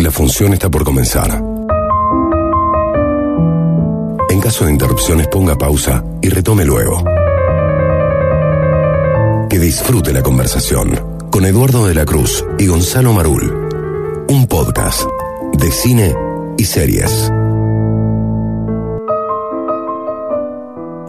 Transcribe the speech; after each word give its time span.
La 0.00 0.10
función 0.10 0.54
está 0.54 0.70
por 0.70 0.82
comenzar. 0.82 1.30
En 4.30 4.40
caso 4.40 4.64
de 4.64 4.72
interrupciones 4.72 5.28
ponga 5.28 5.58
pausa 5.58 6.02
y 6.22 6.30
retome 6.30 6.64
luego. 6.64 7.04
Que 9.50 9.58
disfrute 9.58 10.14
la 10.14 10.22
conversación 10.22 11.28
con 11.30 11.44
Eduardo 11.44 11.86
de 11.86 11.94
la 11.94 12.06
Cruz 12.06 12.42
y 12.58 12.66
Gonzalo 12.66 13.12
Marul. 13.12 13.68
Un 14.28 14.46
podcast 14.46 15.02
de 15.52 15.70
cine 15.70 16.14
y 16.56 16.64
series. 16.64 17.30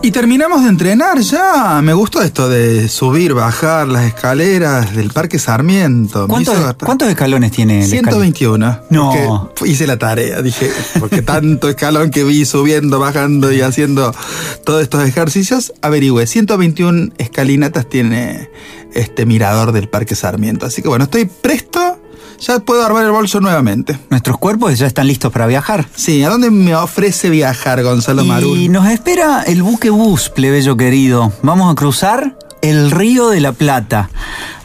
Y 0.04 0.10
terminamos 0.10 0.64
de 0.64 0.70
entrenar 0.70 1.20
ya. 1.20 1.80
Me 1.84 1.94
gustó 1.94 2.24
esto 2.24 2.50
de 2.50 2.90
subir, 2.90 3.36
bajar 3.36 3.88
las 3.88 4.06
escaleras 4.06 4.96
del 4.96 5.12
Parque 5.12 5.38
Sarmiento. 5.38 6.28
¿Cuántos, 6.28 7.08
escalones 7.08 7.52
tiene 7.52 7.84
el 7.84 7.88
121. 7.88 8.80
No. 8.90 9.52
Hice 9.64 9.86
la 9.86 10.00
tarea, 10.00 10.42
dije, 10.42 10.72
porque 11.00 11.22
tanto 11.22 11.70
escalón 11.70 12.10
que 12.10 12.24
vi 12.24 12.46
subiendo, 12.46 12.98
bajando 12.98 13.52
y 13.52 13.62
haciendo 13.62 14.12
todos 14.66 14.82
estos 14.82 15.08
ejercicios, 15.08 15.72
averigüé. 15.84 16.26
121 16.26 17.12
escalinatas 17.20 17.88
tiene 17.88 18.50
este 18.96 19.28
mirador 19.28 19.72
del 19.72 19.88
Parque 19.88 20.16
Sarmiento. 20.16 20.66
Así 20.66 20.82
que 20.82 20.88
bueno, 20.88 21.04
estoy 21.04 21.26
presto. 21.26 22.00
Ya 22.42 22.60
puedo 22.60 22.84
armar 22.84 23.06
el 23.06 23.12
bolso 23.12 23.40
nuevamente. 23.40 24.00
Nuestros 24.10 24.40
cuerpos 24.40 24.78
ya 24.80 24.88
están 24.88 25.06
listos 25.06 25.32
para 25.32 25.46
viajar. 25.46 25.88
Sí, 25.96 26.24
¿a 26.24 26.30
dónde 26.30 26.50
me 26.50 26.76
ofrece 26.76 27.30
viajar 27.30 27.84
Gonzalo 27.84 28.26
Marul? 28.26 28.58
Y 28.58 28.68
nos 28.68 28.88
espera 28.90 29.44
el 29.44 29.62
buque 29.62 29.92
bus, 29.92 30.30
plebeyo 30.30 30.76
querido. 30.76 31.32
Vamos 31.44 31.72
a 31.72 31.76
cruzar 31.76 32.36
el 32.64 32.90
río 32.90 33.30
de 33.30 33.42
la 33.42 33.52
Plata 33.52 34.10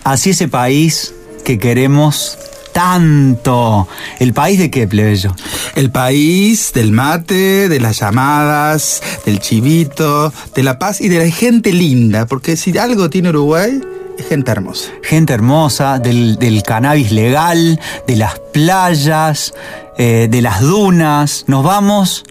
hacia 0.05 0.33
ese 0.33 0.49
país 0.49 1.13
que 1.45 1.59
queremos 1.59 2.39
tanto. 2.73 3.87
¿El 4.21 4.33
país 4.33 4.59
de 4.59 4.71
qué, 4.71 4.89
plebeyo? 4.89 5.37
El 5.75 5.91
país 5.91 6.73
del 6.73 6.93
mate, 6.93 7.69
de 7.69 7.81
las 7.81 8.01
llamadas, 8.01 9.03
del 9.27 9.39
chivito, 9.39 10.33
de 10.55 10.63
la 10.63 10.79
paz 10.79 11.03
y 11.03 11.09
de 11.09 11.19
la 11.19 11.31
gente 11.31 11.73
linda. 11.73 12.25
Porque 12.25 12.57
si 12.57 12.77
algo 12.79 13.11
tiene 13.11 13.29
Uruguay, 13.29 13.83
gente 14.23 14.51
hermosa. 14.51 14.91
Gente 15.03 15.33
hermosa, 15.33 15.99
del, 15.99 16.37
del 16.37 16.63
cannabis 16.63 17.13
legal, 17.13 17.81
de 18.07 18.17
las 18.17 18.39
playas, 18.39 19.55
eh, 19.99 20.29
de 20.31 20.43
las 20.43 20.61
dunas. 20.61 21.45
Nos 21.47 21.65
vamos 21.65 22.25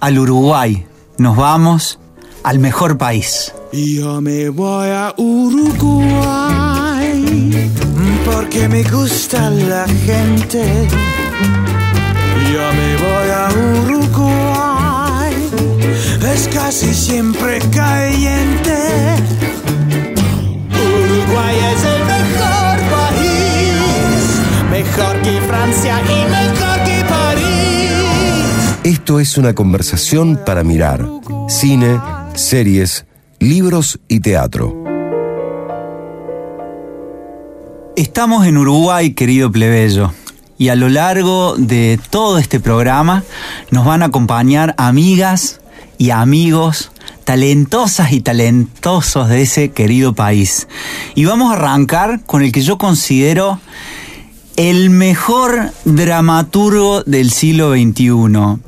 al 0.00 0.18
Uruguay. 0.18 0.86
Nos 1.18 1.36
vamos 1.36 1.98
al 2.42 2.58
mejor 2.58 2.98
país. 2.98 3.52
Yo 3.72 4.20
me 4.20 4.48
voy 4.50 4.88
a 4.88 5.12
Uruguay 5.16 6.46
porque 8.24 8.68
me 8.68 8.82
gusta 8.84 9.50
la 9.50 9.86
gente. 9.86 10.88
Yo 12.52 12.72
me 12.72 12.96
voy 12.96 13.28
a 13.30 13.48
Uruguay, 13.82 15.34
es 16.32 16.48
casi 16.48 16.94
siempre 16.94 17.58
caliente. 17.70 19.35
Uruguay 21.36 21.56
es 21.74 21.84
el 21.84 22.04
mejor 22.06 22.78
país, 22.96 24.40
mejor 24.70 25.20
que 25.20 25.40
Francia 25.42 26.00
y 26.02 26.30
mejor 26.30 26.84
que 26.84 27.04
París. 27.04 28.74
Esto 28.84 29.20
es 29.20 29.36
una 29.36 29.54
conversación 29.54 30.40
para 30.46 30.64
mirar 30.64 31.06
cine, 31.48 32.00
series, 32.34 33.04
libros 33.38 33.98
y 34.08 34.20
teatro. 34.20 34.82
Estamos 37.96 38.46
en 38.46 38.56
Uruguay, 38.56 39.12
querido 39.12 39.52
plebeyo, 39.52 40.12
y 40.56 40.68
a 40.68 40.74
lo 40.74 40.88
largo 40.88 41.56
de 41.58 42.00
todo 42.08 42.38
este 42.38 42.60
programa 42.60 43.24
nos 43.70 43.84
van 43.84 44.02
a 44.02 44.06
acompañar 44.06 44.74
amigas 44.78 45.60
y 45.98 46.10
amigos 46.10 46.92
talentosas 47.26 48.12
y 48.12 48.20
talentosos 48.20 49.28
de 49.28 49.42
ese 49.42 49.70
querido 49.70 50.14
país. 50.14 50.68
Y 51.16 51.24
vamos 51.24 51.50
a 51.50 51.56
arrancar 51.56 52.22
con 52.24 52.42
el 52.42 52.52
que 52.52 52.62
yo 52.62 52.78
considero 52.78 53.58
el 54.54 54.90
mejor 54.90 55.72
dramaturgo 55.84 57.02
del 57.02 57.32
siglo 57.32 57.72
XXI. 57.72 58.62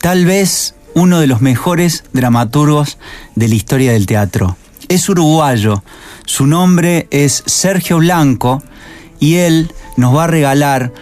Tal 0.00 0.24
vez 0.24 0.74
uno 0.94 1.20
de 1.20 1.26
los 1.26 1.42
mejores 1.42 2.04
dramaturgos 2.14 2.96
de 3.34 3.46
la 3.46 3.54
historia 3.54 3.92
del 3.92 4.06
teatro. 4.06 4.56
Es 4.88 5.10
uruguayo, 5.10 5.84
su 6.24 6.46
nombre 6.46 7.08
es 7.10 7.42
Sergio 7.44 7.98
Blanco 7.98 8.62
y 9.20 9.34
él 9.34 9.70
nos 9.98 10.16
va 10.16 10.24
a 10.24 10.28
regalar 10.28 10.94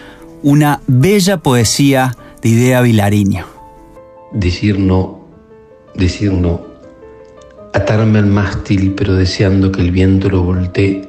una 0.43 0.81
bella 0.89 1.37
poesía 1.37 2.17
de 2.43 2.49
Idea 2.49 2.81
Vilariño. 2.81 3.47
Decir 4.33 4.81
no, 4.81 5.21
decir 5.95 6.33
no. 6.33 6.66
Atarme 7.77 8.21
al 8.21 8.27
mástil 8.27 8.95
pero 8.97 9.15
deseando 9.15 9.71
que 9.71 9.83
el 9.83 9.91
viento 9.91 10.31
lo 10.31 10.43
voltee. 10.43 11.07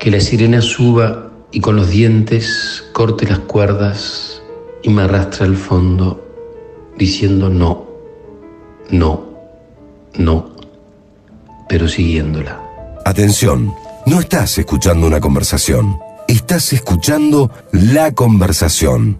Que 0.00 0.10
la 0.10 0.18
sirena 0.18 0.62
suba 0.62 1.30
y 1.52 1.60
con 1.60 1.76
los 1.76 1.90
dientes 1.90 2.86
corte 2.94 3.26
las 3.26 3.40
cuerdas 3.40 4.42
y 4.82 4.88
me 4.88 5.02
arrastre 5.02 5.44
al 5.44 5.56
fondo 5.56 6.24
diciendo 6.96 7.50
no, 7.50 7.86
no, 8.88 9.26
no, 10.14 10.56
pero 11.68 11.86
siguiéndola. 11.86 12.62
Atención, 13.04 13.74
no 14.06 14.20
estás 14.20 14.56
escuchando 14.56 15.06
una 15.06 15.20
conversación, 15.20 15.98
estás 16.26 16.72
escuchando 16.72 17.50
la 17.72 18.12
conversación. 18.12 19.18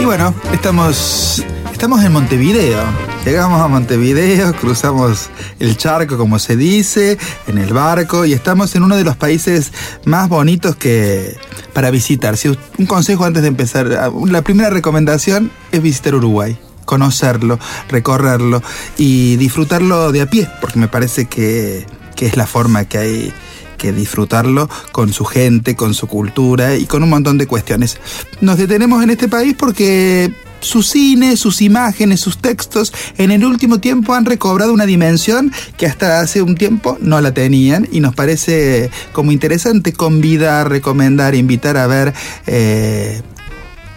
Y 0.00 0.04
bueno, 0.04 0.34
estamos, 0.52 1.44
estamos 1.72 2.02
en 2.02 2.12
Montevideo. 2.12 3.07
Llegamos 3.24 3.60
a 3.60 3.68
Montevideo, 3.68 4.54
cruzamos 4.54 5.28
el 5.58 5.76
charco, 5.76 6.16
como 6.16 6.38
se 6.38 6.56
dice, 6.56 7.18
en 7.46 7.58
el 7.58 7.72
barco 7.74 8.24
y 8.24 8.32
estamos 8.32 8.74
en 8.74 8.82
uno 8.84 8.96
de 8.96 9.04
los 9.04 9.16
países 9.16 9.72
más 10.04 10.28
bonitos 10.28 10.76
que 10.76 11.36
para 11.72 11.90
visitar. 11.90 12.36
Si 12.36 12.48
un 12.48 12.86
consejo 12.86 13.24
antes 13.24 13.42
de 13.42 13.48
empezar, 13.48 13.86
la 14.26 14.42
primera 14.42 14.70
recomendación 14.70 15.50
es 15.72 15.82
visitar 15.82 16.14
Uruguay 16.14 16.58
conocerlo, 16.88 17.58
recorrerlo 17.90 18.62
y 18.96 19.36
disfrutarlo 19.36 20.10
de 20.10 20.22
a 20.22 20.30
pie, 20.30 20.48
porque 20.62 20.78
me 20.78 20.88
parece 20.88 21.26
que, 21.26 21.86
que 22.16 22.24
es 22.24 22.38
la 22.38 22.46
forma 22.46 22.86
que 22.86 22.96
hay 22.96 23.32
que 23.76 23.92
disfrutarlo 23.92 24.68
con 24.90 25.12
su 25.12 25.26
gente, 25.26 25.76
con 25.76 25.92
su 25.94 26.06
cultura 26.08 26.76
y 26.76 26.86
con 26.86 27.02
un 27.02 27.10
montón 27.10 27.36
de 27.36 27.46
cuestiones. 27.46 27.98
Nos 28.40 28.56
detenemos 28.56 29.02
en 29.02 29.10
este 29.10 29.28
país 29.28 29.54
porque 29.56 30.32
su 30.60 30.82
cine, 30.82 31.36
sus 31.36 31.62
imágenes, 31.62 32.20
sus 32.20 32.38
textos, 32.38 32.92
en 33.16 33.30
el 33.30 33.44
último 33.44 33.78
tiempo 33.78 34.14
han 34.14 34.24
recobrado 34.24 34.72
una 34.72 34.86
dimensión 34.86 35.52
que 35.76 35.86
hasta 35.86 36.20
hace 36.20 36.42
un 36.42 36.56
tiempo 36.56 36.98
no 37.00 37.20
la 37.20 37.32
tenían 37.32 37.88
y 37.90 38.00
nos 38.00 38.14
parece 38.14 38.90
como 39.12 39.32
interesante 39.32 39.92
convidar, 39.92 40.68
recomendar, 40.68 41.34
invitar 41.34 41.76
a 41.76 41.86
ver 41.86 42.14
eh, 42.46 43.22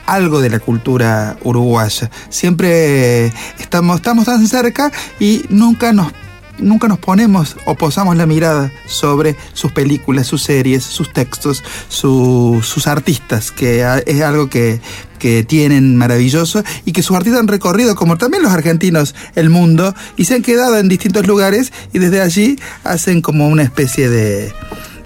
algo 0.06 0.42
de 0.42 0.50
la 0.50 0.60
cultura 0.60 1.38
uruguaya. 1.44 2.10
Siempre 2.30 3.28
estamos, 3.60 3.98
estamos 3.98 4.26
tan 4.26 4.48
cerca 4.48 4.92
y 5.20 5.44
nunca 5.50 5.94
nos 5.94 6.12
nunca 6.60 6.88
nos 6.88 7.00
ponemos 7.00 7.58
o 7.66 7.76
posamos 7.76 8.16
la 8.16 8.26
mirada 8.26 8.72
sobre 8.86 9.36
sus 9.54 9.72
películas, 9.72 10.28
sus 10.28 10.44
series, 10.44 10.84
sus 10.84 11.12
textos, 11.14 11.64
su, 11.90 12.62
sus 12.64 12.88
artistas, 12.88 13.52
que 13.52 13.86
es 14.06 14.22
algo 14.22 14.50
que, 14.50 14.82
que 15.20 15.44
tienen 15.44 15.96
maravilloso 15.96 16.64
y 16.86 16.92
que 16.92 17.04
sus 17.04 17.16
artistas 17.16 17.40
han 17.42 17.48
recorrido, 17.48 17.96
como 17.96 18.18
también 18.18 18.44
los 18.44 18.52
argentinos, 18.52 19.16
el 19.36 19.50
mundo 19.50 19.94
y 20.18 20.26
se 20.26 20.36
han 20.36 20.42
quedado 20.42 20.78
en 20.78 20.90
distintos 20.90 21.28
lugares 21.28 21.72
y 21.94 22.00
desde 22.00 22.22
allí 22.22 22.60
hacen 22.84 23.22
como 23.22 23.48
una 23.48 23.64
especie 23.64 24.10
de, 24.10 24.54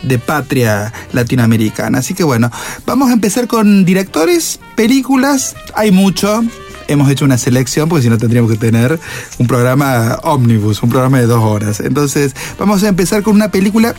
de 0.04 0.20
patria 0.20 0.94
latinoamericana. 1.12 2.00
Así 2.00 2.14
que 2.14 2.24
bueno, 2.24 2.52
vamos 2.86 3.10
a 3.10 3.14
empezar 3.14 3.48
con 3.48 3.86
directores, 3.86 4.60
películas, 4.76 5.56
hay 5.74 5.92
mucho. 5.92 6.44
Hemos 6.88 7.10
hecho 7.10 7.26
una 7.26 7.38
selección 7.38 7.90
porque 7.90 8.04
si 8.04 8.10
no 8.10 8.18
tendríamos 8.18 8.52
que 8.52 8.58
tener 8.58 9.00
un 9.38 9.48
programa 9.48 10.20
ómnibus, 10.24 10.84
un 10.84 10.90
programa 10.90 11.20
de 11.20 11.26
dos 11.26 11.44
horas. 11.44 11.80
Entonces 11.80 12.36
vamos 12.58 12.84
a 12.84 12.88
empezar 12.88 13.24
con 13.24 13.36
una 13.36 13.50
película 13.50 13.96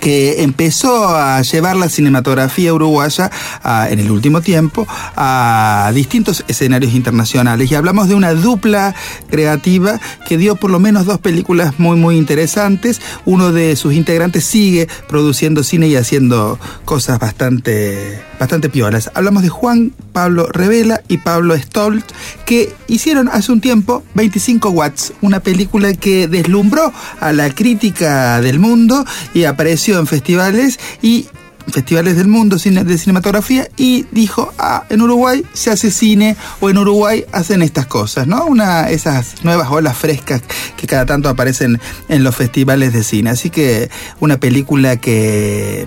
que 0.00 0.42
empezó 0.42 1.08
a 1.08 1.42
llevar 1.42 1.76
la 1.76 1.88
cinematografía 1.88 2.72
uruguaya 2.72 3.30
a, 3.62 3.88
en 3.90 3.98
el 3.98 4.10
último 4.10 4.40
tiempo 4.40 4.86
a 5.16 5.90
distintos 5.94 6.44
escenarios 6.48 6.94
internacionales. 6.94 7.70
Y 7.70 7.74
hablamos 7.74 8.08
de 8.08 8.14
una 8.14 8.34
dupla 8.34 8.94
creativa 9.30 10.00
que 10.26 10.38
dio 10.38 10.56
por 10.56 10.70
lo 10.70 10.80
menos 10.80 11.06
dos 11.06 11.18
películas 11.18 11.78
muy 11.78 11.96
muy 11.96 12.16
interesantes. 12.16 13.00
Uno 13.24 13.52
de 13.52 13.76
sus 13.76 13.94
integrantes 13.94 14.44
sigue 14.44 14.88
produciendo 15.08 15.62
cine 15.62 15.88
y 15.88 15.96
haciendo 15.96 16.58
cosas 16.84 17.18
bastante 17.18 18.22
bastante 18.38 18.68
piolas. 18.68 19.10
Hablamos 19.14 19.42
de 19.42 19.48
Juan 19.48 19.92
Pablo 20.12 20.46
Revela 20.50 21.02
y 21.08 21.18
Pablo 21.18 21.56
Stolt 21.56 22.04
que 22.44 22.72
hicieron 22.86 23.28
hace 23.28 23.52
un 23.52 23.60
tiempo 23.60 24.04
25 24.14 24.70
watts 24.70 25.12
una 25.22 25.40
película 25.40 25.92
que 25.94 26.28
deslumbró 26.28 26.92
a 27.20 27.32
la 27.32 27.50
crítica 27.50 28.40
del 28.40 28.58
mundo 28.58 29.04
y 29.34 29.44
apareció 29.44 29.87
en 29.96 30.06
festivales 30.06 30.78
y 31.00 31.28
festivales 31.70 32.16
del 32.16 32.28
mundo 32.28 32.56
de 32.56 32.98
cinematografía 32.98 33.68
y 33.76 34.06
dijo, 34.10 34.52
ah, 34.58 34.84
en 34.88 35.02
Uruguay 35.02 35.44
se 35.52 35.70
hace 35.70 35.90
cine 35.90 36.36
o 36.60 36.70
en 36.70 36.78
Uruguay 36.78 37.24
hacen 37.32 37.62
estas 37.62 37.86
cosas, 37.86 38.26
¿no? 38.26 38.46
Una, 38.46 38.90
esas 38.90 39.44
nuevas 39.44 39.68
olas 39.70 39.96
frescas 39.96 40.42
que 40.76 40.86
cada 40.86 41.06
tanto 41.06 41.28
aparecen 41.28 41.80
en 42.08 42.24
los 42.24 42.34
festivales 42.34 42.92
de 42.92 43.04
cine. 43.04 43.30
Así 43.30 43.50
que 43.50 43.90
una 44.20 44.38
película 44.38 44.96
que 44.96 45.86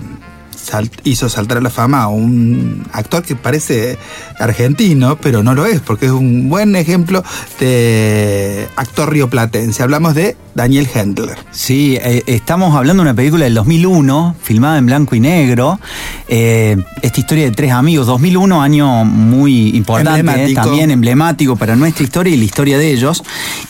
hizo 1.04 1.28
saltar 1.28 1.58
a 1.58 1.60
la 1.60 1.70
fama 1.70 2.02
a 2.02 2.08
un 2.08 2.84
actor 2.92 3.22
que 3.22 3.36
parece 3.36 3.98
argentino, 4.38 5.16
pero 5.16 5.42
no 5.42 5.54
lo 5.54 5.66
es, 5.66 5.80
porque 5.80 6.06
es 6.06 6.12
un 6.12 6.48
buen 6.48 6.76
ejemplo 6.76 7.22
de 7.60 8.68
actor 8.76 9.12
rioplatense. 9.12 9.82
Hablamos 9.82 10.14
de 10.14 10.36
Daniel 10.54 10.86
Hendler. 10.92 11.36
Sí, 11.50 11.98
eh, 12.02 12.22
estamos 12.26 12.74
hablando 12.76 13.02
de 13.02 13.08
una 13.10 13.14
película 13.16 13.44
del 13.44 13.54
2001, 13.54 14.36
filmada 14.42 14.78
en 14.78 14.86
blanco 14.86 15.14
y 15.14 15.20
negro. 15.20 15.80
Eh, 16.28 16.76
esta 17.00 17.20
historia 17.20 17.44
de 17.44 17.52
tres 17.52 17.72
amigos, 17.72 18.06
2001, 18.06 18.60
año 18.62 19.04
muy 19.04 19.70
importante, 19.76 20.20
Emblemático. 20.20 20.60
eh, 20.60 20.64
también 20.64 20.90
emblemático 20.90 21.56
para 21.56 21.76
nuestra 21.76 22.04
historia 22.04 22.34
y 22.34 22.36
la 22.36 22.44
historia 22.44 22.78
de 22.78 22.92
ellos. 22.92 23.22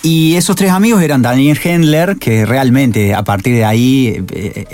Y 0.03 0.35
esos 0.35 0.57
tres 0.57 0.71
amigos 0.71 1.03
eran 1.03 1.23
Daniel 1.23 1.59
Hendler, 1.63 2.17
que 2.17 2.45
realmente 2.47 3.15
a 3.15 3.23
partir 3.23 3.55
de 3.55 3.65
ahí 3.65 4.25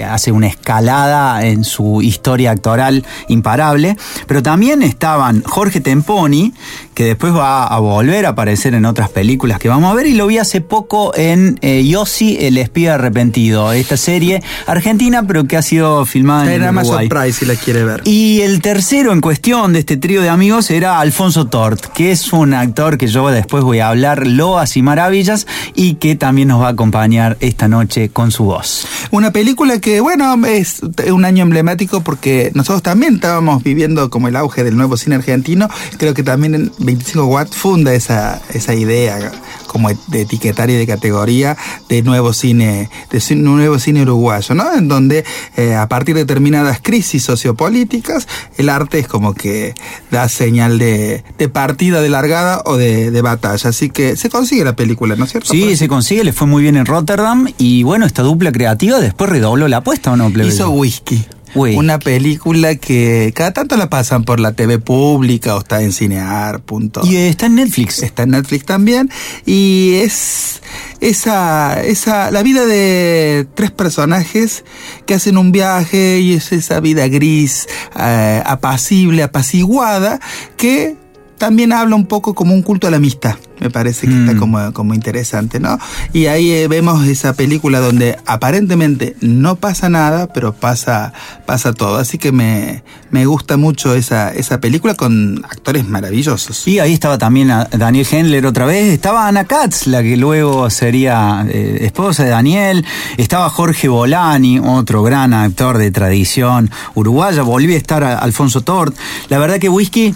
hace 0.08 0.32
una 0.32 0.46
escalada 0.46 1.44
en 1.46 1.64
su 1.64 2.00
historia 2.08 2.50
actoral 2.50 3.04
imparable. 3.28 3.96
Pero 4.26 4.42
también 4.42 4.82
estaban 4.82 5.42
Jorge 5.44 5.80
Temponi, 5.80 6.52
que 6.98 7.04
después 7.04 7.32
va 7.32 7.64
a 7.64 7.78
volver 7.78 8.26
a 8.26 8.30
aparecer 8.30 8.74
en 8.74 8.84
otras 8.84 9.08
películas 9.08 9.60
que 9.60 9.68
vamos 9.68 9.92
a 9.92 9.94
ver, 9.94 10.08
y 10.08 10.14
lo 10.14 10.26
vi 10.26 10.38
hace 10.38 10.60
poco 10.60 11.14
en 11.14 11.56
eh, 11.62 11.86
Yossi, 11.86 12.38
el 12.40 12.58
espía 12.58 12.94
arrepentido, 12.94 13.72
esta 13.72 13.96
serie 13.96 14.42
argentina, 14.66 15.22
pero 15.22 15.44
que 15.44 15.56
ha 15.56 15.62
sido 15.62 16.04
filmada 16.06 16.52
Está 16.52 16.56
en, 16.56 16.62
en 16.64 16.76
Uruguay. 16.76 17.08
Prime 17.08 17.32
si 17.32 17.46
la 17.46 17.54
quiere 17.54 17.84
ver. 17.84 18.02
Y 18.04 18.40
el 18.40 18.60
tercero 18.60 19.12
en 19.12 19.20
cuestión 19.20 19.74
de 19.74 19.78
este 19.78 19.96
trío 19.96 20.22
de 20.22 20.28
amigos 20.28 20.72
era 20.72 20.98
Alfonso 20.98 21.46
Tort, 21.46 21.86
que 21.94 22.10
es 22.10 22.32
un 22.32 22.52
actor 22.52 22.98
que 22.98 23.06
yo 23.06 23.28
después 23.28 23.62
voy 23.62 23.78
a 23.78 23.90
hablar 23.90 24.26
loas 24.26 24.76
y 24.76 24.82
maravillas 24.82 25.46
y 25.76 25.94
que 25.94 26.16
también 26.16 26.48
nos 26.48 26.60
va 26.60 26.66
a 26.66 26.70
acompañar 26.70 27.36
esta 27.38 27.68
noche 27.68 28.08
con 28.08 28.32
su 28.32 28.42
voz. 28.42 28.88
Una 29.12 29.30
película 29.30 29.80
que, 29.80 30.00
bueno, 30.00 30.34
es 30.46 30.80
un 31.12 31.24
año 31.24 31.44
emblemático 31.44 32.00
porque 32.00 32.50
nosotros 32.54 32.82
también 32.82 33.14
estábamos 33.14 33.62
viviendo 33.62 34.10
como 34.10 34.26
el 34.26 34.34
auge 34.34 34.64
del 34.64 34.76
nuevo 34.76 34.96
cine 34.96 35.14
argentino. 35.14 35.68
Creo 35.96 36.12
que 36.12 36.24
también 36.24 36.72
25 36.88 37.24
Watt 37.26 37.52
funda 37.54 37.92
esa, 37.94 38.40
esa 38.54 38.74
idea 38.74 39.30
como 39.66 39.90
de 40.06 40.22
etiquetar 40.22 40.70
y 40.70 40.74
de 40.74 40.86
categoría 40.86 41.56
de 41.90 42.00
nuevo 42.02 42.32
cine, 42.32 42.88
de 43.10 43.20
cine- 43.20 43.42
nuevo 43.42 43.78
cine 43.78 44.00
uruguayo, 44.02 44.54
¿no? 44.54 44.72
En 44.74 44.88
donde 44.88 45.24
eh, 45.58 45.74
a 45.74 45.86
partir 45.88 46.14
de 46.14 46.22
determinadas 46.22 46.80
crisis 46.82 47.22
sociopolíticas, 47.24 48.26
el 48.56 48.70
arte 48.70 48.98
es 49.00 49.08
como 49.08 49.34
que 49.34 49.74
da 50.10 50.28
señal 50.30 50.78
de, 50.78 51.22
de 51.36 51.48
partida, 51.50 52.00
de 52.00 52.08
largada 52.08 52.62
o 52.64 52.76
de, 52.78 53.10
de 53.10 53.20
batalla. 53.22 53.68
Así 53.68 53.90
que 53.90 54.16
se 54.16 54.30
consigue 54.30 54.64
la 54.64 54.74
película, 54.74 55.16
¿no 55.16 55.26
es 55.26 55.32
cierto? 55.32 55.50
Sí, 55.52 55.76
se 55.76 55.86
consigue, 55.88 56.24
le 56.24 56.32
fue 56.32 56.46
muy 56.46 56.62
bien 56.62 56.76
en 56.76 56.86
Rotterdam 56.86 57.46
y 57.58 57.82
bueno, 57.82 58.06
esta 58.06 58.22
dupla 58.22 58.50
creativa 58.52 58.98
después 59.00 59.28
redobló 59.28 59.68
la 59.68 59.78
apuesta 59.78 60.12
o 60.12 60.16
no, 60.16 60.30
plebeyo? 60.30 60.54
Hizo 60.54 60.70
Whisky. 60.70 61.26
Una 61.54 61.98
película 61.98 62.76
que 62.76 63.32
cada 63.34 63.52
tanto 63.52 63.76
la 63.76 63.88
pasan 63.88 64.24
por 64.24 64.40
la 64.40 64.52
TV 64.52 64.78
pública 64.78 65.56
o 65.56 65.60
está 65.60 65.82
en 65.82 65.92
Cinear. 65.92 66.60
Punto. 66.60 67.00
Y 67.04 67.16
está 67.16 67.46
en 67.46 67.56
Netflix. 67.56 68.02
Está 68.02 68.24
en 68.24 68.30
Netflix 68.30 68.64
también. 68.64 69.10
Y 69.46 69.94
es 70.02 70.60
esa, 71.00 71.82
esa, 71.82 72.30
la 72.30 72.42
vida 72.42 72.66
de 72.66 73.46
tres 73.54 73.70
personajes 73.70 74.64
que 75.06 75.14
hacen 75.14 75.38
un 75.38 75.52
viaje 75.52 76.20
y 76.20 76.34
es 76.34 76.52
esa 76.52 76.80
vida 76.80 77.08
gris, 77.08 77.68
eh, 77.98 78.42
apacible, 78.44 79.22
apaciguada, 79.22 80.20
que 80.56 80.96
también 81.38 81.72
habla 81.72 81.94
un 81.96 82.06
poco 82.06 82.34
como 82.34 82.52
un 82.54 82.62
culto 82.62 82.86
a 82.86 82.90
la 82.90 82.96
amistad. 82.98 83.36
Me 83.60 83.70
parece 83.70 84.06
que 84.06 84.12
está 84.16 84.34
Mm. 84.34 84.38
como, 84.38 84.72
como 84.72 84.94
interesante, 84.94 85.58
¿no? 85.58 85.78
Y 86.12 86.26
ahí 86.26 86.50
eh, 86.52 86.68
vemos 86.68 87.04
esa 87.08 87.32
película 87.32 87.80
donde 87.80 88.16
aparentemente 88.24 89.16
no 89.20 89.56
pasa 89.56 89.88
nada, 89.88 90.28
pero 90.32 90.52
pasa, 90.52 91.12
pasa 91.44 91.72
todo. 91.72 91.96
Así 91.96 92.18
que 92.18 92.30
me, 92.30 92.84
me 93.10 93.26
gusta 93.26 93.56
mucho 93.56 93.94
esa, 93.96 94.32
esa 94.32 94.60
película 94.60 94.94
con 94.94 95.44
actores 95.44 95.88
maravillosos. 95.88 96.68
Y 96.68 96.78
ahí 96.78 96.92
estaba 96.92 97.18
también 97.18 97.48
Daniel 97.72 98.06
Hendler 98.08 98.46
otra 98.46 98.64
vez, 98.64 98.92
estaba 98.92 99.26
Ana 99.26 99.42
Katz, 99.44 99.88
la 99.88 100.04
que 100.04 100.16
luego 100.16 100.70
sería 100.70 101.44
eh, 101.48 101.78
esposa 101.82 102.22
de 102.22 102.30
Daniel, 102.30 102.84
estaba 103.16 103.50
Jorge 103.50 103.88
Bolani, 103.88 104.60
otro 104.60 105.02
gran 105.02 105.34
actor 105.34 105.78
de 105.78 105.90
tradición 105.90 106.70
uruguaya, 106.94 107.42
volvió 107.42 107.74
a 107.74 107.78
estar 107.78 108.04
a- 108.04 108.18
Alfonso 108.18 108.60
Tort. 108.60 108.94
La 109.30 109.38
verdad 109.38 109.58
que 109.58 109.68
Whisky 109.68 110.14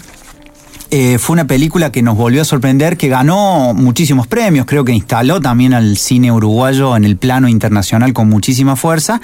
eh, 0.95 1.17
fue 1.17 1.33
una 1.33 1.47
película 1.47 1.91
que 1.91 2.03
nos 2.03 2.15
volvió 2.15 2.43
a 2.43 2.45
sorprender, 2.45 2.97
que 2.97 3.07
ganó 3.07 3.73
muchísimos 3.73 4.27
premios, 4.27 4.67
creo 4.67 4.85
que 4.85 4.91
instaló 4.91 5.41
también 5.41 5.73
al 5.73 5.97
cine 5.97 6.31
uruguayo 6.31 6.95
en 6.95 7.03
el 7.03 7.17
plano 7.17 7.47
internacional 7.47 8.13
con 8.13 8.29
muchísima 8.29 8.75
fuerza. 8.75 9.19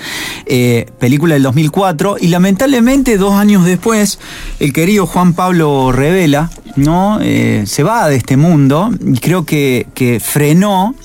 Eh, 0.48 0.88
película 0.98 1.36
del 1.36 1.44
2004 1.44 2.18
y 2.20 2.30
lamentablemente 2.30 3.18
dos 3.18 3.36
años 3.36 3.66
después 3.66 4.18
el 4.60 4.74
querido 4.74 5.06
Juan 5.06 5.34
Pablo 5.34 5.92
Revela 5.92 6.50
no 6.76 7.20
Eh, 7.22 7.66
se 7.68 7.84
va 7.84 8.10
de 8.10 8.16
este 8.16 8.36
mundo 8.36 8.90
y 9.06 9.20
creo 9.20 9.46
que, 9.46 9.86
que 9.94 10.20
frenó 10.20 10.96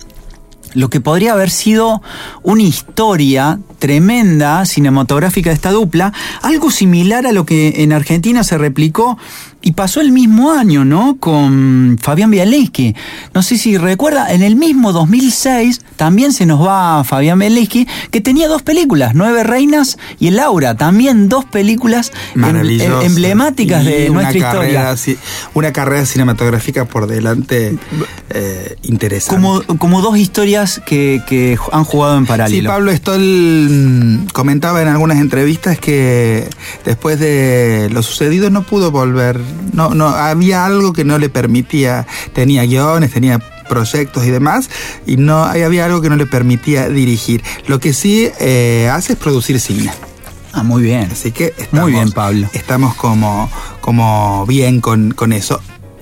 lo 0.75 0.91
que 0.91 1.01
podría 1.01 1.33
haber 1.33 1.51
sido 1.51 2.03
una 2.43 2.63
historia 2.63 3.59
tremenda 3.79 4.65
cinematográfica 4.67 5.51
de 5.51 5.55
esta 5.55 5.71
dupla, 5.71 6.13
algo 6.43 6.71
similar 6.71 7.27
a 7.27 7.33
lo 7.33 7.47
que 7.47 7.83
en 7.83 7.93
Argentina 7.93 8.43
se 8.45 8.59
replicó 8.59 9.19
y 9.65 9.73
pasó 9.73 10.03
el 10.03 10.13
mismo 10.13 10.53
año, 10.53 10.85
¿no? 10.85 11.17
Con 11.19 11.97
Fabián 12.01 12.31
Bialeski. 12.31 12.95
No 13.33 13.43
sé 13.43 13.57
si 13.57 13.79
recuerda, 13.79 14.31
en 14.33 14.43
el 14.43 14.57
mismo 14.57 14.93
2006 14.93 15.81
también 15.97 16.35
se 16.35 16.45
nos 16.45 16.61
va 16.65 17.03
Fabián 17.03 17.39
Bialeski, 17.39 17.89
que 18.11 18.21
tenía 18.21 18.47
dos 18.47 18.63
películas, 18.63 19.15
Nueve 19.15 19.43
Reinas 19.43 19.97
y 20.21 20.29
El 20.29 20.39
Aura, 20.39 20.77
también 20.77 21.31
dos 21.31 21.47
películas 21.47 22.13
em- 22.35 22.45
emblemáticas 23.03 23.85
de 23.87 24.11
una 24.11 24.23
nuestra 24.25 24.53
carrera, 24.53 24.93
historia. 24.93 25.21
Una 25.55 25.73
carrera 25.73 26.05
cinematográfica 26.05 26.85
por 26.85 27.07
delante 27.07 27.79
eh, 28.31 28.77
interesante. 28.83 29.41
Como, 29.43 29.63
como 29.79 30.03
dos 30.03 30.19
historias 30.19 30.81
que, 30.85 31.23
que 31.27 31.57
han 31.73 31.85
jugado 31.85 32.19
en 32.19 32.25
Sí, 32.25 32.29
paralelo. 32.29 32.69
Pablo 32.69 32.93
Stoll 32.95 33.21
mm, 33.71 34.27
comentaba 34.35 34.83
en 34.83 34.89
algunas 34.89 35.19
entrevistas 35.19 35.79
que 35.79 36.49
después 36.85 37.19
de 37.19 37.89
lo 37.91 38.03
sucedido 38.03 38.51
no 38.51 38.63
pudo 38.65 38.91
volver. 38.91 39.41
No, 39.73 39.95
no, 39.95 40.09
había 40.09 40.65
algo 40.65 40.93
que 40.93 41.05
no 41.05 41.19
le 41.19 41.29
permitía. 41.29 42.07
Tenía 42.33 42.65
guiones, 42.65 43.13
tenía 43.13 43.39
proyectos 43.69 44.25
y 44.25 44.31
demás, 44.31 44.69
y 45.07 45.17
no 45.17 45.45
había 45.45 45.87
algo 45.87 46.01
que 46.01 46.11
no 46.11 46.17
le 46.17 46.27
permitía 46.27 46.89
dirigir. 46.89 47.43
Lo 47.67 47.81
que 47.81 47.93
sí 47.93 48.31
eh, 48.41 48.91
hace 48.93 49.15
es 49.15 49.19
producir 49.19 49.59
cine. 49.61 49.91
Ah, 50.53 50.63
muy 50.63 50.83
bien. 50.83 51.09
Así 51.11 51.33
que 51.33 51.55
estamos, 51.59 51.85
Muy 51.85 51.93
bien, 51.93 52.13
Pablo. 52.13 52.49
Estamos 52.53 52.95
como, 52.95 53.51
como 53.81 54.47
bien 54.47 54.81
con, 54.81 55.11
con 55.13 55.33
eso. 55.33 55.61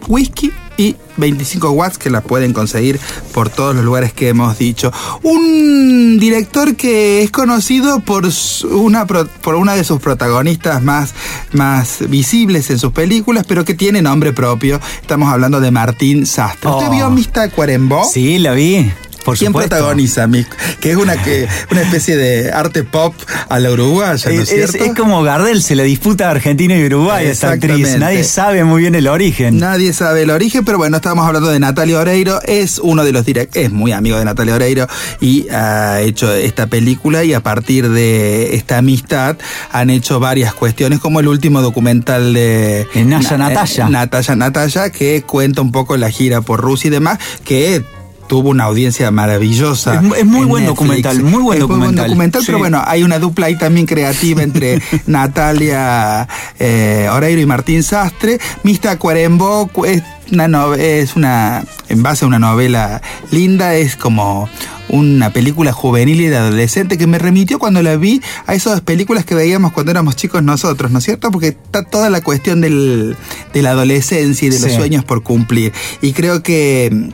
Whisky 0.08 0.52
y 0.82 0.96
25 1.16 1.70
watts 1.70 1.98
que 1.98 2.10
la 2.10 2.22
pueden 2.22 2.52
conseguir 2.52 2.98
por 3.34 3.50
todos 3.50 3.74
los 3.74 3.84
lugares 3.84 4.12
que 4.12 4.28
hemos 4.28 4.58
dicho. 4.58 4.90
Un 5.22 6.18
director 6.18 6.74
que 6.76 7.22
es 7.22 7.30
conocido 7.30 8.00
por 8.00 8.24
una, 8.70 9.06
por 9.06 9.54
una 9.54 9.74
de 9.74 9.84
sus 9.84 10.00
protagonistas 10.00 10.82
más, 10.82 11.14
más 11.52 11.98
visibles 12.08 12.70
en 12.70 12.78
sus 12.78 12.92
películas, 12.92 13.44
pero 13.46 13.64
que 13.64 13.74
tiene 13.74 14.02
nombre 14.02 14.32
propio. 14.32 14.80
Estamos 15.00 15.28
hablando 15.32 15.60
de 15.60 15.70
Martín 15.70 16.26
Sastre. 16.26 16.70
¿Usted 16.70 16.86
Oh. 16.88 16.90
vio 16.90 17.10
Mista 17.10 17.48
Cuarembó? 17.50 18.04
Sí, 18.04 18.38
la 18.38 18.52
vi. 18.52 18.90
Por 19.24 19.38
¿Quién 19.38 19.48
supuesto. 19.50 19.70
protagoniza? 19.76 20.26
Mi- 20.26 20.44
Que 20.80 20.90
es 20.92 20.96
una, 20.96 21.22
que, 21.22 21.46
una 21.70 21.82
especie 21.82 22.16
de 22.16 22.50
arte 22.52 22.82
pop 22.84 23.14
a 23.48 23.58
la 23.60 23.70
uruguaya, 23.70 24.30
¿no 24.30 24.40
es, 24.42 24.48
cierto? 24.48 24.76
es 24.84 24.94
como 24.94 25.22
Gardel, 25.22 25.62
se 25.62 25.74
le 25.76 25.84
disputa 25.84 26.28
a 26.28 26.30
Argentina 26.32 26.76
y 26.76 26.84
Uruguay 26.86 27.26
esta 27.26 27.50
actriz. 27.52 27.96
Nadie 27.98 28.24
sabe 28.24 28.64
muy 28.64 28.82
bien 28.82 28.94
el 28.94 29.06
origen. 29.08 29.58
Nadie 29.58 29.92
sabe 29.92 30.22
el 30.22 30.30
origen, 30.30 30.64
pero 30.64 30.78
bueno, 30.78 30.96
estamos 30.96 31.26
hablando 31.26 31.50
de 31.50 31.60
Natalia 31.60 31.98
Oreiro. 31.98 32.40
Es 32.42 32.78
uno 32.78 33.04
de 33.04 33.12
los 33.12 33.24
direct, 33.24 33.54
es 33.56 33.70
muy 33.70 33.92
amigo 33.92 34.18
de 34.18 34.24
Natalia 34.24 34.54
Oreiro 34.54 34.86
y 35.20 35.48
ha 35.50 36.00
hecho 36.00 36.32
esta 36.34 36.66
película 36.66 37.24
y 37.24 37.32
a 37.34 37.40
partir 37.40 37.88
de 37.90 38.54
esta 38.56 38.78
amistad 38.78 39.36
han 39.70 39.90
hecho 39.90 40.18
varias 40.20 40.52
cuestiones, 40.54 40.98
como 40.98 41.20
el 41.20 41.28
último 41.28 41.60
documental 41.62 42.34
de 42.34 42.86
Naya 42.94 43.36
Na- 43.38 43.48
Natalia. 43.50 43.88
Natalia 43.88 44.36
Natalia, 44.36 44.90
que 44.90 45.22
cuenta 45.22 45.60
un 45.62 45.70
poco 45.72 45.96
la 45.96 46.10
gira 46.10 46.40
por 46.40 46.60
Rusia 46.60 46.88
y 46.88 46.90
demás, 46.90 47.18
que 47.44 47.84
tuvo 48.32 48.48
una 48.48 48.64
audiencia 48.64 49.10
maravillosa. 49.10 49.96
Es 49.96 50.02
mu- 50.02 50.14
es 50.14 50.24
muy 50.24 50.40
en 50.42 50.48
buen 50.48 50.64
Netflix. 50.64 50.78
documental, 50.80 51.22
muy 51.22 51.42
buen 51.42 51.58
Es 51.58 51.60
documental. 51.60 52.06
documental, 52.06 52.42
pero 52.46 52.58
bueno, 52.58 52.82
hay 52.86 53.02
una 53.02 53.18
dupla 53.18 53.46
ahí 53.46 53.56
también 53.58 53.84
creativa 53.86 54.42
entre 54.42 54.80
Natalia 55.06 56.26
eh, 56.58 57.08
Oreiro 57.12 57.40
y 57.42 57.46
Martín 57.46 57.82
Sastre. 57.82 58.38
Mista 58.62 58.98
Cuarembó 58.98 59.66
cu- 59.66 59.84
es 59.84 60.02
una, 60.30 60.48
es 60.76 61.14
una, 61.14 61.62
en 61.90 62.02
base 62.02 62.24
a 62.24 62.28
una 62.28 62.38
novela 62.38 63.02
linda, 63.30 63.74
es 63.74 63.96
como 63.96 64.48
una 64.88 65.30
película 65.30 65.72
juvenil 65.72 66.20
y 66.20 66.26
de 66.28 66.36
adolescente 66.36 66.96
que 66.98 67.06
me 67.06 67.18
remitió 67.18 67.58
cuando 67.58 67.82
la 67.82 67.96
vi 67.96 68.22
a 68.46 68.54
esas 68.54 68.80
películas 68.82 69.24
que 69.24 69.34
veíamos 69.34 69.72
cuando 69.72 69.90
éramos 69.90 70.16
chicos 70.16 70.42
nosotros, 70.42 70.90
¿no 70.90 70.98
es 70.98 71.04
cierto? 71.04 71.30
Porque 71.30 71.48
está 71.48 71.82
toda 71.84 72.08
la 72.10 72.20
cuestión 72.22 72.60
del, 72.60 73.16
de 73.52 73.62
la 73.62 73.70
adolescencia 73.70 74.46
y 74.46 74.50
de 74.50 74.58
los 74.60 74.70
Sí. 74.70 74.76
sueños 74.76 75.04
por 75.04 75.22
cumplir. 75.22 75.72
Y 76.00 76.12
creo 76.12 76.42
que 76.42 77.10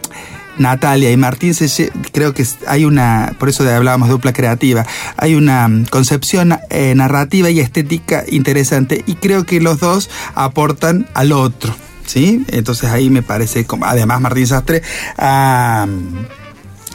Natalia 0.58 1.10
y 1.10 1.16
Martín, 1.16 1.54
se 1.54 1.90
creo 2.12 2.34
que 2.34 2.44
hay 2.66 2.84
una, 2.84 3.34
por 3.38 3.48
eso 3.48 3.68
hablábamos 3.68 4.08
de 4.08 4.12
dupla 4.12 4.32
creativa, 4.32 4.86
hay 5.16 5.34
una 5.34 5.68
concepción 5.90 6.58
eh, 6.70 6.94
narrativa 6.94 7.50
y 7.50 7.60
estética 7.60 8.24
interesante 8.28 9.02
y 9.06 9.14
creo 9.14 9.44
que 9.44 9.60
los 9.60 9.80
dos 9.80 10.10
aportan 10.34 11.06
al 11.14 11.32
otro. 11.32 11.74
¿Sí? 12.06 12.42
Entonces 12.48 12.88
ahí 12.88 13.10
me 13.10 13.20
parece, 13.20 13.66
como, 13.66 13.84
además 13.84 14.22
Martín 14.22 14.46
Sastre 14.46 14.80
ha, 15.18 15.86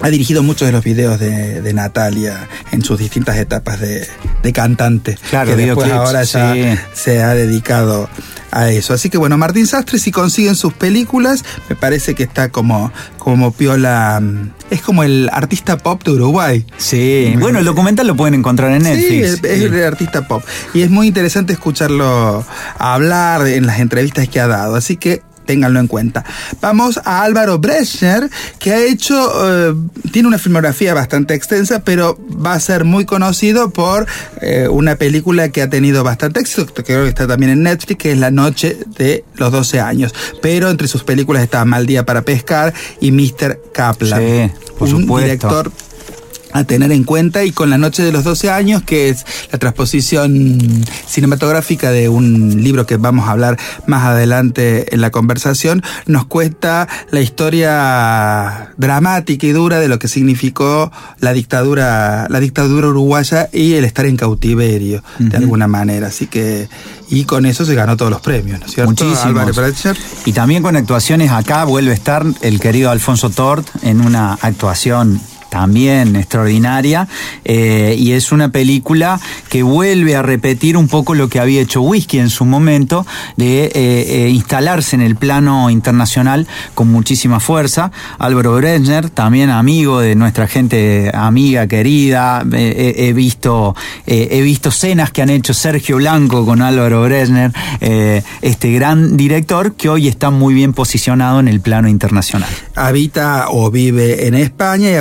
ha 0.02 0.10
dirigido 0.10 0.44
muchos 0.44 0.68
de 0.68 0.72
los 0.72 0.84
videos 0.84 1.20
de, 1.20 1.62
de 1.62 1.74
Natalia 1.74 2.48
en 2.72 2.84
sus 2.84 3.00
distintas 3.00 3.38
etapas 3.38 3.80
de, 3.80 4.08
de 4.42 4.54
cantante. 4.54 5.18
Claro, 5.30 5.52
que 5.52 5.56
después 5.56 5.88
videoclips, 5.88 6.08
ahora 6.08 6.24
ya 6.24 6.54
sí. 6.54 6.80
se 6.94 7.24
ha 7.24 7.34
dedicado 7.34 8.10
a 8.52 8.70
eso. 8.70 8.94
Así 8.94 9.10
que 9.10 9.18
bueno, 9.18 9.38
Martín 9.38 9.66
Sastre, 9.68 10.00
si 10.00 10.12
consiguen 10.12 10.56
sus 10.56 10.74
películas, 10.74 11.44
me 11.70 11.76
parece 11.76 12.16
que 12.16 12.24
está 12.24 12.50
como, 12.50 12.92
como 13.18 13.52
piola. 13.52 14.22
Es 14.70 14.82
como 14.82 15.04
el 15.04 15.30
artista 15.32 15.78
pop 15.78 16.04
de 16.04 16.12
Uruguay. 16.12 16.66
Sí, 16.78 17.34
bueno, 17.40 17.60
el 17.60 17.66
documental 17.66 18.08
lo 18.08 18.16
pueden 18.16 18.36
encontrar 18.36 18.72
en 18.72 18.84
Netflix. 18.84 19.08
Sí, 19.08 19.22
es, 19.22 19.44
es 19.44 19.62
el 19.62 19.84
artista 19.84 20.28
pop. 20.28 20.44
Y 20.74 20.82
es 20.82 20.90
muy 20.90 21.08
interesante 21.08 21.54
escucharlo 21.54 22.46
hablar 22.78 23.48
en 23.48 23.66
las 23.66 23.80
entrevistas 23.80 24.28
que 24.28 24.40
ha 24.40 24.48
dado. 24.48 24.76
Así 24.76 24.98
que 24.98 25.22
ténganlo 25.46 25.80
en 25.80 25.88
cuenta. 25.88 26.24
Vamos 26.62 27.00
a 27.04 27.24
Álvaro 27.24 27.60
Breschner, 27.60 28.30
que 28.60 28.74
ha 28.74 28.80
hecho, 28.84 29.16
eh, 29.48 29.76
tiene 30.12 30.28
una 30.28 30.38
filmografía 30.38 30.94
bastante 30.94 31.34
extensa, 31.34 31.84
pero 31.84 32.18
va 32.34 32.54
a 32.54 32.60
ser 32.60 32.84
muy 32.84 33.06
conocido 33.06 33.70
por 33.70 34.08
eh, 34.42 34.68
una 34.70 34.96
película 34.96 35.50
que 35.50 35.62
ha 35.62 35.70
tenido 35.70 36.04
bastante 36.04 36.40
éxito, 36.40 36.74
que 36.74 36.84
creo 36.84 37.04
que 37.04 37.10
está 37.10 37.28
también 37.28 37.52
en 37.52 37.64
Netflix, 37.64 37.98
que 37.98 38.12
es 38.12 38.18
La 38.18 38.32
Noche 38.32 38.78
de 38.98 39.24
los 39.36 39.52
12 39.52 39.80
años. 39.80 40.14
Pero 40.42 40.70
entre 40.70 40.88
sus 40.88 41.04
películas 41.04 41.44
está 41.44 41.64
Mal 41.66 41.86
Día 41.86 42.06
para 42.06 42.22
Pescar 42.22 42.74
y 43.00 43.12
Mr. 43.12 43.60
Kaplan. 43.74 44.22
Sí, 44.22 44.52
por 44.78 44.90
un 44.90 45.02
supuesto. 45.02 45.26
director 45.26 45.72
a 46.54 46.64
tener 46.64 46.92
en 46.92 47.04
cuenta 47.04 47.44
y 47.44 47.52
con 47.52 47.70
La 47.70 47.78
Noche 47.78 48.04
de 48.04 48.12
los 48.12 48.24
12 48.24 48.50
años, 48.50 48.84
que 48.84 49.10
es 49.10 49.26
la 49.52 49.60
transposición 49.60 50.86
cinematográfica 51.08 51.92
de 51.92 52.10
un 52.10 52.64
libro 52.64 52.86
que 52.86 52.98
vamos 52.98 53.28
a 53.28 53.32
hablar 53.32 53.58
más 53.88 54.04
adelante 54.06 54.94
en 54.94 55.02
la 55.02 55.10
conversación, 55.10 55.84
nos 56.06 56.26
cuesta 56.26 56.88
la 57.12 57.22
historia 57.22 58.72
dramática 58.78 59.48
y 59.48 59.52
dura 59.52 59.80
de 59.80 59.88
lo 59.88 60.00
que 60.00 60.08
significó 60.08 60.92
la 61.20 61.34
dictadura, 61.34 62.28
la 62.30 62.40
dictadura 62.40 62.88
uruguaya 62.88 63.50
y 63.52 63.74
el 63.74 63.86
estar 63.86 64.06
en 64.06 64.18
cautiverio, 64.18 65.04
de 65.20 65.38
alguna 65.38 65.68
manera. 65.68 66.08
Así 66.08 66.28
que, 66.28 66.70
y 67.10 67.26
con 67.26 67.46
eso 67.46 67.66
se 67.66 67.76
ganó 67.76 67.98
todos 67.98 68.12
los 68.12 68.22
premios, 68.22 68.60
¿no 68.60 68.66
es 68.66 68.74
cierto? 68.74 68.92
Muchísimos. 68.92 69.44
Y 70.26 70.34
también 70.34 70.64
con 70.64 70.76
actuaciones 70.76 71.32
acá 71.32 71.64
vuelve 71.66 71.92
a 71.92 71.96
estar 71.96 72.26
el 72.42 72.60
querido 72.60 72.92
Alfonso 72.92 73.30
Tort 73.30 73.68
en 73.84 74.02
una 74.02 74.38
actuación 74.42 75.20
también 75.54 76.16
extraordinaria 76.16 77.08
eh, 77.46 77.96
y 77.96 78.14
es 78.14 78.32
una 78.32 78.50
película 78.50 79.20
que 79.50 79.62
vuelve 79.62 80.16
a 80.16 80.24
repetir 80.24 80.76
un 80.78 80.88
poco 80.88 81.14
lo 81.14 81.30
que 81.30 81.40
había 81.40 81.62
hecho 81.62 81.84
Whisky 81.84 82.18
en 82.18 82.32
su 82.32 82.44
momento 82.44 83.06
de 83.38 83.66
eh, 83.66 83.72
eh, 83.76 84.30
instalarse 84.30 84.96
en 84.96 85.04
el 85.04 85.16
plano 85.16 85.70
internacional 85.70 86.48
con 86.74 86.92
muchísima 86.92 87.40
fuerza. 87.40 87.92
Álvaro 88.18 88.56
Bresner, 88.56 89.12
también 89.12 89.52
amigo 89.52 90.00
de 90.00 90.16
nuestra 90.16 90.48
gente 90.48 91.12
amiga, 91.14 91.68
querida, 91.68 92.44
he, 92.52 93.14
visto 93.14 93.76
he 94.08 94.42
visto 94.42 94.70
escenas 94.70 95.12
que 95.12 95.22
han 95.22 95.30
hecho 95.30 95.54
Sergio 95.54 95.98
Blanco 95.98 96.48
con 96.48 96.64
Álvaro 96.64 97.04
Bresner, 97.04 97.52
este 98.42 98.72
gran 98.72 99.18
director 99.18 99.76
que 99.76 99.90
hoy 99.90 100.08
está 100.08 100.32
muy 100.32 100.56
bien 100.56 100.74
posicionado 100.74 101.40
en 101.40 101.48
el 101.48 101.62
plano 101.62 101.88
internacional. 101.90 102.50
habita 102.76 103.50
o 103.50 103.70
vive 103.70 104.26
en 104.26 104.34
España 104.34 104.90
y 104.90 104.96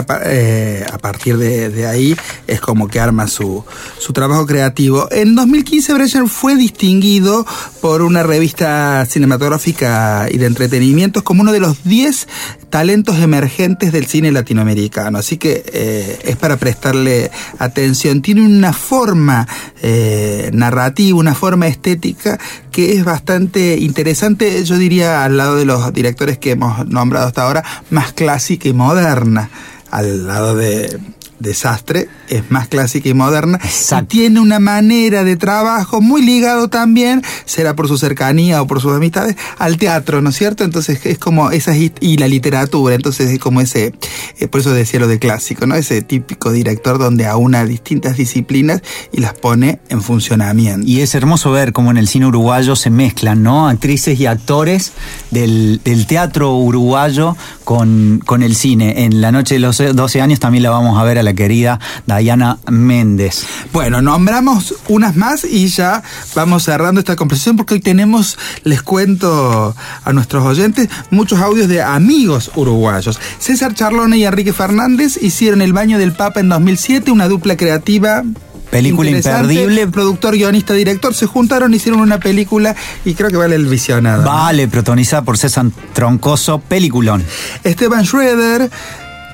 eh, 0.44 0.84
a 0.92 0.98
partir 0.98 1.38
de, 1.38 1.86
ahí 1.86 2.16
es 2.48 2.60
como 2.60 2.88
que 2.88 2.98
arma 2.98 3.28
su, 3.28 3.64
su 3.98 4.12
trabajo 4.12 4.44
creativo. 4.44 5.06
En 5.12 5.36
2015 5.36 5.94
Brecher 5.94 6.26
fue 6.26 6.56
distinguido 6.56 7.46
por 7.80 8.02
una 8.02 8.24
revista 8.24 9.06
cinematográfica 9.06 10.26
y 10.28 10.38
de 10.38 10.46
entretenimientos 10.46 11.22
como 11.22 11.42
uno 11.42 11.52
de 11.52 11.60
los 11.60 11.84
10 11.84 12.26
talentos 12.70 13.18
emergentes 13.20 13.92
del 13.92 14.06
cine 14.06 14.32
latinoamericano. 14.32 15.18
Así 15.18 15.36
que 15.36 15.62
eh, 15.72 16.18
es 16.24 16.36
para 16.36 16.56
prestarle 16.56 17.30
atención. 17.58 18.20
Tiene 18.20 18.42
una 18.42 18.72
forma 18.72 19.46
eh, 19.80 20.50
narrativa, 20.52 21.18
una 21.18 21.36
forma 21.36 21.68
estética 21.68 22.40
que 22.72 22.94
es 22.94 23.04
bastante 23.04 23.76
interesante, 23.76 24.64
yo 24.64 24.76
diría, 24.76 25.24
al 25.24 25.36
lado 25.36 25.56
de 25.56 25.66
los 25.66 25.92
directores 25.92 26.38
que 26.38 26.52
hemos 26.52 26.88
nombrado 26.88 27.28
hasta 27.28 27.42
ahora, 27.42 27.62
más 27.90 28.12
clásica 28.12 28.68
y 28.68 28.72
moderna. 28.72 29.50
Al 29.92 30.26
lado 30.26 30.56
de 30.56 30.98
Desastre 31.42 32.08
es 32.28 32.50
más 32.50 32.68
clásica 32.68 33.08
y 33.08 33.14
moderna 33.14 33.58
Exacto. 33.62 34.14
y 34.14 34.18
tiene 34.18 34.40
una 34.40 34.60
manera 34.60 35.24
de 35.24 35.36
trabajo 35.36 36.00
muy 36.00 36.22
ligado 36.22 36.68
también, 36.68 37.22
será 37.44 37.74
por 37.74 37.88
su 37.88 37.98
cercanía 37.98 38.62
o 38.62 38.66
por 38.66 38.80
sus 38.80 38.92
amistades, 38.92 39.36
al 39.58 39.76
teatro, 39.76 40.22
¿no 40.22 40.30
es 40.30 40.36
cierto? 40.36 40.64
Entonces 40.64 41.04
es 41.04 41.18
como 41.18 41.50
esa 41.50 41.76
y 41.76 42.16
la 42.16 42.28
literatura, 42.28 42.94
entonces 42.94 43.30
es 43.30 43.38
como 43.38 43.60
ese, 43.60 43.92
eh, 44.38 44.48
por 44.48 44.60
eso 44.60 44.72
decía 44.72 45.00
lo 45.00 45.08
de 45.08 45.18
clásico, 45.18 45.66
¿no? 45.66 45.74
Ese 45.74 46.02
típico 46.02 46.52
director 46.52 46.98
donde 46.98 47.26
aúna 47.26 47.64
distintas 47.64 48.16
disciplinas 48.16 48.82
y 49.12 49.20
las 49.20 49.34
pone 49.34 49.80
en 49.88 50.02
funcionamiento. 50.02 50.86
Y 50.86 51.00
es 51.00 51.14
hermoso 51.14 51.50
ver 51.50 51.72
cómo 51.72 51.90
en 51.90 51.96
el 51.96 52.08
cine 52.08 52.26
uruguayo 52.26 52.76
se 52.76 52.90
mezclan, 52.90 53.42
¿no? 53.42 53.68
Actrices 53.68 54.18
y 54.20 54.26
actores 54.26 54.92
del, 55.30 55.80
del 55.84 56.06
teatro 56.06 56.56
uruguayo 56.56 57.36
con, 57.64 58.22
con 58.24 58.42
el 58.42 58.54
cine. 58.54 59.04
En 59.04 59.20
la 59.20 59.32
noche 59.32 59.56
de 59.56 59.60
los 59.60 59.78
12 59.78 60.20
años 60.20 60.40
también 60.40 60.62
la 60.62 60.70
vamos 60.70 60.98
a 60.98 61.04
ver 61.04 61.18
a 61.18 61.22
la 61.22 61.31
querida 61.34 61.80
Diana 62.06 62.58
Méndez. 62.70 63.44
Bueno, 63.72 64.02
nombramos 64.02 64.74
unas 64.88 65.16
más 65.16 65.44
y 65.44 65.68
ya 65.68 66.02
vamos 66.34 66.64
cerrando 66.64 67.00
esta 67.00 67.16
conversación 67.16 67.56
porque 67.56 67.74
hoy 67.74 67.80
tenemos, 67.80 68.38
les 68.64 68.82
cuento 68.82 69.74
a 70.04 70.12
nuestros 70.12 70.44
oyentes, 70.44 70.88
muchos 71.10 71.40
audios 71.40 71.68
de 71.68 71.82
amigos 71.82 72.50
uruguayos. 72.54 73.18
César 73.38 73.74
Charlone 73.74 74.18
y 74.18 74.24
Enrique 74.24 74.52
Fernández 74.52 75.18
hicieron 75.20 75.62
El 75.62 75.72
Baño 75.72 75.98
del 75.98 76.12
Papa 76.12 76.40
en 76.40 76.48
2007, 76.48 77.10
una 77.10 77.28
dupla 77.28 77.56
creativa. 77.56 78.22
Película 78.70 79.10
imperdible. 79.10 79.86
Productor, 79.86 80.34
guionista, 80.34 80.72
director 80.72 81.12
se 81.12 81.26
juntaron, 81.26 81.74
hicieron 81.74 82.00
una 82.00 82.18
película 82.18 82.74
y 83.04 83.12
creo 83.12 83.28
que 83.28 83.36
vale 83.36 83.54
el 83.54 83.66
visionado. 83.66 84.22
¿no? 84.22 84.30
Vale, 84.30 84.66
protagonizada 84.66 85.22
por 85.22 85.36
César 85.36 85.66
Troncoso, 85.92 86.58
peliculón. 86.58 87.22
Esteban 87.64 88.06
Schroeder, 88.06 88.70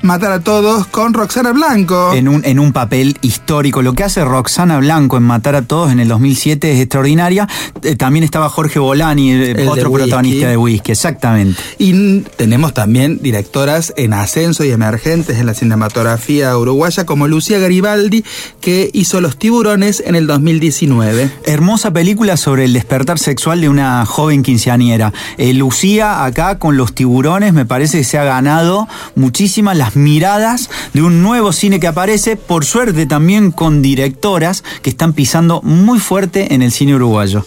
Matar 0.03 0.33
a 0.33 0.41
Todos 0.41 0.87
con 0.87 1.13
Roxana 1.13 1.53
Blanco. 1.53 2.13
En 2.15 2.29
un, 2.29 2.45
en 2.45 2.59
un 2.59 2.73
papel 2.73 3.19
histórico. 3.21 3.83
Lo 3.83 3.95
que 3.95 4.05
hace 4.05 4.25
Roxana 4.25 4.79
Blanco 4.79 5.17
en 5.17 5.25
Matar 5.25 5.57
a 5.57 5.63
Todos 5.63 5.91
en 5.91 6.01
el 6.01 6.09
2007 6.09 6.73
es 6.73 6.81
extraordinaria. 6.81 7.49
Eh, 7.83 7.97
también 7.97 8.25
estaba 8.25 8.49
Jorge 8.49 8.79
Bolani, 8.79 9.33
eh, 9.33 9.69
otro 9.69 9.91
protagonista 9.91 10.49
de 10.49 10.57
Whisky, 10.57 10.93
exactamente. 10.93 11.61
Y 11.79 12.21
tenemos 12.37 12.75
también 12.75 13.19
directoras 13.23 13.93
en 13.97 14.13
ascenso 14.13 14.65
y 14.65 14.71
emergentes 14.71 15.39
en 15.39 15.47
la 15.47 15.55
cinematografía 15.55 16.57
uruguaya, 16.57 17.05
como 17.05 17.27
Lucía 17.27 17.59
Garibaldi, 17.59 18.25
que 18.61 18.91
hizo 18.93 19.21
Los 19.21 19.37
Tiburones 19.39 20.03
en 20.07 20.15
el 20.15 20.27
2019. 20.27 21.31
Hermosa 21.45 21.93
película 21.93 22.37
sobre 22.37 22.65
el 22.65 22.73
despertar 22.73 23.19
sexual 23.19 23.61
de 23.61 23.69
una 23.69 24.07
joven 24.07 24.43
quinceañera. 24.43 25.13
Eh, 25.37 25.53
Lucía, 25.55 26.25
acá 26.25 26.59
con 26.59 26.77
los 26.77 26.95
tiburones, 26.95 27.53
me 27.53 27.67
parece 27.67 27.99
que 27.99 28.05
se 28.05 28.19
ha 28.19 28.25
ganado 28.25 28.89
muchísimas 29.15 29.77
las 29.77 29.88
miradas 29.97 30.71
de 30.93 31.03
un 31.03 31.23
nuevo 31.23 31.53
cine 31.53 31.81
que 31.81 31.87
aparece, 31.87 32.37
por 32.37 32.65
suerte 32.65 33.07
también 33.07 33.51
con 33.51 33.83
directoras 33.83 34.65
que 34.83 34.91
están 34.91 35.13
pisando 35.13 35.61
muy 35.63 35.99
fuerte 35.99 36.55
en 36.55 36.63
el 36.63 36.73
cine 36.73 36.95
uruguayo. 36.95 37.45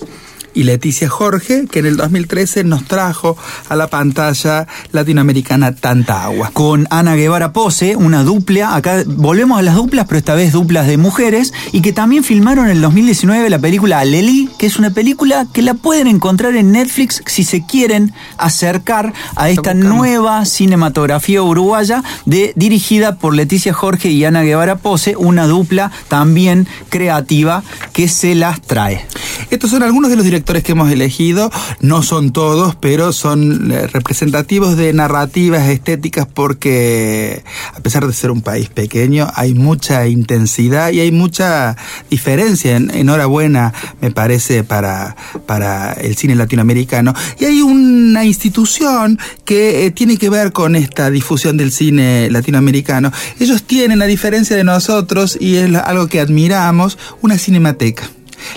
Y 0.53 0.63
Leticia 0.63 1.09
Jorge, 1.09 1.65
que 1.69 1.79
en 1.79 1.85
el 1.85 1.97
2013 1.97 2.63
nos 2.63 2.85
trajo 2.85 3.37
a 3.69 3.75
la 3.75 3.87
pantalla 3.87 4.67
latinoamericana 4.91 5.75
Tanta 5.75 6.23
Agua. 6.25 6.51
con 6.53 6.87
Ana 6.89 7.15
Guevara 7.15 7.53
Pose, 7.53 7.95
una 7.95 8.23
dupla, 8.23 8.75
acá 8.75 9.03
volvemos 9.05 9.57
a 9.57 9.61
las 9.61 9.75
duplas, 9.75 10.05
pero 10.07 10.17
esta 10.19 10.35
vez 10.35 10.51
duplas 10.51 10.87
de 10.87 10.97
mujeres, 10.97 11.53
y 11.71 11.81
que 11.81 11.93
también 11.93 12.23
filmaron 12.23 12.65
en 12.65 12.71
el 12.71 12.81
2019 12.81 13.49
la 13.49 13.59
película 13.59 13.99
Aleli, 13.99 14.49
que 14.57 14.65
es 14.65 14.77
una 14.77 14.91
película 14.91 15.47
que 15.53 15.61
la 15.61 15.73
pueden 15.73 16.07
encontrar 16.07 16.55
en 16.55 16.71
Netflix 16.71 17.21
si 17.25 17.43
se 17.43 17.65
quieren 17.65 18.13
acercar 18.37 19.13
a 19.35 19.49
esta 19.49 19.73
nueva 19.73 20.45
cinematografía 20.45 21.41
uruguaya 21.41 22.03
de, 22.25 22.53
dirigida 22.55 23.15
por 23.15 23.35
Leticia 23.35 23.73
Jorge 23.73 24.09
y 24.09 24.25
Ana 24.25 24.41
Guevara 24.41 24.75
Pose, 24.75 25.15
una 25.15 25.47
dupla 25.47 25.91
también 26.09 26.67
creativa 26.89 27.63
que 27.93 28.07
se 28.07 28.35
las 28.35 28.61
trae. 28.61 29.05
Estos 29.49 29.69
son 29.69 29.83
algunos 29.83 30.09
de 30.09 30.17
los 30.17 30.25
directores 30.25 30.40
que 30.63 30.71
hemos 30.73 30.91
elegido 30.91 31.49
no 31.79 32.03
son 32.03 32.31
todos, 32.33 32.75
pero 32.75 33.13
son 33.13 33.71
eh, 33.71 33.87
representativos 33.87 34.75
de 34.77 34.93
narrativas 34.93 35.67
estéticas 35.69 36.27
porque 36.31 37.43
a 37.73 37.79
pesar 37.79 38.05
de 38.05 38.13
ser 38.13 38.31
un 38.31 38.41
país 38.41 38.69
pequeño 38.69 39.27
hay 39.35 39.53
mucha 39.53 40.07
intensidad 40.07 40.91
y 40.91 40.99
hay 40.99 41.11
mucha 41.11 41.75
diferencia. 42.09 42.75
En- 42.75 42.91
enhorabuena, 42.91 43.73
me 44.01 44.11
parece, 44.11 44.63
para, 44.63 45.15
para 45.45 45.93
el 45.93 46.15
cine 46.15 46.35
latinoamericano. 46.35 47.13
Y 47.39 47.45
hay 47.45 47.61
una 47.61 48.25
institución 48.25 49.17
que 49.45 49.85
eh, 49.85 49.91
tiene 49.91 50.17
que 50.17 50.29
ver 50.29 50.51
con 50.51 50.75
esta 50.75 51.09
difusión 51.09 51.57
del 51.57 51.71
cine 51.71 52.29
latinoamericano. 52.29 53.11
Ellos 53.39 53.63
tienen, 53.63 54.01
a 54.01 54.05
diferencia 54.05 54.55
de 54.55 54.63
nosotros, 54.63 55.37
y 55.39 55.55
es 55.55 55.73
algo 55.75 56.07
que 56.07 56.19
admiramos, 56.19 56.97
una 57.21 57.37
cinemateca. 57.37 58.09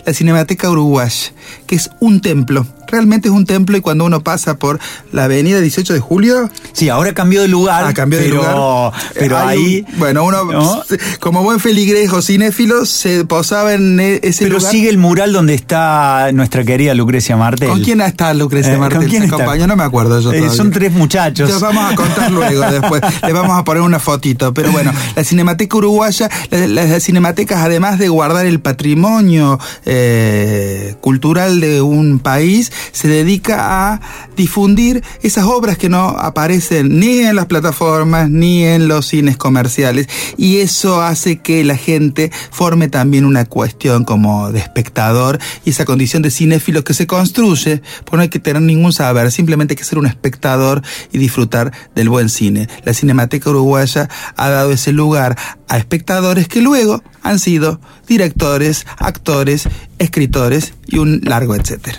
La 0.04 0.12
Cinemateca 0.12 0.70
Uruguaya, 0.70 1.32
que 1.66 1.76
es 1.76 1.90
un 2.00 2.20
templo. 2.20 2.66
Realmente 2.90 3.28
es 3.28 3.34
un 3.34 3.44
templo 3.46 3.76
y 3.76 3.80
cuando 3.80 4.04
uno 4.04 4.22
pasa 4.22 4.56
por 4.56 4.78
la 5.12 5.24
avenida 5.24 5.60
18 5.60 5.92
de 5.94 6.00
julio, 6.00 6.50
Sí, 6.72 6.88
ahora 6.88 7.12
cambió 7.14 7.40
de 7.42 7.48
lugar. 7.48 7.84
Ah, 7.86 7.94
cambió 7.94 8.18
de 8.18 8.24
pero, 8.26 8.36
lugar. 8.36 8.92
Pero 9.14 9.38
ahí. 9.38 9.84
un- 9.92 9.98
bueno, 9.98 10.24
uno, 10.24 10.44
¿no? 10.44 10.82
como 11.20 11.42
buen 11.42 11.60
feligrejo 11.60 12.20
cinéfilo, 12.22 12.84
se 12.86 13.24
posaba 13.24 13.74
en 13.74 14.00
e- 14.00 14.20
ese 14.22 14.44
Pero 14.44 14.58
lugar. 14.58 14.72
sigue 14.72 14.88
el 14.88 14.98
mural 14.98 15.32
donde 15.32 15.54
está 15.54 16.30
nuestra 16.32 16.64
querida 16.64 16.94
Lucrecia 16.94 17.36
Martel. 17.36 17.68
¿Con 17.68 17.80
quién 17.82 18.00
está 18.00 18.34
Lucrecia 18.34 18.74
Eh, 18.74 18.78
Martel? 18.78 18.98
¿con 19.00 19.08
quién 19.08 19.22
acompañó? 19.24 19.66
No 19.66 19.76
me 19.76 19.84
acuerdo 19.84 20.20
yo 20.20 20.32
Eh, 20.32 20.50
son 20.50 20.70
tres 20.70 20.92
muchachos. 20.92 21.48
Te 21.50 21.56
vamos 21.58 21.92
a 21.92 21.94
contar 21.96 22.30
luego 22.32 22.62
después. 22.70 23.02
Le 23.26 23.32
vamos 23.32 23.58
a 23.58 23.64
poner 23.64 23.82
una 23.82 23.98
fotito. 23.98 24.52
Pero 24.54 24.72
bueno, 24.72 24.92
la 25.14 25.24
Cinemateca 25.24 25.76
Uruguaya, 25.76 26.28
la- 26.50 26.66
la- 26.66 26.84
las 26.84 27.02
cinematecas, 27.02 27.60
además 27.62 27.98
de 27.98 28.08
guardar 28.08 28.46
el 28.46 28.60
patrimonio 28.60 29.58
eh, 29.86 30.94
cultural 31.00 31.60
de 31.60 31.82
un 31.82 32.18
país, 32.18 32.72
se 32.92 33.08
dedica 33.08 33.92
a 33.92 34.00
difundir 34.36 35.02
esas 35.22 35.44
obras 35.44 35.78
que 35.78 35.88
no 35.88 36.08
aparecen 36.10 36.98
ni 36.98 37.20
en 37.20 37.36
las 37.36 37.46
plataformas 37.46 38.30
ni 38.30 38.64
en 38.64 38.88
los 38.88 39.06
cines 39.06 39.36
comerciales. 39.36 40.08
Y 40.36 40.58
eso 40.58 41.02
hace 41.02 41.38
que 41.38 41.64
la 41.64 41.76
gente 41.76 42.30
forme 42.50 42.88
también 42.88 43.24
una 43.24 43.44
cuestión 43.44 44.04
como 44.04 44.52
de 44.52 44.58
espectador 44.58 45.38
y 45.64 45.70
esa 45.70 45.84
condición 45.84 46.22
de 46.22 46.30
cinéfilo 46.30 46.84
que 46.84 46.94
se 46.94 47.06
construye, 47.06 47.82
porque 48.04 48.16
no 48.16 48.22
hay 48.22 48.28
que 48.28 48.38
tener 48.38 48.62
ningún 48.62 48.92
saber, 48.92 49.30
simplemente 49.30 49.72
hay 49.72 49.76
que 49.76 49.84
ser 49.84 49.98
un 49.98 50.06
espectador 50.06 50.82
y 51.12 51.18
disfrutar 51.18 51.72
del 51.94 52.08
buen 52.08 52.28
cine. 52.28 52.68
La 52.84 52.94
Cinemateca 52.94 53.50
Uruguaya 53.50 54.08
ha 54.36 54.48
dado 54.48 54.72
ese 54.72 54.92
lugar 54.92 55.36
a 55.68 55.78
espectadores 55.78 56.48
que 56.48 56.60
luego 56.60 57.02
han 57.22 57.38
sido 57.38 57.80
directores, 58.06 58.86
actores, 58.98 59.68
escritores 59.98 60.74
y 60.86 60.98
un 60.98 61.20
largo 61.24 61.54
etcétera. 61.54 61.98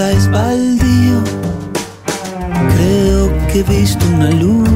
Expresa 0.00 0.12
es 0.12 0.30
baldío. 0.30 1.22
Creo 2.74 3.48
que 3.48 3.60
he 3.60 3.62
visto 3.62 4.04
una 4.06 4.30
luz 4.30 4.69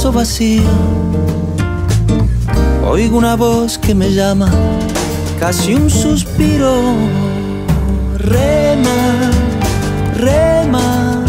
vaso 0.00 0.12
vacío. 0.12 0.62
Oigo 2.88 3.18
una 3.18 3.36
voz 3.36 3.76
que 3.76 3.94
me 3.94 4.10
llama, 4.10 4.50
casi 5.38 5.74
un 5.74 5.90
suspiro. 5.90 6.74
Rema, 8.16 9.30
rema, 10.16 11.22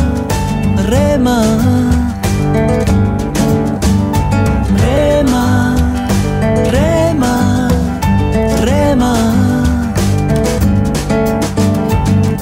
rema. 0.87 1.37
Rema, 4.83 5.75
rema, 6.71 7.67
rema. 8.61 9.13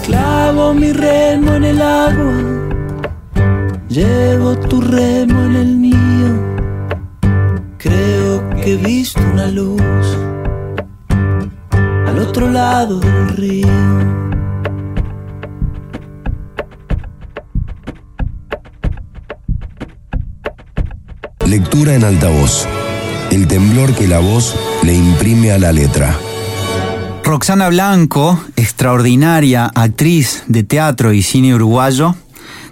Clavo 0.05 0.75
mi 0.75 0.93
remo 0.93 1.55
en 1.55 1.63
el 1.63 1.81
agua, 1.81 2.33
llevo 3.89 4.55
tu 4.55 4.79
remo 4.81 5.28
una 9.39 9.47
luz 9.47 10.17
al 12.07 12.19
otro 12.19 12.49
lado 12.49 12.99
del 12.99 13.29
río. 13.29 13.67
Lectura 21.45 21.95
en 21.95 22.03
altavoz. 22.03 22.67
El 23.31 23.47
temblor 23.47 23.93
que 23.93 24.07
la 24.07 24.19
voz 24.19 24.55
le 24.83 24.93
imprime 24.93 25.51
a 25.51 25.57
la 25.57 25.71
letra. 25.71 26.15
Roxana 27.23 27.69
Blanco, 27.69 28.39
extraordinaria 28.55 29.71
actriz 29.73 30.43
de 30.47 30.63
teatro 30.63 31.13
y 31.13 31.21
cine 31.21 31.55
uruguayo, 31.55 32.15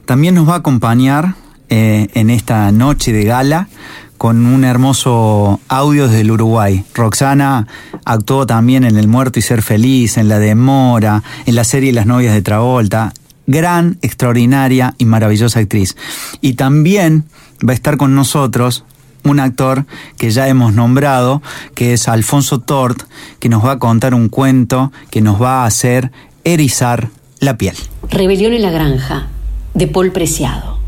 también 0.06 0.36
nos 0.36 0.50
va 0.50 0.56
a 0.56 0.58
acompañar 0.58 1.36
eh, 1.70 2.10
en 2.14 2.30
esta 2.30 2.72
noche 2.72 3.14
de 3.14 3.24
gala 3.24 3.70
con 4.18 4.46
un 4.46 4.64
hermoso 4.64 5.60
audio 5.68 6.08
desde 6.08 6.22
el 6.22 6.32
Uruguay. 6.32 6.84
Roxana 6.94 7.68
actuó 8.06 8.46
también 8.46 8.84
en 8.84 8.98
El 8.98 9.08
Muerto 9.08 9.40
y 9.40 9.42
Ser 9.42 9.62
Feliz, 9.62 10.18
en 10.18 10.28
La 10.28 10.40
Demora, 10.40 11.24
en 11.46 11.56
la 11.56 11.64
serie 11.64 11.94
Las 11.94 12.06
Novias 12.06 12.34
de 12.34 12.42
Travolta. 12.42 13.14
Gran, 13.46 13.98
extraordinaria 14.02 14.94
y 14.98 15.06
maravillosa 15.06 15.60
actriz. 15.60 15.96
Y 16.42 16.54
también 16.54 17.26
va 17.68 17.72
a 17.72 17.76
estar 17.76 17.98
con 17.98 18.16
nosotros 18.16 18.84
un 19.24 19.40
actor 19.40 19.86
que 20.18 20.32
ya 20.32 20.48
hemos 20.48 20.74
nombrado, 20.74 21.42
que 21.76 21.94
es 21.94 22.08
Alfonso 22.08 22.60
Tort, 22.60 23.04
que 23.40 23.50
nos 23.50 23.64
va 23.64 23.74
a 23.74 23.80
contar 23.80 24.14
un 24.14 24.30
cuento 24.30 24.92
que 25.10 25.22
nos 25.22 25.42
va 25.42 25.64
a 25.64 25.66
hacer 25.66 26.12
erizar 26.44 27.10
la 27.40 27.58
piel. 27.58 27.76
Rebelión 28.10 28.54
en 28.54 28.62
la 28.62 28.72
granja, 28.72 29.28
de 29.74 29.88
Paul 29.88 30.12
Preciado. 30.12 30.80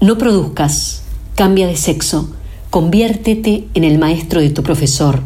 No 0.00 0.18
produzcas, 0.18 1.04
cambia 1.38 1.68
de 1.68 1.76
sexo, 1.76 2.28
conviértete 2.68 3.68
en 3.74 3.84
el 3.84 3.96
maestro 3.96 4.40
de 4.40 4.50
tu 4.50 4.64
profesor, 4.64 5.20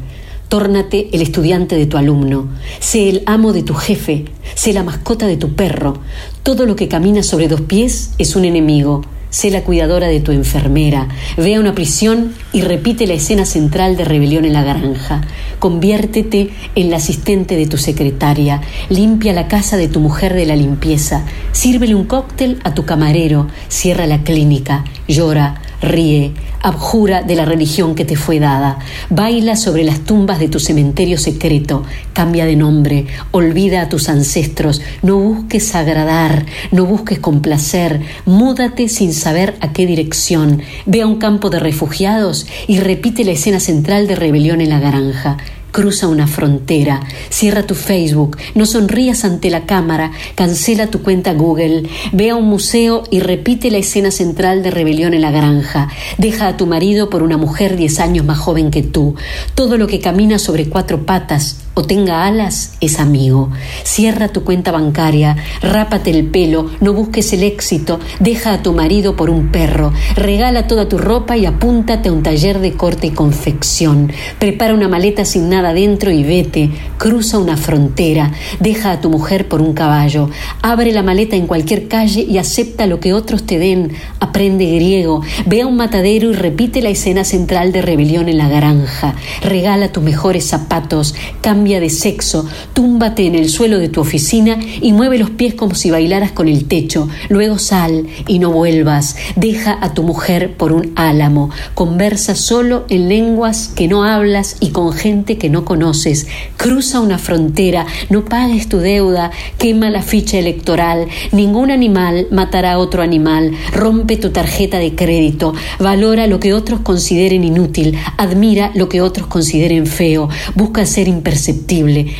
tórnate 0.48 1.08
el 1.14 1.22
estudiante 1.22 1.74
de 1.74 1.86
tu 1.86 1.96
alumno, 1.96 2.50
sé 2.80 3.08
el 3.08 3.22
amo 3.24 3.54
de 3.54 3.62
tu 3.62 3.72
jefe, 3.72 4.26
sé 4.54 4.74
la 4.74 4.82
mascota 4.82 5.26
de 5.26 5.38
tu 5.38 5.54
perro. 5.54 5.94
Todo 6.42 6.66
lo 6.66 6.76
que 6.76 6.86
camina 6.86 7.22
sobre 7.22 7.48
dos 7.48 7.62
pies 7.62 8.10
es 8.18 8.36
un 8.36 8.44
enemigo. 8.44 9.00
Sé 9.30 9.50
la 9.50 9.62
cuidadora 9.62 10.08
de 10.08 10.20
tu 10.20 10.30
enfermera, 10.32 11.08
ve 11.38 11.54
a 11.54 11.60
una 11.60 11.74
prisión 11.74 12.34
y 12.52 12.60
repite 12.60 13.06
la 13.06 13.14
escena 13.14 13.46
central 13.46 13.96
de 13.96 14.04
Rebelión 14.04 14.44
en 14.44 14.52
la 14.52 14.62
Granja. 14.62 15.22
Conviértete 15.60 16.50
en 16.74 16.90
la 16.90 16.98
asistente 16.98 17.56
de 17.56 17.66
tu 17.66 17.78
secretaria, 17.78 18.60
limpia 18.90 19.32
la 19.32 19.48
casa 19.48 19.78
de 19.78 19.88
tu 19.88 20.00
mujer 20.00 20.34
de 20.34 20.44
la 20.44 20.56
limpieza, 20.56 21.24
sírvele 21.52 21.94
un 21.94 22.04
cóctel 22.04 22.58
a 22.64 22.74
tu 22.74 22.84
camarero, 22.84 23.46
cierra 23.68 24.06
la 24.06 24.22
clínica, 24.22 24.84
llora, 25.08 25.62
ríe, 25.82 26.32
abjura 26.62 27.22
de 27.22 27.34
la 27.34 27.44
religión 27.44 27.94
que 27.94 28.04
te 28.04 28.16
fue 28.16 28.38
dada, 28.38 28.78
baila 29.10 29.56
sobre 29.56 29.84
las 29.84 30.00
tumbas 30.00 30.38
de 30.38 30.48
tu 30.48 30.60
cementerio 30.60 31.18
secreto, 31.18 31.82
cambia 32.12 32.46
de 32.46 32.56
nombre, 32.56 33.06
olvida 33.32 33.82
a 33.82 33.88
tus 33.88 34.08
ancestros, 34.08 34.80
no 35.02 35.18
busques 35.18 35.74
agradar, 35.74 36.46
no 36.70 36.86
busques 36.86 37.18
complacer, 37.18 38.00
múdate 38.24 38.88
sin 38.88 39.12
saber 39.12 39.56
a 39.60 39.72
qué 39.72 39.86
dirección, 39.86 40.62
ve 40.86 41.02
a 41.02 41.06
un 41.06 41.16
campo 41.16 41.50
de 41.50 41.60
refugiados 41.60 42.46
y 42.68 42.78
repite 42.78 43.24
la 43.24 43.32
escena 43.32 43.60
central 43.60 44.06
de 44.06 44.16
rebelión 44.16 44.60
en 44.60 44.70
la 44.70 44.80
granja. 44.80 45.36
Cruza 45.72 46.06
una 46.06 46.26
frontera, 46.26 47.00
cierra 47.30 47.62
tu 47.62 47.74
Facebook, 47.74 48.36
no 48.54 48.66
sonrías 48.66 49.24
ante 49.24 49.48
la 49.48 49.64
cámara, 49.64 50.12
cancela 50.34 50.88
tu 50.88 51.02
cuenta 51.02 51.32
Google, 51.32 51.88
ve 52.12 52.28
a 52.28 52.36
un 52.36 52.44
museo 52.44 53.04
y 53.10 53.20
repite 53.20 53.70
la 53.70 53.78
escena 53.78 54.10
central 54.10 54.62
de 54.62 54.70
Rebelión 54.70 55.14
en 55.14 55.22
la 55.22 55.30
Granja. 55.30 55.88
Deja 56.18 56.48
a 56.48 56.56
tu 56.58 56.66
marido 56.66 57.08
por 57.08 57.22
una 57.22 57.38
mujer 57.38 57.76
diez 57.76 58.00
años 58.00 58.26
más 58.26 58.38
joven 58.38 58.70
que 58.70 58.82
tú. 58.82 59.14
Todo 59.54 59.78
lo 59.78 59.86
que 59.86 60.00
camina 60.00 60.38
sobre 60.38 60.68
cuatro 60.68 61.06
patas 61.06 61.62
o 61.74 61.82
tenga 61.82 62.26
alas 62.26 62.74
es 62.80 63.00
amigo. 63.00 63.50
Cierra 63.84 64.28
tu 64.28 64.44
cuenta 64.44 64.72
bancaria, 64.72 65.36
rápate 65.62 66.10
el 66.10 66.26
pelo, 66.26 66.70
no 66.80 66.92
busques 66.92 67.32
el 67.32 67.42
éxito, 67.42 67.98
deja 68.20 68.52
a 68.52 68.62
tu 68.62 68.72
marido 68.72 69.16
por 69.16 69.30
un 69.30 69.48
perro, 69.48 69.92
regala 70.14 70.66
toda 70.66 70.88
tu 70.88 70.98
ropa 70.98 71.36
y 71.36 71.46
apúntate 71.46 72.08
a 72.08 72.12
un 72.12 72.22
taller 72.22 72.58
de 72.58 72.72
corte 72.74 73.06
y 73.06 73.10
confección. 73.10 74.12
Prepara 74.38 74.74
una 74.74 74.88
maleta 74.88 75.24
sin 75.24 75.48
nada 75.48 75.70
adentro 75.70 76.10
y 76.10 76.22
vete, 76.24 76.70
cruza 76.98 77.38
una 77.38 77.56
frontera, 77.56 78.32
deja 78.60 78.92
a 78.92 79.00
tu 79.00 79.08
mujer 79.08 79.48
por 79.48 79.62
un 79.62 79.72
caballo, 79.72 80.28
abre 80.60 80.92
la 80.92 81.02
maleta 81.02 81.36
en 81.36 81.46
cualquier 81.46 81.88
calle 81.88 82.22
y 82.22 82.38
acepta 82.38 82.86
lo 82.86 83.00
que 83.00 83.14
otros 83.14 83.44
te 83.44 83.58
den, 83.58 83.92
aprende 84.20 84.66
griego, 84.66 85.22
ve 85.46 85.62
a 85.62 85.66
un 85.66 85.76
matadero 85.76 86.30
y 86.30 86.34
repite 86.34 86.82
la 86.82 86.90
escena 86.90 87.24
central 87.24 87.72
de 87.72 87.82
rebelión 87.82 88.28
en 88.28 88.38
la 88.38 88.48
granja, 88.48 89.14
regala 89.42 89.92
tus 89.92 90.02
mejores 90.02 90.44
zapatos, 90.44 91.14
cambia 91.40 91.61
de 91.62 91.90
sexo, 91.90 92.44
túmbate 92.72 93.24
en 93.24 93.36
el 93.36 93.48
suelo 93.48 93.78
de 93.78 93.88
tu 93.88 94.00
oficina 94.00 94.58
y 94.80 94.92
mueve 94.92 95.16
los 95.16 95.30
pies 95.30 95.54
como 95.54 95.76
si 95.76 95.92
bailaras 95.92 96.32
con 96.32 96.48
el 96.48 96.64
techo, 96.64 97.08
luego 97.28 97.58
sal 97.58 98.08
y 98.26 98.40
no 98.40 98.50
vuelvas, 98.50 99.14
deja 99.36 99.78
a 99.80 99.94
tu 99.94 100.02
mujer 100.02 100.56
por 100.56 100.72
un 100.72 100.92
álamo, 100.96 101.50
conversa 101.74 102.34
solo 102.34 102.84
en 102.88 103.08
lenguas 103.08 103.68
que 103.68 103.86
no 103.86 104.02
hablas 104.02 104.56
y 104.58 104.70
con 104.70 104.92
gente 104.92 105.38
que 105.38 105.50
no 105.50 105.64
conoces, 105.64 106.26
cruza 106.56 106.98
una 106.98 107.18
frontera, 107.18 107.86
no 108.10 108.24
pagues 108.24 108.68
tu 108.68 108.78
deuda, 108.78 109.30
quema 109.56 109.88
la 109.88 110.02
ficha 110.02 110.38
electoral, 110.38 111.06
ningún 111.30 111.70
animal 111.70 112.26
matará 112.32 112.72
a 112.72 112.78
otro 112.78 113.02
animal, 113.02 113.52
rompe 113.72 114.16
tu 114.16 114.30
tarjeta 114.30 114.78
de 114.78 114.96
crédito, 114.96 115.54
valora 115.78 116.26
lo 116.26 116.40
que 116.40 116.54
otros 116.54 116.80
consideren 116.80 117.44
inútil, 117.44 117.96
admira 118.16 118.72
lo 118.74 118.88
que 118.88 119.00
otros 119.00 119.28
consideren 119.28 119.86
feo, 119.86 120.28
busca 120.56 120.84
ser 120.86 121.06
imperceptible, 121.06 121.51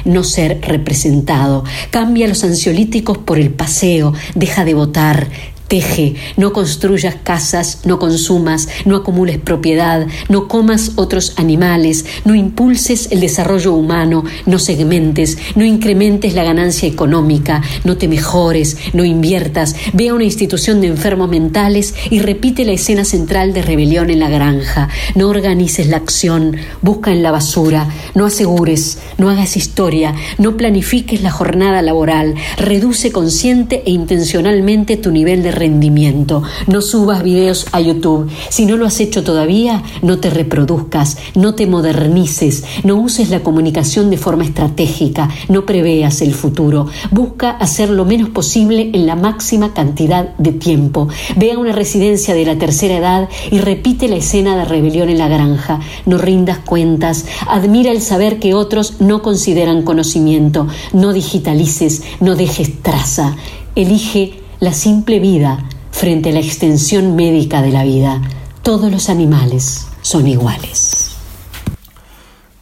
no 0.04 0.24
ser 0.24 0.60
representado, 0.62 1.64
cambia 1.90 2.28
los 2.28 2.44
ansiolíticos 2.44 3.18
por 3.18 3.38
el 3.38 3.50
paseo, 3.50 4.12
deja 4.34 4.64
de 4.64 4.74
votar, 4.74 5.28
Teje, 5.72 6.16
no 6.36 6.52
construyas 6.52 7.14
casas, 7.22 7.86
no 7.86 7.98
consumas, 7.98 8.68
no 8.84 8.94
acumules 8.94 9.38
propiedad, 9.38 10.06
no 10.28 10.46
comas 10.46 10.92
otros 10.96 11.32
animales, 11.38 12.04
no 12.26 12.34
impulses 12.34 13.10
el 13.10 13.20
desarrollo 13.20 13.72
humano, 13.72 14.22
no 14.44 14.58
segmentes, 14.58 15.38
no 15.54 15.64
incrementes 15.64 16.34
la 16.34 16.44
ganancia 16.44 16.86
económica, 16.86 17.62
no 17.84 17.96
te 17.96 18.06
mejores, 18.06 18.76
no 18.92 19.02
inviertas, 19.02 19.74
ve 19.94 20.10
a 20.10 20.14
una 20.14 20.24
institución 20.24 20.82
de 20.82 20.88
enfermos 20.88 21.30
mentales 21.30 21.94
y 22.10 22.18
repite 22.18 22.66
la 22.66 22.72
escena 22.72 23.06
central 23.06 23.54
de 23.54 23.62
rebelión 23.62 24.10
en 24.10 24.20
la 24.20 24.28
granja. 24.28 24.90
No 25.14 25.30
organices 25.30 25.86
la 25.86 25.96
acción, 25.96 26.54
busca 26.82 27.12
en 27.12 27.22
la 27.22 27.30
basura, 27.30 27.88
no 28.14 28.26
asegures, 28.26 28.98
no 29.16 29.30
hagas 29.30 29.56
historia, 29.56 30.14
no 30.36 30.58
planifiques 30.58 31.22
la 31.22 31.30
jornada 31.30 31.80
laboral, 31.80 32.34
reduce 32.58 33.10
consciente 33.10 33.82
e 33.86 33.90
intencionalmente 33.90 34.98
tu 34.98 35.10
nivel 35.10 35.42
de 35.42 35.61
rendimiento. 35.62 36.42
No 36.66 36.82
subas 36.82 37.22
videos 37.22 37.66
a 37.70 37.80
YouTube. 37.80 38.28
Si 38.48 38.66
no 38.66 38.76
lo 38.76 38.84
has 38.84 38.98
hecho 38.98 39.22
todavía, 39.22 39.84
no 40.02 40.18
te 40.18 40.28
reproduzcas, 40.28 41.18
no 41.36 41.54
te 41.54 41.68
modernices, 41.68 42.64
no 42.82 42.96
uses 42.96 43.30
la 43.30 43.44
comunicación 43.44 44.10
de 44.10 44.16
forma 44.16 44.44
estratégica, 44.44 45.30
no 45.48 45.64
preveas 45.64 46.20
el 46.20 46.34
futuro. 46.34 46.88
Busca 47.12 47.50
hacer 47.50 47.90
lo 47.90 48.04
menos 48.04 48.30
posible 48.30 48.90
en 48.92 49.06
la 49.06 49.14
máxima 49.14 49.72
cantidad 49.72 50.34
de 50.36 50.52
tiempo. 50.52 51.08
Ve 51.36 51.52
a 51.52 51.58
una 51.58 51.72
residencia 51.72 52.34
de 52.34 52.44
la 52.44 52.58
tercera 52.58 52.96
edad 52.96 53.28
y 53.52 53.58
repite 53.58 54.08
la 54.08 54.16
escena 54.16 54.56
de 54.56 54.64
rebelión 54.64 55.10
en 55.10 55.18
la 55.18 55.28
granja. 55.28 55.78
No 56.06 56.18
rindas 56.18 56.58
cuentas. 56.58 57.24
Admira 57.46 57.92
el 57.92 58.00
saber 58.00 58.40
que 58.40 58.54
otros 58.54 59.00
no 59.00 59.22
consideran 59.22 59.82
conocimiento. 59.82 60.66
No 60.92 61.12
digitalices, 61.12 62.02
no 62.20 62.34
dejes 62.34 62.82
traza. 62.82 63.36
Elige 63.76 64.41
la 64.62 64.72
simple 64.72 65.18
vida 65.18 65.58
frente 65.90 66.30
a 66.30 66.32
la 66.32 66.38
extensión 66.38 67.16
médica 67.16 67.62
de 67.62 67.72
la 67.72 67.82
vida. 67.82 68.22
Todos 68.62 68.92
los 68.92 69.08
animales 69.08 69.88
son 70.02 70.28
iguales. 70.28 71.16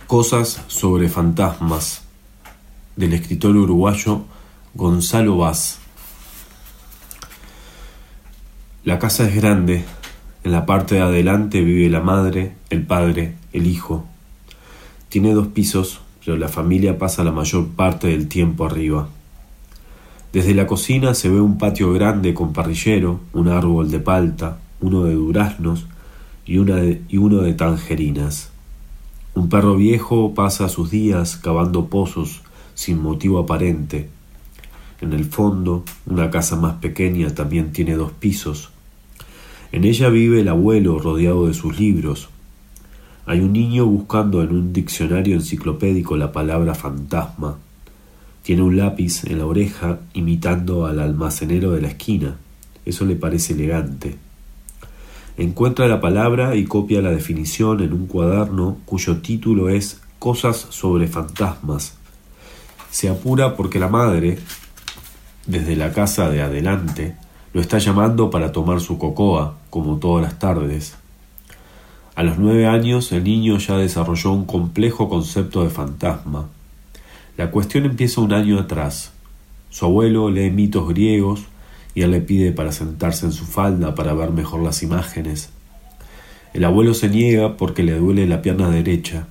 Cosas 0.06 0.62
sobre 0.66 1.10
fantasmas 1.10 2.00
del 2.96 3.12
escritor 3.12 3.54
uruguayo 3.54 4.22
Gonzalo 4.72 5.36
Vaz. 5.36 5.78
La 8.82 8.98
casa 8.98 9.28
es 9.28 9.34
grande, 9.34 9.84
en 10.42 10.52
la 10.52 10.64
parte 10.64 10.94
de 10.94 11.02
adelante 11.02 11.60
vive 11.60 11.90
la 11.90 12.00
madre, 12.00 12.54
el 12.70 12.86
padre, 12.86 13.34
el 13.52 13.66
hijo. 13.66 14.06
Tiene 15.10 15.34
dos 15.34 15.48
pisos, 15.48 16.00
pero 16.24 16.38
la 16.38 16.48
familia 16.48 16.96
pasa 16.96 17.24
la 17.24 17.32
mayor 17.32 17.68
parte 17.68 18.06
del 18.06 18.26
tiempo 18.26 18.64
arriba. 18.64 19.10
Desde 20.32 20.54
la 20.54 20.68
cocina 20.68 21.14
se 21.14 21.28
ve 21.28 21.40
un 21.40 21.58
patio 21.58 21.92
grande 21.92 22.34
con 22.34 22.52
parrillero, 22.52 23.18
un 23.32 23.48
árbol 23.48 23.90
de 23.90 23.98
palta, 23.98 24.60
uno 24.80 25.02
de 25.02 25.14
duraznos 25.14 25.86
y, 26.46 26.58
una 26.58 26.82
y 26.84 27.16
uno 27.16 27.38
de 27.38 27.52
tangerinas. 27.54 28.52
Un 29.34 29.48
perro 29.48 29.74
viejo 29.74 30.32
pasa 30.32 30.68
sus 30.68 30.88
días 30.88 31.36
cavando 31.36 31.86
pozos 31.86 32.42
sin 32.74 33.02
motivo 33.02 33.40
aparente. 33.40 34.08
En 35.00 35.14
el 35.14 35.24
fondo, 35.24 35.82
una 36.06 36.30
casa 36.30 36.54
más 36.54 36.74
pequeña 36.74 37.34
también 37.34 37.72
tiene 37.72 37.96
dos 37.96 38.12
pisos. 38.12 38.70
En 39.72 39.82
ella 39.82 40.10
vive 40.10 40.42
el 40.42 40.48
abuelo 40.48 41.00
rodeado 41.00 41.48
de 41.48 41.54
sus 41.54 41.76
libros. 41.76 42.28
Hay 43.26 43.40
un 43.40 43.52
niño 43.52 43.84
buscando 43.84 44.44
en 44.44 44.52
un 44.52 44.72
diccionario 44.72 45.34
enciclopédico 45.34 46.16
la 46.16 46.30
palabra 46.30 46.76
fantasma 46.76 47.58
tiene 48.50 48.64
un 48.64 48.76
lápiz 48.76 49.22
en 49.26 49.38
la 49.38 49.46
oreja 49.46 50.00
imitando 50.12 50.84
al 50.86 50.98
almacenero 50.98 51.70
de 51.70 51.82
la 51.82 51.86
esquina. 51.86 52.34
Eso 52.84 53.04
le 53.04 53.14
parece 53.14 53.52
elegante. 53.52 54.16
Encuentra 55.36 55.86
la 55.86 56.00
palabra 56.00 56.56
y 56.56 56.64
copia 56.64 57.00
la 57.00 57.12
definición 57.12 57.80
en 57.80 57.92
un 57.92 58.08
cuaderno 58.08 58.78
cuyo 58.86 59.18
título 59.18 59.68
es 59.68 60.00
Cosas 60.18 60.66
sobre 60.70 61.06
fantasmas. 61.06 61.94
Se 62.90 63.08
apura 63.08 63.54
porque 63.54 63.78
la 63.78 63.86
madre, 63.86 64.40
desde 65.46 65.76
la 65.76 65.92
casa 65.92 66.28
de 66.28 66.42
adelante, 66.42 67.14
lo 67.52 67.60
está 67.60 67.78
llamando 67.78 68.30
para 68.30 68.50
tomar 68.50 68.80
su 68.80 68.98
cocoa, 68.98 69.58
como 69.70 69.98
todas 69.98 70.24
las 70.24 70.40
tardes. 70.40 70.96
A 72.16 72.24
los 72.24 72.36
nueve 72.36 72.66
años 72.66 73.12
el 73.12 73.22
niño 73.22 73.58
ya 73.58 73.76
desarrolló 73.76 74.32
un 74.32 74.44
complejo 74.44 75.08
concepto 75.08 75.62
de 75.62 75.70
fantasma. 75.70 76.48
La 77.40 77.50
cuestión 77.50 77.87
empieza 77.87 78.20
un 78.20 78.35
año 78.35 78.59
atrás. 78.59 79.12
Su 79.70 79.87
abuelo 79.87 80.29
lee 80.29 80.50
mitos 80.50 80.87
griegos 80.87 81.44
y 81.94 82.03
él 82.03 82.11
le 82.11 82.20
pide 82.20 82.53
para 82.53 82.70
sentarse 82.70 83.24
en 83.24 83.33
su 83.33 83.46
falda 83.46 83.94
para 83.94 84.12
ver 84.12 84.31
mejor 84.31 84.62
las 84.62 84.83
imágenes. 84.83 85.48
El 86.53 86.66
abuelo 86.66 86.92
se 86.92 87.09
niega 87.09 87.57
porque 87.57 87.83
le 87.83 87.94
duele 87.94 88.26
la 88.26 88.42
pierna 88.42 88.68
derecha. 88.68 89.26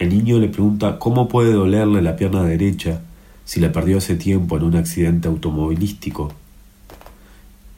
El 0.00 0.08
niño 0.08 0.40
le 0.40 0.48
pregunta 0.48 0.98
cómo 0.98 1.28
puede 1.28 1.52
dolerle 1.52 2.02
la 2.02 2.16
pierna 2.16 2.42
derecha 2.42 3.02
si 3.44 3.60
la 3.60 3.70
perdió 3.70 3.98
hace 3.98 4.16
tiempo 4.16 4.56
en 4.56 4.64
un 4.64 4.74
accidente 4.74 5.28
automovilístico. 5.28 6.32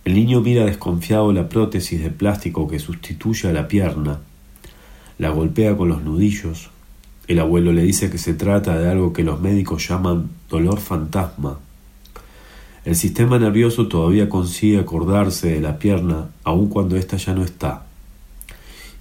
El 0.06 0.14
niño 0.14 0.40
mira 0.40 0.64
desconfiado 0.64 1.34
la 1.34 1.50
prótesis 1.50 2.02
de 2.02 2.08
plástico 2.08 2.66
que 2.66 2.78
sustituye 2.78 3.50
a 3.50 3.52
la 3.52 3.68
pierna. 3.68 4.20
La 5.18 5.28
golpea 5.28 5.76
con 5.76 5.90
los 5.90 6.02
nudillos. 6.02 6.70
El 7.26 7.40
abuelo 7.40 7.72
le 7.72 7.82
dice 7.82 8.10
que 8.10 8.18
se 8.18 8.34
trata 8.34 8.78
de 8.78 8.88
algo 8.88 9.12
que 9.12 9.24
los 9.24 9.40
médicos 9.40 9.88
llaman 9.88 10.30
dolor 10.48 10.78
fantasma. 10.78 11.58
El 12.84 12.94
sistema 12.94 13.38
nervioso 13.38 13.88
todavía 13.88 14.28
consigue 14.28 14.78
acordarse 14.78 15.48
de 15.48 15.60
la 15.60 15.76
pierna 15.78 16.28
aun 16.44 16.68
cuando 16.68 16.96
ésta 16.96 17.16
ya 17.16 17.34
no 17.34 17.42
está, 17.42 17.84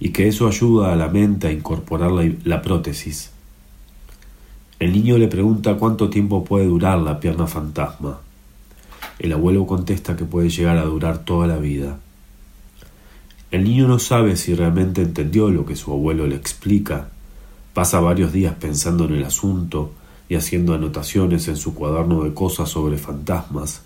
y 0.00 0.08
que 0.08 0.26
eso 0.26 0.48
ayuda 0.48 0.92
a 0.92 0.96
la 0.96 1.06
mente 1.06 1.46
a 1.46 1.52
incorporar 1.52 2.10
la, 2.10 2.28
la 2.42 2.62
prótesis. 2.62 3.30
El 4.80 4.92
niño 4.92 5.18
le 5.18 5.28
pregunta 5.28 5.76
cuánto 5.76 6.10
tiempo 6.10 6.44
puede 6.44 6.66
durar 6.66 6.98
la 6.98 7.20
pierna 7.20 7.46
fantasma. 7.46 8.18
El 9.20 9.32
abuelo 9.32 9.66
contesta 9.66 10.16
que 10.16 10.24
puede 10.24 10.50
llegar 10.50 10.76
a 10.78 10.84
durar 10.84 11.18
toda 11.18 11.46
la 11.46 11.58
vida. 11.58 11.98
El 13.52 13.64
niño 13.64 13.86
no 13.86 14.00
sabe 14.00 14.36
si 14.36 14.54
realmente 14.54 15.00
entendió 15.00 15.48
lo 15.48 15.64
que 15.64 15.76
su 15.76 15.92
abuelo 15.92 16.26
le 16.26 16.34
explica. 16.34 17.08
Pasa 17.76 18.00
varios 18.00 18.32
días 18.32 18.54
pensando 18.58 19.04
en 19.04 19.16
el 19.16 19.24
asunto 19.24 19.92
y 20.30 20.36
haciendo 20.36 20.72
anotaciones 20.72 21.46
en 21.48 21.58
su 21.58 21.74
cuaderno 21.74 22.24
de 22.24 22.32
cosas 22.32 22.70
sobre 22.70 22.96
fantasmas. 22.96 23.82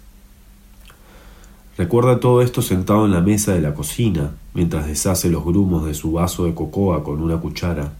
Recuerda 1.76 2.20
todo 2.20 2.40
esto 2.40 2.62
sentado 2.62 3.04
en 3.04 3.10
la 3.10 3.20
mesa 3.20 3.52
de 3.52 3.60
la 3.60 3.74
cocina, 3.74 4.36
mientras 4.54 4.86
deshace 4.86 5.28
los 5.28 5.44
grumos 5.44 5.86
de 5.86 5.94
su 5.94 6.12
vaso 6.12 6.44
de 6.44 6.54
cocoa 6.54 7.02
con 7.02 7.20
una 7.20 7.38
cuchara. 7.38 7.94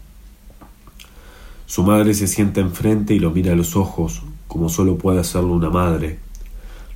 Su 1.65 1.83
madre 1.83 2.13
se 2.13 2.27
sienta 2.27 2.61
enfrente 2.61 3.13
y 3.13 3.19
lo 3.19 3.31
mira 3.31 3.51
a 3.51 3.57
los 3.57 3.75
ojos, 3.75 4.23
como 4.47 4.69
solo 4.69 4.97
puede 4.97 5.19
hacerlo 5.19 5.51
una 5.51 5.69
madre. 5.69 6.19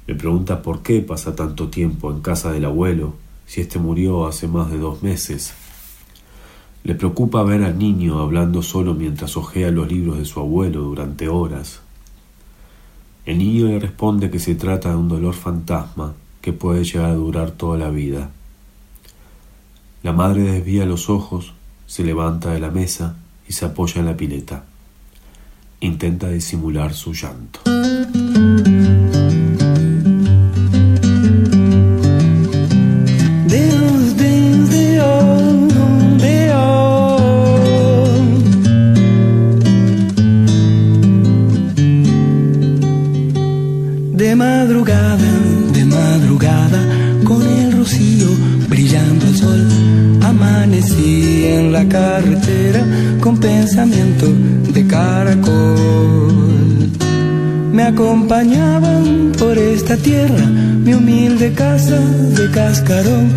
Le 0.08 0.16
pregunta 0.16 0.62
por 0.62 0.84
qué 0.84 1.02
pasa 1.02 1.36
tanto 1.36 1.68
tiempo 1.68 2.12
en 2.12 2.22
casa 2.22 2.54
del 2.54 2.64
abuelo, 2.64 3.16
si 3.46 3.60
éste 3.60 3.78
murió 3.78 4.26
hace 4.26 4.48
más 4.48 4.72
de 4.72 4.78
dos 4.78 5.04
meses. 5.04 5.54
Le 6.86 6.94
preocupa 6.94 7.42
ver 7.42 7.64
al 7.64 7.80
niño 7.80 8.20
hablando 8.20 8.62
solo 8.62 8.94
mientras 8.94 9.36
hojea 9.38 9.72
los 9.72 9.92
libros 9.92 10.20
de 10.20 10.26
su 10.26 10.40
abuelo 10.40 10.82
durante 10.82 11.28
horas. 11.28 11.80
El 13.26 13.40
niño 13.40 13.66
le 13.66 13.80
responde 13.80 14.30
que 14.30 14.38
se 14.38 14.54
trata 14.54 14.90
de 14.90 14.96
un 14.96 15.10
dolor 15.10 15.34
fantasma 15.34 16.14
que 16.42 16.54
puede 16.54 16.84
llegar 16.84 17.10
a 17.10 17.16
durar 17.16 17.50
toda 17.50 17.80
la 17.80 17.90
vida. 17.90 18.30
La 20.04 20.14
madre 20.14 20.44
desvía 20.44 20.86
los 20.86 21.10
ojos, 21.10 21.56
se 21.88 22.04
levanta 22.04 22.52
de 22.52 22.60
la 22.60 22.70
mesa 22.70 23.18
y 23.50 23.54
se 23.54 23.66
apoya 23.66 24.02
en 24.02 24.06
la 24.06 24.16
pileta. 24.16 24.66
Intenta 25.80 26.30
disimular 26.30 26.94
su 26.94 27.14
llanto. 27.14 27.62
Carretera 51.96 52.84
con 53.22 53.38
pensamiento 53.40 54.28
de 54.76 54.86
caracol. 54.86 56.34
Me 57.72 57.84
acompañaban 57.84 59.32
por 59.40 59.58
esta 59.58 59.96
tierra 59.96 60.46
mi 60.86 60.94
humilde 60.94 61.54
casa 61.54 62.00
de 62.38 62.52
cascarón, 62.52 63.30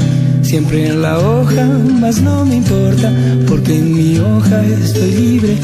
siempre 0.42 0.88
en 0.88 1.02
la 1.02 1.20
hoja, 1.20 1.64
mas 2.00 2.20
no 2.20 2.44
me 2.44 2.56
importa, 2.56 3.12
porque 3.46 3.78
en 3.78 3.94
mi 3.94 4.18
hoja 4.18 4.58
estoy 4.82 5.10
libre 5.12 5.54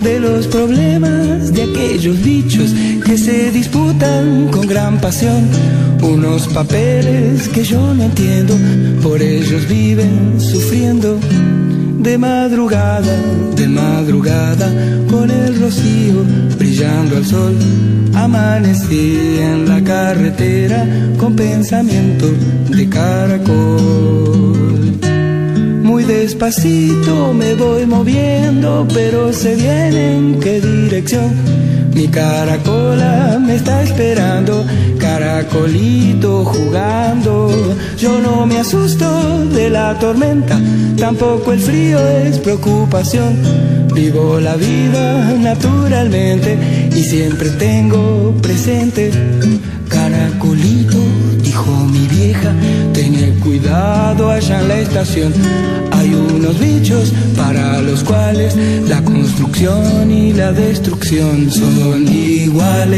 de 0.00 0.20
los 0.20 0.46
problemas 0.46 1.52
de 1.52 1.62
aquellos 1.64 2.22
bichos 2.22 2.70
que 3.04 3.18
se 3.18 3.50
disputan 3.50 4.48
con 4.52 4.68
gran 4.68 5.00
pasión. 5.00 5.42
Unos 6.02 6.46
papeles 6.48 7.48
que 7.48 7.64
yo 7.64 7.94
no 7.94 8.04
entiendo, 8.04 8.54
por 9.02 9.20
ellos 9.20 9.66
viven 9.68 10.40
sufriendo. 10.40 11.18
De 12.02 12.18
madrugada, 12.18 13.16
de 13.54 13.68
madrugada, 13.68 14.68
con 15.08 15.30
el 15.30 15.60
rocío 15.60 16.24
brillando 16.58 17.16
al 17.16 17.24
sol, 17.24 17.56
amanecí 18.12 19.38
en 19.38 19.68
la 19.68 19.80
carretera 19.82 20.84
con 21.16 21.36
pensamiento 21.36 22.26
de 22.70 22.88
caracol. 22.88 24.32
Muy 25.92 26.04
despacito 26.04 27.34
me 27.34 27.54
voy 27.54 27.84
moviendo, 27.84 28.88
pero 28.94 29.30
sé 29.30 29.56
bien 29.56 29.94
en 29.94 30.40
qué 30.40 30.58
dirección. 30.58 31.34
Mi 31.94 32.08
caracola 32.08 33.38
me 33.38 33.56
está 33.56 33.82
esperando, 33.82 34.64
caracolito 34.98 36.46
jugando. 36.46 37.50
Yo 37.98 38.18
no 38.20 38.46
me 38.46 38.58
asusto 38.58 39.44
de 39.48 39.68
la 39.68 39.98
tormenta, 39.98 40.58
tampoco 40.96 41.52
el 41.52 41.60
frío 41.60 41.98
es 42.08 42.38
preocupación. 42.38 43.36
Vivo 43.94 44.40
la 44.40 44.56
vida 44.56 45.36
naturalmente 45.40 46.56
y 46.96 47.02
siempre 47.02 47.50
tengo 47.50 48.34
presente. 48.40 49.10
Caracolito, 49.90 50.96
dijo 51.42 51.70
mi 51.92 52.06
vieja, 52.06 52.50
ten 53.02 53.40
cuidado 53.40 54.30
allá 54.30 54.60
en 54.60 54.68
la 54.68 54.78
estación. 54.78 55.32
Hay 55.92 56.14
unos 56.14 56.58
bichos 56.58 57.12
para 57.36 57.80
los 57.80 58.04
cuales 58.04 58.56
la 58.88 59.02
construcción 59.02 60.10
y 60.10 60.32
la 60.32 60.52
destrucción 60.52 61.50
son 61.50 62.06
iguales. 62.08 62.94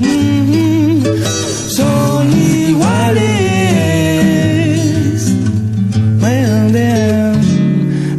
Mm, 0.00 1.02
son 1.68 2.32
iguales. 2.32 3.24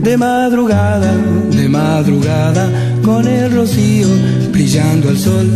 De 0.03 0.17
madrugada, 0.17 1.11
de 1.51 1.67
madrugada, 1.67 2.69
con 3.03 3.27
el 3.27 3.51
rocío 3.51 4.07
brillando 4.55 5.09
al 5.09 5.17
sol, 5.17 5.53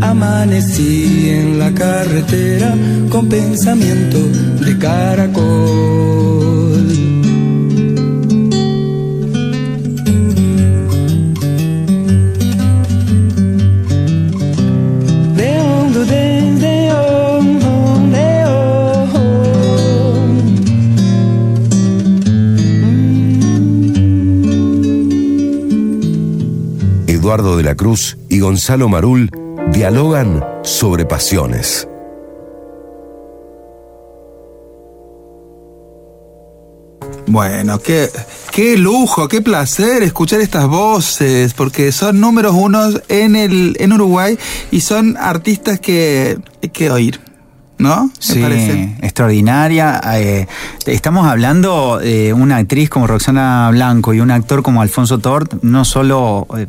amanecí 0.00 1.28
en 1.28 1.60
la 1.60 1.72
carretera 1.72 2.74
con 3.08 3.28
pensamiento 3.28 4.18
de 4.64 4.76
caracol. 4.76 6.49
Eduardo 27.30 27.56
de 27.56 27.62
la 27.62 27.76
Cruz 27.76 28.18
y 28.28 28.40
Gonzalo 28.40 28.88
Marul 28.88 29.30
dialogan 29.72 30.44
sobre 30.64 31.04
pasiones. 31.04 31.86
Bueno, 37.28 37.78
qué, 37.78 38.08
qué 38.50 38.76
lujo, 38.76 39.28
qué 39.28 39.40
placer 39.42 40.02
escuchar 40.02 40.40
estas 40.40 40.66
voces, 40.66 41.54
porque 41.54 41.92
son 41.92 42.20
números 42.20 42.54
unos 42.56 43.00
en 43.08 43.36
el 43.36 43.76
en 43.78 43.92
Uruguay 43.92 44.36
y 44.72 44.80
son 44.80 45.16
artistas 45.16 45.78
que 45.78 46.36
hay 46.62 46.68
que 46.70 46.90
oír. 46.90 47.20
¿No? 47.78 48.08
Me 48.08 48.10
Sí, 48.18 48.40
parece. 48.42 48.96
extraordinaria. 49.00 50.02
Eh, 50.16 50.46
estamos 50.84 51.26
hablando 51.26 51.96
de 51.96 52.34
una 52.34 52.58
actriz 52.58 52.90
como 52.90 53.06
Roxana 53.06 53.70
Blanco 53.72 54.12
y 54.12 54.20
un 54.20 54.30
actor 54.30 54.62
como 54.62 54.82
Alfonso 54.82 55.18
Tort, 55.18 55.62
no 55.62 55.86
solo 55.86 56.46
eh, 56.58 56.66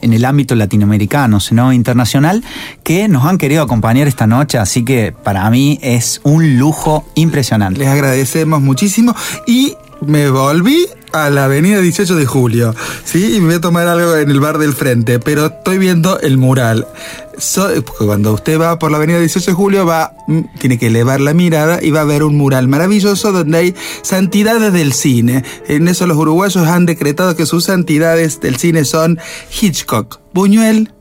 en 0.00 0.12
el 0.12 0.24
ámbito 0.24 0.54
latinoamericano, 0.54 1.40
sino 1.40 1.72
internacional, 1.72 2.42
que 2.82 3.08
nos 3.08 3.24
han 3.24 3.38
querido 3.38 3.62
acompañar 3.62 4.08
esta 4.08 4.26
noche, 4.26 4.58
así 4.58 4.84
que 4.84 5.12
para 5.12 5.48
mí 5.50 5.78
es 5.82 6.20
un 6.24 6.58
lujo 6.58 7.04
impresionante. 7.14 7.80
Les 7.80 7.88
agradecemos 7.88 8.60
muchísimo 8.60 9.14
y 9.46 9.74
me 10.00 10.28
volví 10.30 10.86
a 11.12 11.30
la 11.30 11.44
avenida 11.44 11.80
18 11.80 12.16
de 12.16 12.26
julio, 12.26 12.74
¿sí? 13.04 13.36
Y 13.36 13.40
me 13.40 13.46
voy 13.46 13.54
a 13.56 13.60
tomar 13.60 13.88
algo 13.88 14.16
en 14.16 14.30
el 14.30 14.40
bar 14.40 14.58
del 14.58 14.72
frente, 14.72 15.18
pero 15.18 15.46
estoy 15.46 15.78
viendo 15.78 16.20
el 16.20 16.38
mural. 16.38 16.86
So- 17.38 17.68
cuando 17.98 18.32
usted 18.34 18.60
va 18.60 18.78
por 18.78 18.90
la 18.90 18.98
avenida 18.98 19.18
18 19.18 19.50
de 19.50 19.54
julio, 19.54 19.86
va, 19.86 20.12
mm, 20.28 20.40
tiene 20.58 20.78
que 20.78 20.88
elevar 20.88 21.20
la 21.20 21.34
mirada 21.34 21.78
y 21.82 21.90
va 21.90 22.02
a 22.02 22.04
ver 22.04 22.22
un 22.22 22.36
mural 22.36 22.68
maravilloso 22.68 23.32
donde 23.32 23.58
hay 23.58 23.74
santidades 24.02 24.72
del 24.72 24.92
cine. 24.92 25.44
En 25.68 25.88
eso 25.88 26.06
los 26.06 26.16
uruguayos 26.16 26.66
han 26.66 26.86
decretado 26.86 27.34
que 27.36 27.46
sus 27.46 27.64
santidades 27.64 28.40
del 28.40 28.56
cine 28.56 28.84
son 28.84 29.18
Hitchcock, 29.60 30.20
Buñuel 30.32 30.92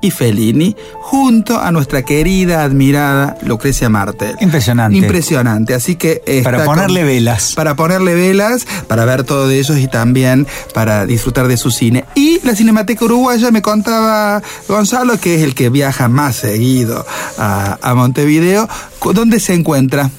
y 0.00 0.10
Fellini, 0.10 0.76
junto 1.00 1.58
a 1.60 1.72
nuestra 1.72 2.02
querida, 2.02 2.62
admirada 2.62 3.36
Lucrecia 3.42 3.88
Martel. 3.88 4.36
Impresionante. 4.40 4.98
Impresionante. 4.98 5.74
Así 5.74 5.96
que 5.96 6.22
Para 6.44 6.64
ponerle 6.64 7.04
velas. 7.04 7.54
Para 7.54 7.74
ponerle 7.76 8.14
velas, 8.14 8.66
para 8.86 9.04
ver 9.04 9.24
todo 9.24 9.48
de 9.48 9.58
ellos 9.58 9.78
y 9.78 9.88
también 9.88 10.46
para 10.74 11.06
disfrutar 11.06 11.48
de 11.48 11.56
su 11.56 11.70
cine. 11.70 12.04
Y 12.14 12.40
la 12.44 12.54
Cinemateca 12.54 13.04
Uruguaya 13.04 13.50
me 13.50 13.62
contaba 13.62 14.42
Gonzalo, 14.68 15.18
que 15.18 15.36
es 15.36 15.42
el 15.42 15.54
que 15.54 15.70
viaja 15.70 16.08
más 16.08 16.36
seguido 16.36 17.06
a, 17.38 17.78
a 17.80 17.94
Montevideo, 17.94 18.68
¿dónde 19.14 19.40
se 19.40 19.54
encuentra? 19.54 20.10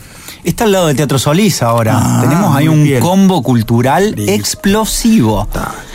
Está 0.48 0.64
al 0.64 0.72
lado 0.72 0.88
del 0.88 0.96
Teatro 0.96 1.20
Solís 1.20 1.62
ahora. 1.62 2.00
Ah, 2.02 2.22
Tenemos 2.22 2.56
ahí 2.56 2.70
un 2.70 2.82
bien. 2.82 3.02
combo 3.02 3.44
cultural 3.44 4.14
Listo. 4.16 4.32
explosivo. 4.32 5.46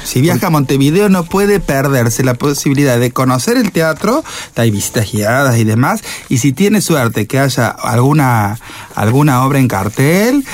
Si 0.04 0.20
viaja 0.20 0.48
a 0.48 0.50
Montevideo 0.50 1.08
no 1.08 1.24
puede 1.24 1.58
perderse 1.58 2.22
la 2.22 2.34
posibilidad 2.34 2.98
de 3.00 3.12
conocer 3.12 3.56
el 3.56 3.72
teatro, 3.72 4.22
hay 4.54 4.70
visitas 4.70 5.10
guiadas 5.10 5.56
y 5.56 5.64
demás, 5.64 6.02
y 6.28 6.36
si 6.36 6.52
tiene 6.52 6.82
suerte 6.82 7.26
que 7.26 7.38
haya 7.38 7.68
alguna, 7.68 8.58
alguna 8.94 9.42
obra 9.46 9.58
en 9.58 9.68
cartel, 9.68 10.44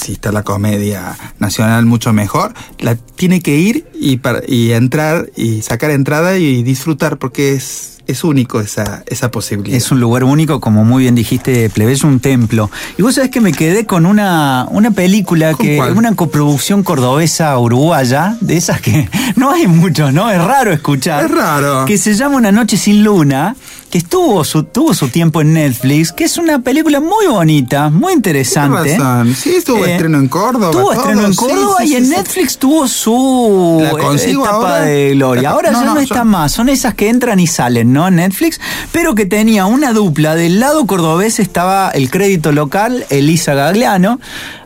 si 0.00 0.12
está 0.12 0.32
la 0.32 0.44
comedia 0.44 1.18
nacional 1.38 1.84
mucho 1.84 2.14
mejor, 2.14 2.54
la 2.78 2.94
tiene 2.94 3.42
que 3.42 3.56
ir 3.56 3.86
y, 4.00 4.18
y 4.48 4.72
entrar 4.72 5.26
y 5.36 5.60
sacar 5.60 5.90
entrada 5.90 6.38
y 6.38 6.62
disfrutar 6.62 7.18
porque 7.18 7.52
es, 7.52 7.91
es 8.06 8.24
único 8.24 8.60
esa, 8.60 9.02
esa 9.06 9.30
posibilidad. 9.30 9.76
Es 9.76 9.90
un 9.92 10.00
lugar 10.00 10.24
único, 10.24 10.60
como 10.60 10.84
muy 10.84 11.04
bien 11.04 11.14
dijiste, 11.14 11.70
Plebeyo, 11.70 12.08
un 12.08 12.20
templo. 12.20 12.70
Y 12.98 13.02
vos 13.02 13.14
sabés 13.14 13.30
que 13.30 13.40
me 13.40 13.52
quedé 13.52 13.86
con 13.86 14.06
una, 14.06 14.66
una 14.70 14.90
película 14.90 15.52
¿Con 15.52 15.66
que 15.66 15.76
cuál? 15.76 15.96
una 15.96 16.14
coproducción 16.14 16.82
cordobesa 16.82 17.56
uruguaya, 17.58 18.36
de 18.40 18.56
esas 18.56 18.80
que 18.80 19.08
no 19.36 19.50
hay 19.50 19.66
muchos, 19.66 20.12
¿no? 20.12 20.30
Es 20.30 20.42
raro 20.42 20.72
escuchar. 20.72 21.24
Es 21.24 21.30
raro. 21.30 21.84
Que 21.84 21.98
se 21.98 22.14
llama 22.14 22.36
Una 22.36 22.52
noche 22.52 22.76
sin 22.76 23.04
luna, 23.04 23.56
que 23.92 23.98
estuvo 23.98 24.42
su, 24.42 24.64
tuvo 24.64 24.94
su 24.94 25.08
tiempo 25.08 25.42
en 25.42 25.52
Netflix, 25.52 26.12
que 26.12 26.24
es 26.24 26.38
una 26.38 26.60
película 26.60 26.98
muy 26.98 27.26
bonita, 27.28 27.90
muy 27.90 28.14
interesante. 28.14 28.98
Sí, 29.36 29.56
estuvo 29.56 29.84
estreno 29.84 30.16
en 30.18 30.28
Córdoba, 30.28 30.70
Tuvo 30.70 30.94
estreno 30.94 31.26
en 31.26 31.34
Córdoba 31.34 31.76
sí, 31.82 31.92
y 31.92 31.96
en 31.96 32.06
sí. 32.06 32.10
Netflix 32.16 32.56
tuvo 32.56 32.88
su 32.88 33.80
¿La 33.82 33.90
consigo 33.90 34.44
etapa 34.44 34.56
ahora? 34.56 34.80
de 34.80 35.10
gloria. 35.10 35.50
Ahora 35.50 35.72
no, 35.72 35.80
ya 35.80 35.84
no, 35.84 35.94
no, 35.96 36.00
está 36.00 36.14
yo- 36.20 36.24
más, 36.24 36.52
son 36.52 36.70
esas 36.70 36.94
que 36.94 37.10
entran 37.10 37.38
y 37.38 37.46
salen, 37.46 37.92
¿no? 37.92 38.08
En 38.08 38.16
Netflix, 38.16 38.58
pero 38.92 39.14
que 39.14 39.26
tenía 39.26 39.66
una 39.66 39.92
dupla. 39.92 40.34
Del 40.36 40.58
lado 40.58 40.86
cordobés 40.86 41.38
estaba 41.38 41.90
el 41.90 42.10
crédito 42.10 42.50
local, 42.50 43.04
Elisa 43.10 43.52
Gagliano. 43.52 44.20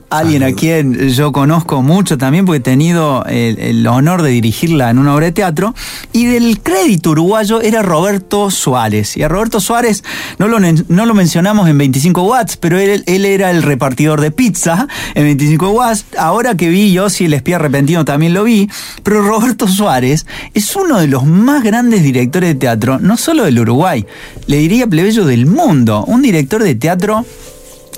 Alguien 0.09 0.45
a 0.45 0.53
quien 0.53 1.09
yo 1.09 1.33
conozco 1.33 1.83
mucho 1.83 2.16
también 2.16 2.45
porque 2.45 2.59
he 2.59 2.61
tenido 2.61 3.25
el, 3.25 3.59
el 3.59 3.87
honor 3.88 4.23
de 4.23 4.31
dirigirla 4.31 4.88
en 4.90 4.99
una 4.99 5.14
obra 5.14 5.27
de 5.27 5.33
teatro. 5.33 5.75
Y 6.12 6.27
del 6.27 6.61
crédito 6.61 7.11
uruguayo 7.11 7.61
era 7.61 7.83
Roberto 7.83 8.51
Suárez. 8.53 9.16
Y 9.16 9.25
a 9.25 9.29
Roberto 9.29 9.59
Suárez 9.59 10.05
no 10.38 10.47
lo, 10.47 10.61
no 10.61 11.07
lo 11.07 11.14
mencionamos 11.14 11.69
en 11.69 11.79
25 11.79 12.23
watts, 12.23 12.57
pero 12.57 12.79
él, 12.79 13.03
él 13.07 13.25
era 13.25 13.51
el 13.51 13.62
repartidor 13.62 14.21
de 14.21 14.31
pizza 14.31 14.87
en 15.14 15.25
25 15.25 15.71
watts. 15.71 16.05
Ahora 16.16 16.57
que 16.57 16.69
vi 16.69 16.92
yo, 16.92 17.11
si 17.11 17.25
el 17.25 17.35
espía 17.35 17.57
arrepentido 17.57 18.05
también 18.05 18.33
lo 18.33 18.45
vi. 18.45 18.71
Pero 19.03 19.23
Roberto 19.23 19.66
Suárez 19.66 20.27
es 20.55 20.77
uno 20.77 20.99
de 20.99 21.09
los 21.09 21.25
más 21.25 21.64
grandes 21.64 22.03
directores 22.03 22.51
de 22.51 22.55
teatro, 22.55 22.99
no 23.01 23.16
solo 23.16 23.45
del 23.45 23.59
Uruguay, 23.59 24.07
le 24.47 24.59
diría 24.59 24.87
plebeyo 24.87 25.25
del 25.25 25.47
mundo. 25.47 26.05
Un 26.07 26.23
director 26.23 26.62
de 26.62 26.75
teatro 26.75 27.25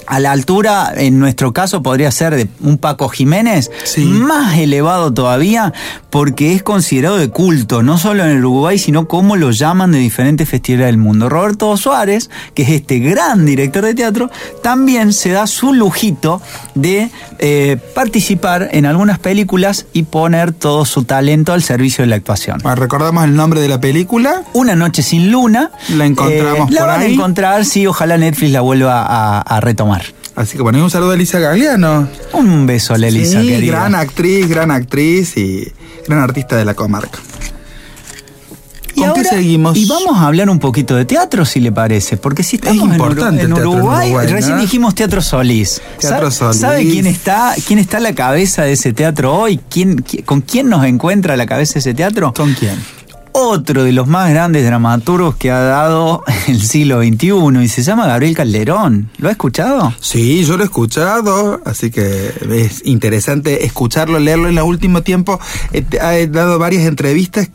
a 0.09 0.21
la 0.21 0.33
altura, 0.33 0.93
en 0.97 1.19
nuestro 1.19 1.53
caso, 1.53 1.83
podría 1.83 2.11
ser 2.11 2.35
de 2.35 2.49
un 2.61 2.79
Paco 2.79 3.09
Jiménez, 3.09 3.71
Sí. 3.85 4.05
más 4.05 4.57
elevado 4.59 5.13
todavía, 5.13 5.73
porque 6.11 6.55
es 6.55 6.63
considerado 6.63 7.19
de 7.19 7.29
culto, 7.29 7.83
no 7.83 7.99
solo 7.99 8.25
en 8.25 8.31
el 8.31 8.39
Uruguay, 8.39 8.79
sino 8.79 9.07
como 9.07 9.37
lo 9.37 9.51
llaman 9.51 9.93
de 9.93 9.99
diferentes 9.99 10.49
festivales 10.49 10.87
del 10.87 10.97
mundo. 10.99 11.29
Roberto 11.29 11.77
Suárez, 11.77 12.31
que 12.55 12.63
es 12.63 12.71
este 12.71 12.99
gran 13.01 13.45
director 13.47 13.85
de 13.85 13.95
teatro, 13.95 14.31
también 14.63 15.13
se 15.13 15.31
da 15.31 15.47
su 15.47 15.73
lujito 15.73 16.41
de 16.75 17.11
eh, 17.39 17.77
participar 17.95 18.69
en 18.73 18.87
algunas 18.87 19.19
películas 19.19 19.87
y 19.93 20.05
poner 20.05 20.53
todo 20.53 20.85
su 20.85 21.05
talento 21.05 21.53
al 21.53 21.63
servicio 21.63 22.03
de 22.03 22.09
la 22.09 22.17
actuación. 22.17 22.59
Bueno, 22.63 22.77
recordamos 22.77 23.25
el 23.25 23.35
nombre 23.37 23.61
de 23.61 23.69
la 23.69 23.81
película. 23.81 24.43
Una 24.55 24.75
noche 24.75 25.03
sin 25.03 25.31
luna. 25.31 25.71
La 25.91 26.07
encontramos 26.07 26.71
eh, 26.71 26.73
La 26.73 26.81
por 26.81 26.89
van 26.89 27.01
a 27.03 27.07
encontrar, 27.07 27.65
sí, 27.65 27.87
ojalá 27.87 28.17
Netflix 28.17 28.53
la 28.53 28.61
vuelva 28.63 29.03
a, 29.03 29.41
a 29.41 29.61
retomar. 29.61 29.98
Así 30.37 30.57
que 30.57 30.63
bueno, 30.63 30.79
y 30.79 30.83
un 30.83 30.91
saludo 30.91 31.11
a 31.13 31.15
Elisa 31.15 31.39
Gagliano. 31.39 32.09
Un 32.33 32.67
beso 32.67 32.95
a 32.95 32.99
la 32.99 33.09
Elisa, 33.09 33.41
sí, 33.41 33.49
querida. 33.49 33.73
gran 33.73 33.95
actriz, 33.95 34.49
gran 34.49 34.71
actriz 34.71 35.37
y 35.37 35.73
gran 36.07 36.21
artista 36.21 36.57
de 36.57 36.65
la 36.65 36.75
comarca. 36.75 37.19
Y 38.95 39.01
¿Con 39.01 39.13
qué 39.13 39.21
ahora- 39.21 39.31
seguimos? 39.31 39.77
Y 39.77 39.87
vamos 39.87 40.17
a 40.17 40.27
hablar 40.27 40.51
un 40.51 40.59
poquito 40.59 40.97
de 40.97 41.05
teatro, 41.05 41.45
si 41.45 41.61
le 41.61 41.71
parece, 41.71 42.17
porque 42.17 42.43
si 42.43 42.57
estamos 42.57 42.83
importante 42.85 43.43
en, 43.43 43.49
teatro 43.49 43.73
en 43.73 43.79
Uruguay, 43.79 44.07
Uruguay, 44.09 44.27
¿no? 44.27 44.33
recién 44.33 44.59
dijimos 44.59 44.95
Teatro 44.97 45.23
Solís. 45.23 45.81
Teatro 46.01 46.31
¿Sabe, 46.33 46.53
Solís. 46.55 46.61
¿Sabe 46.61 46.83
quién 46.91 47.07
está, 47.07 47.55
quién 47.67 47.79
está 47.79 47.99
a 47.99 48.01
la 48.01 48.13
cabeza 48.15 48.63
de 48.65 48.73
ese 48.73 48.93
teatro 48.93 49.35
hoy? 49.37 49.61
¿Quién, 49.71 49.99
qui- 49.99 50.25
¿Con 50.25 50.41
quién 50.41 50.69
nos 50.69 50.85
encuentra 50.85 51.35
a 51.35 51.37
la 51.37 51.47
cabeza 51.47 51.75
de 51.75 51.81
ese 51.81 51.95
teatro? 51.95 52.33
¿Con 52.35 52.55
quién? 52.55 52.75
Otro 53.41 53.85
de 53.85 53.93
los 53.93 54.09
más 54.09 54.31
grandes 54.31 54.67
dramaturgos 54.67 55.37
que 55.37 55.53
ha 55.53 55.61
dado 55.61 56.25
el 56.49 56.61
siglo 56.61 57.01
XXI 57.01 57.63
y 57.63 57.69
se 57.69 57.85
llama 57.85 58.09
Gabriel 58.09 58.35
Calderón. 58.35 59.11
¿Lo 59.19 59.29
ha 59.29 59.31
escuchado? 59.31 59.95
Sí, 60.01 60.45
yo 60.45 60.57
lo 60.57 60.65
he 60.65 60.67
escuchado, 60.67 61.61
así 61.65 61.93
que 61.93 62.33
es 62.51 62.85
interesante 62.85 63.65
escucharlo, 63.65 64.19
leerlo 64.19 64.49
en 64.49 64.59
el 64.59 64.65
último 64.65 65.03
tiempo. 65.03 65.39
Eh, 65.73 65.85
Ha 66.01 66.27
dado 66.27 66.59
varias 66.59 66.85
entrevistas 66.85 67.49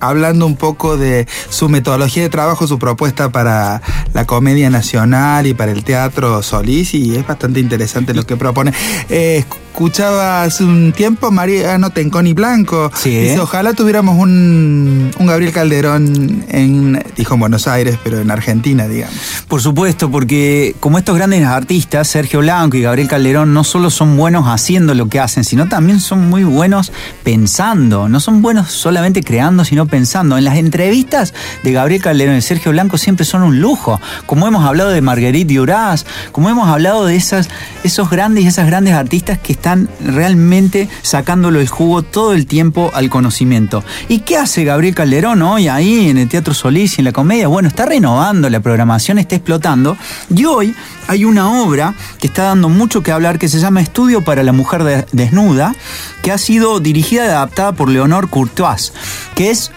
hablando 0.00 0.44
un 0.44 0.56
poco 0.56 0.96
de 0.96 1.28
su 1.50 1.68
metodología 1.68 2.24
de 2.24 2.28
trabajo, 2.30 2.66
su 2.66 2.80
propuesta 2.80 3.30
para 3.30 3.80
la 4.14 4.26
comedia 4.26 4.70
nacional 4.70 5.46
y 5.46 5.54
para 5.54 5.70
el 5.70 5.84
teatro 5.84 6.42
Solís 6.42 6.94
y 6.94 7.14
es 7.14 7.24
bastante 7.24 7.60
interesante 7.60 8.12
lo 8.12 8.26
que 8.26 8.36
propone. 8.36 8.72
Eh, 9.08 9.44
escuchaba 9.68 10.42
hace 10.42 10.64
un 10.64 10.92
tiempo 10.92 11.30
Mariano 11.30 11.90
Tenconi 11.90 12.32
Blanco. 12.32 12.90
Sí. 12.94 13.10
Dice, 13.10 13.38
ojalá 13.38 13.74
tuviéramos 13.74 14.18
un, 14.18 15.10
un 15.18 15.26
Gabriel 15.26 15.52
Calderón 15.52 16.44
en, 16.48 17.02
dijo 17.16 17.34
en 17.34 17.40
Buenos 17.40 17.68
Aires, 17.68 17.98
pero 18.02 18.20
en 18.20 18.30
Argentina, 18.30 18.88
digamos. 18.88 19.14
Por 19.46 19.62
supuesto, 19.62 20.10
porque 20.10 20.74
como 20.80 20.98
estos 20.98 21.16
grandes 21.16 21.44
artistas, 21.44 22.08
Sergio 22.08 22.40
Blanco 22.40 22.76
y 22.76 22.82
Gabriel 22.82 23.08
Calderón, 23.08 23.54
no 23.54 23.62
solo 23.62 23.90
son 23.90 24.16
buenos 24.16 24.46
haciendo 24.48 24.94
lo 24.94 25.08
que 25.08 25.20
hacen, 25.20 25.44
sino 25.44 25.68
también 25.68 26.00
son 26.00 26.28
muy 26.28 26.44
buenos 26.44 26.90
pensando. 27.22 28.08
No 28.08 28.20
son 28.20 28.42
buenos 28.42 28.72
solamente 28.72 29.22
creando, 29.22 29.64
sino 29.64 29.86
pensando. 29.86 30.38
En 30.38 30.44
las 30.44 30.56
entrevistas 30.56 31.34
de 31.62 31.72
Gabriel 31.72 32.02
Calderón 32.02 32.36
y 32.36 32.42
Sergio 32.42 32.72
Blanco 32.72 32.98
siempre 32.98 33.24
son 33.24 33.42
un 33.42 33.60
lujo. 33.60 34.00
Como 34.26 34.48
hemos 34.48 34.64
hablado 34.64 34.90
de 34.90 35.02
Marguerite 35.02 35.54
Duras, 35.54 36.06
como 36.32 36.50
hemos 36.50 36.68
hablado 36.68 37.06
de 37.06 37.16
esas, 37.16 37.48
esos 37.84 38.10
grandes 38.10 38.44
y 38.44 38.48
esas 38.48 38.66
grandes 38.66 38.94
artistas 38.94 39.38
que 39.38 39.52
están 39.52 39.67
realmente 40.04 40.88
sacándolo 41.02 41.60
el 41.60 41.68
jugo 41.68 42.02
todo 42.02 42.32
el 42.32 42.46
tiempo 42.46 42.90
al 42.94 43.10
conocimiento. 43.10 43.84
¿Y 44.08 44.20
qué 44.20 44.36
hace 44.36 44.64
Gabriel 44.64 44.94
Calderón 44.94 45.42
hoy 45.42 45.68
ahí 45.68 46.08
en 46.08 46.18
el 46.18 46.28
Teatro 46.28 46.54
Solís 46.54 46.98
y 46.98 47.00
en 47.00 47.06
la 47.06 47.12
comedia? 47.12 47.48
Bueno, 47.48 47.68
está 47.68 47.86
renovando, 47.86 48.48
la 48.50 48.60
programación 48.60 49.18
está 49.18 49.36
explotando 49.36 49.96
y 50.34 50.44
hoy 50.44 50.74
hay 51.06 51.24
una 51.24 51.50
obra 51.62 51.94
que 52.20 52.26
está 52.26 52.44
dando 52.44 52.68
mucho 52.68 53.02
que 53.02 53.12
hablar 53.12 53.38
que 53.38 53.48
se 53.48 53.58
llama 53.60 53.80
Estudio 53.80 54.22
para 54.24 54.42
la 54.42 54.52
Mujer 54.52 54.84
de- 54.84 55.06
Desnuda, 55.12 55.74
que 56.22 56.32
ha 56.32 56.38
sido 56.38 56.80
dirigida 56.80 57.24
y 57.24 57.28
adaptada 57.28 57.72
por 57.72 57.88
Leonor 57.88 58.28
Courtois, 58.28 58.92
que 59.34 59.50
es 59.50 59.70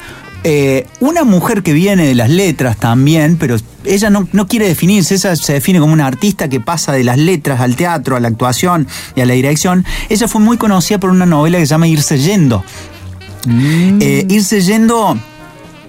eh, 0.43 0.87
una 0.99 1.23
mujer 1.23 1.61
que 1.61 1.73
viene 1.73 2.05
de 2.05 2.15
las 2.15 2.29
letras 2.29 2.77
también, 2.77 3.37
pero 3.37 3.57
ella 3.85 4.09
no, 4.09 4.27
no 4.31 4.47
quiere 4.47 4.67
definirse, 4.67 5.15
ella 5.15 5.35
se 5.35 5.53
define 5.53 5.79
como 5.79 5.93
una 5.93 6.07
artista 6.07 6.49
que 6.49 6.59
pasa 6.59 6.91
de 6.91 7.03
las 7.03 7.17
letras 7.17 7.61
al 7.61 7.75
teatro, 7.75 8.15
a 8.15 8.19
la 8.19 8.27
actuación 8.27 8.87
y 9.15 9.21
a 9.21 9.25
la 9.25 9.33
dirección. 9.33 9.85
Ella 10.09 10.27
fue 10.27 10.41
muy 10.41 10.57
conocida 10.57 10.99
por 10.99 11.11
una 11.11 11.25
novela 11.25 11.59
que 11.59 11.65
se 11.65 11.71
llama 11.71 11.87
Irse 11.87 12.17
Yendo. 12.17 12.63
Eh, 13.99 14.25
Irse 14.29 14.61
Yendo 14.61 15.17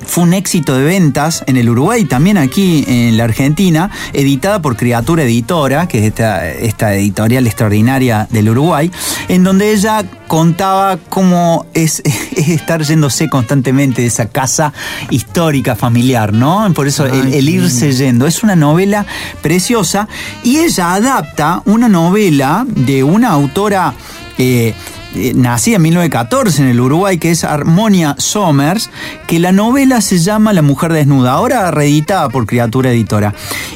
fue 0.06 0.24
un 0.24 0.34
éxito 0.34 0.76
de 0.76 0.84
ventas 0.84 1.44
en 1.46 1.56
el 1.56 1.68
Uruguay 1.68 2.02
y 2.02 2.04
también 2.04 2.38
aquí 2.38 2.84
en 2.86 3.16
la 3.16 3.24
Argentina, 3.24 3.90
editada 4.12 4.62
por 4.62 4.76
Criatura 4.76 5.22
Editora, 5.24 5.88
que 5.88 5.98
es 5.98 6.04
esta, 6.04 6.48
esta 6.48 6.94
editorial 6.94 7.46
extraordinaria 7.46 8.26
del 8.30 8.50
Uruguay, 8.50 8.90
en 9.28 9.44
donde 9.44 9.72
ella 9.72 10.04
contaba 10.28 10.98
cómo 11.08 11.66
es, 11.74 12.02
es 12.36 12.48
estar 12.48 12.82
yéndose 12.82 13.28
constantemente 13.28 14.02
de 14.02 14.08
esa 14.08 14.28
casa 14.28 14.72
histórica 15.10 15.76
familiar, 15.76 16.32
¿no? 16.32 16.72
Por 16.74 16.86
eso 16.86 17.06
el, 17.06 17.12
Ay, 17.12 17.38
el 17.38 17.46
qué 17.46 17.52
irse 17.52 17.92
yendo. 17.92 18.26
Es 18.26 18.42
una 18.42 18.56
novela 18.56 19.06
preciosa 19.42 20.08
y 20.42 20.58
ella 20.58 20.94
adapta 20.94 21.62
una 21.66 21.88
novela 21.88 22.64
de 22.68 23.04
una 23.04 23.30
autora 23.30 23.94
eh, 24.38 24.74
eh, 25.14 25.32
nacida 25.34 25.76
en 25.76 25.82
1914 25.82 26.62
en 26.62 26.68
el 26.68 26.80
Uruguay, 26.80 27.18
que 27.18 27.30
es 27.30 27.44
Harmonia 27.44 28.14
Somers, 28.18 28.90
que 29.26 29.38
la 29.38 29.52
novela 29.52 30.00
se 30.00 30.18
llama 30.18 30.52
La 30.52 30.62
Mujer 30.62 30.92
Desnuda, 30.92 31.32
ahora 31.32 31.70
reeditada 31.70 32.28
por 32.28 32.46
Criatura 32.46 32.90
Editora. 32.90 33.34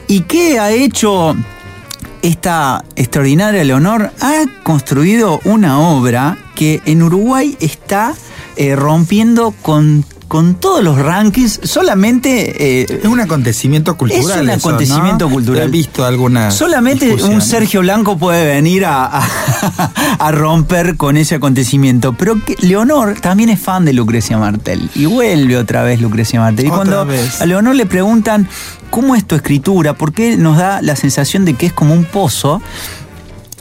¿Y 0.09 0.20
qué 0.20 0.59
ha 0.59 0.70
hecho 0.70 1.37
esta 2.22 2.84
extraordinaria 2.97 3.64
Leonor? 3.64 4.12
Ha 4.20 4.45
construido 4.62 5.41
una 5.45 5.78
obra 5.80 6.39
que 6.55 6.80
en 6.87 7.03
Uruguay 7.03 7.57
está 7.61 8.14
eh, 8.57 8.74
rompiendo 8.74 9.53
con, 9.62 10.05
con 10.29 10.57
todos 10.57 10.83
los 10.83 10.99
rankings, 10.99 11.61
solamente... 11.62 12.81
eh, 12.83 13.01
Es 13.03 13.05
un 13.09 13.20
acontecimiento 13.20 13.97
cultural. 13.97 14.24
Es 14.24 14.37
un 14.43 14.49
eso, 14.51 14.68
acontecimiento 14.68 15.27
¿no? 15.27 15.31
cultural. 15.35 15.62
He 15.62 15.70
visto 15.70 16.05
algunas. 16.05 16.55
Solamente 16.55 17.14
un. 17.24 17.41
Sergio 17.41 17.81
Blanco 17.81 18.18
puede 18.18 18.45
venir 18.47 18.85
a, 18.85 19.07
a- 19.07 19.22
a 20.18 20.33
romper 20.33 20.97
con 20.97 21.16
ese 21.16 21.37
acontecimiento. 21.37 22.12
Pero 22.14 22.43
que 22.45 22.57
Leonor 22.61 23.20
también 23.20 23.51
es 23.51 23.61
fan 23.61 23.85
de 23.85 23.93
Lucrecia 23.93 24.37
Martel. 24.39 24.91
Y 24.95 25.07
vuelve 25.07 25.57
otra 25.57 25.83
vez 25.83 26.01
Lucrecia 26.01 26.41
Martel. 26.41 26.64
Y 26.66 26.68
Otra 26.68 26.77
cuando 26.79 27.07
vez. 27.07 27.41
a 27.41 27.47
Leonor 27.47 27.74
le 27.77 27.87
preguntan 27.87 28.49
cómo 28.91 29.14
es 29.14 29.24
tu 29.27 29.35
escritura, 29.37 29.95
por 29.95 30.12
qué 30.12 30.37
nos 30.37 30.57
da 30.59 30.83
la 30.83 30.97
sensación 30.97 31.45
de 31.45 31.55
que 31.55 31.66
es 31.66 31.72
como 31.72 31.95
un 31.95 32.05
pozo. 32.05 32.61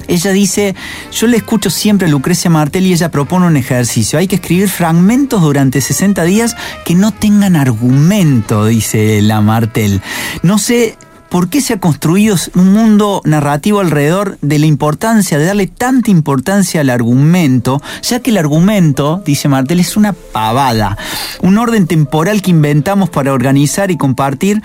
Ella 0.07 0.31
dice, 0.31 0.75
yo 1.11 1.27
le 1.27 1.37
escucho 1.37 1.69
siempre 1.69 2.07
a 2.07 2.09
Lucrecia 2.09 2.49
Martel 2.49 2.85
y 2.85 2.93
ella 2.93 3.11
propone 3.11 3.47
un 3.47 3.57
ejercicio. 3.57 4.19
Hay 4.19 4.27
que 4.27 4.35
escribir 4.35 4.69
fragmentos 4.69 5.41
durante 5.41 5.81
60 5.81 6.23
días 6.23 6.55
que 6.85 6.95
no 6.95 7.11
tengan 7.11 7.55
argumento, 7.55 8.65
dice 8.65 9.21
la 9.21 9.41
Martel. 9.41 10.01
No 10.43 10.57
sé 10.57 10.97
por 11.29 11.49
qué 11.49 11.59
se 11.59 11.73
ha 11.73 11.79
construido 11.79 12.37
un 12.53 12.71
mundo 12.71 13.21
narrativo 13.25 13.81
alrededor 13.81 14.37
de 14.41 14.57
la 14.57 14.67
importancia, 14.67 15.37
de 15.37 15.45
darle 15.45 15.67
tanta 15.67 16.11
importancia 16.11 16.81
al 16.81 16.89
argumento, 16.89 17.81
ya 18.03 18.21
que 18.21 18.31
el 18.31 18.37
argumento, 18.37 19.21
dice 19.25 19.49
Martel, 19.49 19.79
es 19.79 19.97
una 19.97 20.13
pavada. 20.13 20.97
Un 21.41 21.57
orden 21.57 21.87
temporal 21.87 22.41
que 22.41 22.51
inventamos 22.51 23.09
para 23.09 23.33
organizar 23.33 23.91
y 23.91 23.97
compartir 23.97 24.61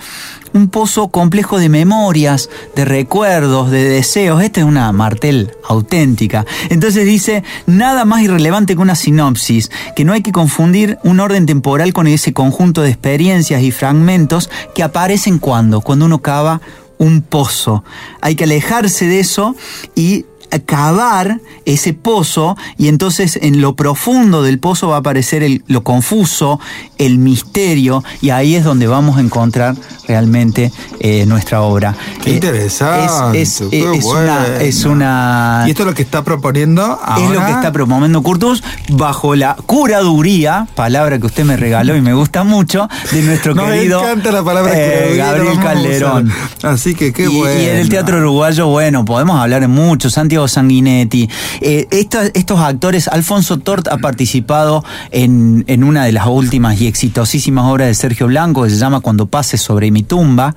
un 0.53 0.69
pozo 0.69 1.09
complejo 1.09 1.59
de 1.59 1.69
memorias, 1.69 2.49
de 2.75 2.85
recuerdos, 2.85 3.71
de 3.71 3.83
deseos. 3.83 4.43
Esta 4.43 4.61
es 4.61 4.65
una 4.65 4.91
Martel 4.91 5.51
auténtica. 5.67 6.45
Entonces 6.69 7.05
dice, 7.05 7.43
nada 7.65 8.05
más 8.05 8.21
irrelevante 8.21 8.75
que 8.75 8.81
una 8.81 8.95
sinopsis, 8.95 9.71
que 9.95 10.03
no 10.03 10.13
hay 10.13 10.21
que 10.21 10.31
confundir 10.31 10.97
un 11.03 11.19
orden 11.19 11.45
temporal 11.45 11.93
con 11.93 12.07
ese 12.07 12.33
conjunto 12.33 12.81
de 12.81 12.89
experiencias 12.89 13.61
y 13.61 13.71
fragmentos 13.71 14.49
que 14.75 14.83
aparecen 14.83 15.39
cuando, 15.39 15.81
cuando 15.81 16.05
uno 16.05 16.21
cava 16.21 16.61
un 16.97 17.21
pozo. 17.21 17.83
Hay 18.21 18.35
que 18.35 18.43
alejarse 18.43 19.07
de 19.07 19.19
eso 19.19 19.55
y 19.95 20.25
cavar 20.59 21.39
ese 21.65 21.93
pozo 21.93 22.57
y 22.77 22.87
entonces 22.87 23.39
en 23.41 23.61
lo 23.61 23.75
profundo 23.75 24.43
del 24.43 24.59
pozo 24.59 24.89
va 24.89 24.95
a 24.97 24.99
aparecer 24.99 25.43
el- 25.43 25.63
lo 25.67 25.83
confuso, 25.83 26.59
el 26.97 27.17
misterio 27.17 28.03
y 28.21 28.29
ahí 28.31 28.55
es 28.55 28.63
donde 28.63 28.87
vamos 28.87 29.17
a 29.17 29.21
encontrar 29.21 29.75
realmente 30.07 30.71
eh, 30.99 31.25
nuestra 31.25 31.61
obra. 31.61 31.95
Qué 32.23 32.31
Eh, 32.31 32.33
interesante. 32.35 33.41
Es, 33.41 33.61
es- 33.61 33.69
qué 33.69 33.79
es 33.95 34.05
una, 34.05 34.39
bueno. 34.39 34.55
es 34.59 34.85
una- 34.85 35.63
Y 35.67 35.71
esto 35.71 35.83
es 35.83 35.87
lo 35.87 35.93
que 35.95 36.01
está 36.01 36.23
proponiendo 36.23 36.83
ahora. 36.83 37.25
es 37.25 37.31
lo 37.31 37.45
que 37.45 37.51
está 37.51 37.71
promoviendo 37.71 38.21
Curtus 38.21 38.63
bajo 38.89 39.35
la 39.35 39.55
curaduría, 39.65 40.67
palabra 40.75 41.19
que 41.19 41.25
usted 41.27 41.43
me 41.43 41.57
regaló 41.57 41.95
y 41.95 42.01
me 42.01 42.13
gusta 42.13 42.43
mucho, 42.43 42.87
de 43.11 43.21
nuestro 43.23 43.55
querido 43.55 43.99
encanta 44.01 44.31
la 44.31 44.43
palabra 44.43 44.73
eh, 44.75 45.15
Gabriel 45.17 45.59
Calderón. 45.59 46.31
Así 46.63 46.95
que 46.95 47.13
qué 47.13 47.23
y, 47.23 47.27
bueno. 47.37 47.61
y 47.61 47.65
en 47.65 47.77
el 47.77 47.89
teatro 47.89 48.17
uruguayo, 48.17 48.67
bueno, 48.67 49.05
podemos 49.05 49.39
hablar 49.39 49.61
de 49.61 49.67
mucho. 49.67 50.09
Santiago 50.09 50.40
Sanguinetti. 50.47 51.29
Eh, 51.61 51.87
estos 51.91 52.59
actores, 52.59 53.07
Alfonso 53.07 53.57
Tort 53.59 53.87
ha 53.87 53.97
participado 53.97 54.83
en, 55.11 55.63
en 55.67 55.83
una 55.83 56.05
de 56.05 56.11
las 56.11 56.27
últimas 56.27 56.79
y 56.81 56.87
exitosísimas 56.87 57.65
obras 57.65 57.87
de 57.87 57.95
Sergio 57.95 58.27
Blanco 58.27 58.63
que 58.63 58.69
se 58.69 58.77
llama 58.77 58.99
Cuando 58.99 59.27
pase 59.27 59.57
sobre 59.57 59.91
mi 59.91 60.03
tumba 60.03 60.55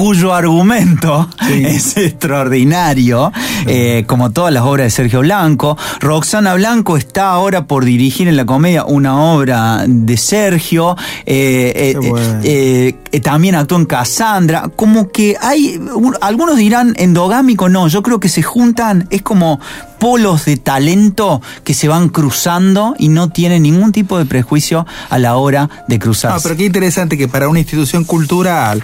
cuyo 0.00 0.32
argumento 0.32 1.28
es 1.50 1.94
extraordinario, 1.96 3.30
eh, 3.66 4.04
como 4.06 4.30
todas 4.30 4.52
las 4.52 4.62
obras 4.64 4.86
de 4.86 4.90
Sergio 4.90 5.20
Blanco. 5.20 5.76
Roxana 6.00 6.54
Blanco 6.54 6.96
está 6.96 7.30
ahora 7.32 7.66
por 7.66 7.84
dirigir 7.84 8.26
en 8.28 8.36
la 8.36 8.46
comedia 8.46 8.84
una 8.84 9.20
obra 9.22 9.84
de 9.86 10.16
Sergio. 10.16 10.96
eh, 11.26 11.72
eh, 11.94 11.96
bueno. 12.08 12.40
eh, 12.42 12.94
también 13.22 13.54
actuó 13.56 13.76
en 13.78 13.84
Cassandra. 13.86 14.70
Como 14.74 15.10
que 15.10 15.36
hay, 15.40 15.76
un- 15.94 16.16
algunos 16.20 16.56
dirán 16.56 16.94
endogámico, 16.96 17.68
no, 17.68 17.88
yo 17.88 18.02
creo 18.02 18.20
que 18.20 18.28
se 18.28 18.42
juntan, 18.42 19.06
es 19.10 19.20
como 19.22 19.60
polos 19.98 20.46
de 20.46 20.56
talento 20.56 21.42
que 21.62 21.74
se 21.74 21.86
van 21.86 22.08
cruzando 22.08 22.94
y 22.98 23.08
no 23.08 23.28
tienen 23.28 23.64
ningún 23.64 23.92
tipo 23.92 24.16
de 24.16 24.24
prejuicio 24.24 24.86
a 25.10 25.18
la 25.18 25.36
hora 25.36 25.68
de 25.88 25.98
cruzarse. 25.98 26.36
No, 26.36 26.42
pero 26.42 26.56
qué 26.56 26.64
interesante 26.64 27.18
que 27.18 27.28
para 27.28 27.50
una 27.50 27.58
institución 27.58 28.04
cultural, 28.04 28.82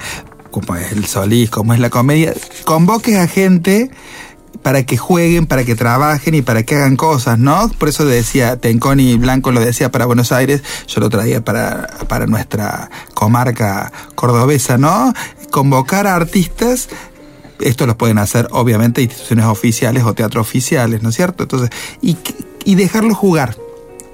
como 0.57 0.75
es 0.75 0.91
el 0.91 1.05
Solís, 1.05 1.51
como 1.51 1.75
es 1.75 1.81
la 1.81 1.91
comedia, 1.91 2.33
convoques 2.65 3.15
a 3.19 3.29
gente 3.29 3.91
para 4.63 4.87
que 4.87 4.97
jueguen, 4.97 5.47
para 5.47 5.65
que 5.65 5.75
trabajen 5.75 6.35
y 6.35 6.41
para 6.41 6.63
que 6.63 6.77
hagan 6.77 6.97
cosas, 6.97 7.39
¿no? 7.39 7.71
Por 7.79 7.91
eso 7.91 8.07
decía, 8.07 8.57
Tenconi 8.57 9.19
Blanco 9.19 9.53
lo 9.53 9.61
decía 9.61 9.91
para 9.91 10.07
Buenos 10.07 10.33
Aires, 10.33 10.63
yo 10.89 11.03
lo 11.03 11.11
traía 11.11 11.45
para, 11.45 11.89
para 12.09 12.27
nuestra 12.27 12.91
comarca 13.13 13.93
cordobesa, 14.15 14.79
¿no? 14.79 15.13
Convocar 15.51 16.07
a 16.07 16.15
artistas 16.15 16.89
esto 17.61 17.87
lo 17.87 17.99
pueden 17.99 18.17
hacer 18.17 18.49
obviamente 18.51 19.03
instituciones 19.03 19.45
oficiales 19.45 20.05
o 20.05 20.15
teatros 20.15 20.47
oficiales, 20.47 21.03
¿no 21.03 21.11
es 21.11 21.17
cierto? 21.17 21.43
Entonces, 21.43 21.69
y, 22.01 22.17
y 22.65 22.77
dejarlos 22.77 23.19
jugar 23.19 23.57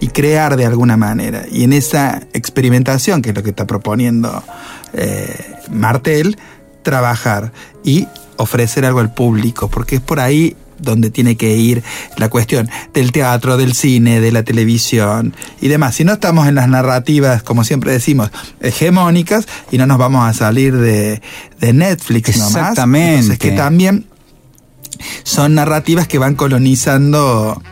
y 0.03 0.09
crear 0.09 0.57
de 0.57 0.66
alguna 0.66 0.96
manera. 0.96 1.44
Y 1.48 1.62
en 1.62 1.72
esa 1.72 2.22
experimentación, 2.32 3.22
que 3.22 3.30
es 3.30 3.36
lo 3.36 3.44
que 3.44 3.50
está 3.50 3.68
proponiendo 3.68 4.42
eh, 4.94 5.55
Martel, 5.70 6.36
trabajar 6.82 7.53
y 7.84 8.09
ofrecer 8.36 8.84
algo 8.84 8.98
al 8.98 9.14
público, 9.14 9.68
porque 9.68 9.94
es 9.94 10.00
por 10.00 10.18
ahí 10.18 10.57
donde 10.76 11.11
tiene 11.11 11.36
que 11.36 11.57
ir 11.57 11.84
la 12.16 12.28
cuestión 12.28 12.68
del 12.92 13.12
teatro, 13.12 13.57
del 13.57 13.74
cine, 13.74 14.20
de 14.20 14.32
la 14.32 14.42
televisión 14.42 15.36
y 15.61 15.68
demás. 15.68 15.94
Si 15.94 16.03
no 16.03 16.14
estamos 16.14 16.48
en 16.48 16.57
las 16.57 16.66
narrativas, 16.66 17.44
como 17.44 17.62
siempre 17.62 17.92
decimos, 17.92 18.32
hegemónicas 18.61 19.46
y 19.70 19.78
no 19.78 19.86
nos 19.86 19.98
vamos 19.98 20.28
a 20.28 20.34
salir 20.34 20.76
de, 20.76 21.22
de 21.61 21.72
Netflix 21.72 22.36
nomás. 22.38 22.57
Exactamente. 22.57 23.14
Entonces 23.14 23.38
que 23.38 23.53
también 23.53 24.07
son 25.22 25.55
narrativas 25.55 26.09
que 26.09 26.18
van 26.18 26.34
colonizando 26.34 27.62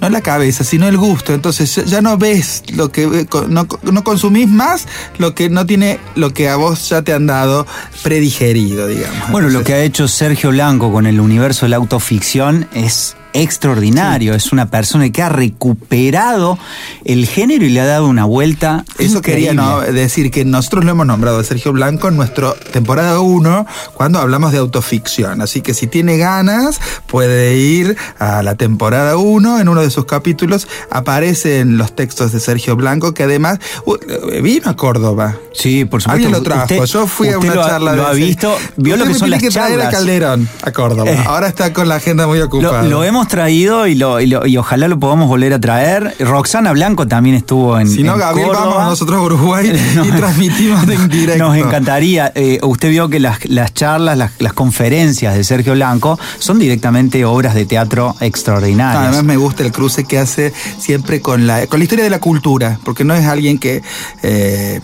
no 0.00 0.08
la 0.08 0.20
cabeza, 0.20 0.64
sino 0.64 0.88
el 0.88 0.96
gusto. 0.96 1.34
Entonces 1.34 1.74
ya- 1.86 2.00
no 2.00 2.16
ves 2.16 2.62
lo 2.74 2.90
que 2.90 3.02
eh, 3.04 3.26
no, 3.48 3.66
no 3.82 4.04
consumís 4.04 4.48
más 4.48 4.86
lo 5.18 5.34
que 5.34 5.50
no 5.50 5.66
tiene 5.66 5.98
lo 6.14 6.32
que 6.32 6.48
a 6.48 6.56
vos 6.56 6.88
ya 6.88 7.02
te 7.02 7.12
han 7.12 7.26
dado 7.26 7.66
predigerido, 8.02 8.86
digamos. 8.86 9.30
Bueno, 9.30 9.48
lo 9.50 9.62
que 9.62 9.74
ha 9.74 9.82
hecho 9.82 10.08
Sergio 10.08 10.50
Blanco 10.50 10.90
con 10.92 11.06
el 11.06 11.20
universo 11.20 11.66
de 11.66 11.70
la 11.70 11.76
autoficción 11.76 12.68
es 12.74 13.16
extraordinario. 13.32 14.34
Es 14.34 14.50
una 14.52 14.70
persona 14.70 15.08
que 15.10 15.22
ha 15.22 15.28
recuperado 15.28 16.58
el 17.04 17.26
género 17.26 17.64
y 17.64 17.68
le 17.68 17.80
ha 17.80 17.86
dado 17.86 18.08
una 18.08 18.24
vuelta. 18.24 18.84
Eso 18.98 19.22
quería 19.22 19.52
decir 19.92 20.32
que 20.32 20.44
nosotros 20.44 20.84
lo 20.84 20.90
hemos 20.90 21.06
nombrado 21.06 21.38
a 21.38 21.44
Sergio 21.44 21.72
Blanco 21.72 22.08
en 22.08 22.16
nuestra 22.16 22.54
temporada 22.72 23.20
1 23.20 23.66
cuando 23.94 24.18
hablamos 24.18 24.50
de 24.50 24.58
autoficción. 24.58 25.42
Así 25.42 25.60
que 25.60 25.74
si 25.74 25.86
tiene 25.86 26.16
ganas, 26.18 26.80
puede 27.06 27.56
ir 27.56 27.96
a 28.18 28.42
la 28.42 28.56
temporada 28.56 29.16
1. 29.16 29.60
En 29.60 29.68
uno 29.68 29.80
de 29.82 29.89
sus 29.90 30.04
capítulos 30.04 30.66
aparecen 30.90 31.76
los 31.78 31.94
textos 31.96 32.32
de 32.32 32.40
Sergio 32.40 32.76
Blanco, 32.76 33.14
que 33.14 33.24
además 33.24 33.58
uh, 33.86 33.96
vino 34.42 34.70
a 34.70 34.76
Córdoba. 34.76 35.36
Sí, 35.52 35.84
por 35.84 36.00
supuesto. 36.02 36.10
Alguien 36.26 36.32
lo 36.32 36.42
trajo. 36.42 36.62
Usted- 36.62 36.84
Yo 36.84 37.06
fui 37.06 37.28
a 37.28 37.38
una 37.38 37.54
lo 37.54 37.62
ha- 37.62 37.68
charla 37.68 37.92
lo 37.96 38.02
de 38.02 38.08
ha 38.08 38.12
visto, 38.12 38.56
vio 38.76 38.96
lo 38.96 39.04
que 39.06 39.14
son 39.14 39.30
las 39.30 39.40
que 39.40 39.48
traer 39.50 39.72
a 39.80 39.84
charlas. 39.84 39.94
Calderón 39.94 40.48
a 40.62 40.72
Córdoba. 40.72 41.10
Eh. 41.10 41.18
Ahora 41.26 41.48
está 41.48 41.72
con 41.72 41.88
la 41.88 41.96
agenda 41.96 42.26
muy 42.26 42.40
ocupada. 42.40 42.82
Lo, 42.82 42.88
lo 42.90 43.04
hemos 43.04 43.28
traído 43.28 43.86
y, 43.86 43.94
lo, 43.94 44.20
y, 44.20 44.26
lo- 44.26 44.46
y 44.46 44.56
ojalá 44.56 44.88
lo 44.88 44.98
podamos 44.98 45.28
volver 45.28 45.52
a 45.54 45.60
traer. 45.60 46.14
Roxana 46.20 46.72
Blanco 46.72 47.06
también 47.06 47.36
estuvo 47.36 47.78
en. 47.78 47.88
Si 47.88 48.02
no, 48.02 48.14
en 48.14 48.18
Gabriel, 48.20 48.48
Córdoba. 48.48 48.66
vamos 48.76 48.84
nosotros 48.90 49.18
a 49.18 49.22
Uruguay 49.22 49.72
y 50.04 50.10
transmitimos 50.12 50.88
en 50.88 51.08
directo. 51.08 51.44
Nos 51.44 51.56
encantaría. 51.56 52.32
Eh, 52.34 52.58
usted 52.62 52.90
vio 52.90 53.08
que 53.08 53.20
las, 53.20 53.44
las 53.48 53.74
charlas, 53.74 54.16
las, 54.16 54.32
las 54.38 54.52
conferencias 54.52 55.34
de 55.34 55.44
Sergio 55.44 55.72
Blanco 55.74 56.18
son 56.38 56.58
directamente 56.58 57.24
obras 57.24 57.54
de 57.54 57.64
teatro 57.66 58.14
extraordinarias. 58.20 59.04
Además 59.04 59.24
me 59.24 59.36
gusta 59.36 59.62
el 59.62 59.72
cruce 59.80 60.04
que 60.04 60.18
hace 60.18 60.52
siempre 60.78 61.22
con 61.22 61.46
la, 61.46 61.66
con 61.66 61.78
la 61.80 61.84
historia 61.84 62.04
de 62.04 62.10
la 62.10 62.20
cultura, 62.20 62.78
porque 62.84 63.02
no 63.04 63.14
es 63.14 63.24
alguien 63.26 63.58
que... 63.58 63.82
eh, 64.22 64.80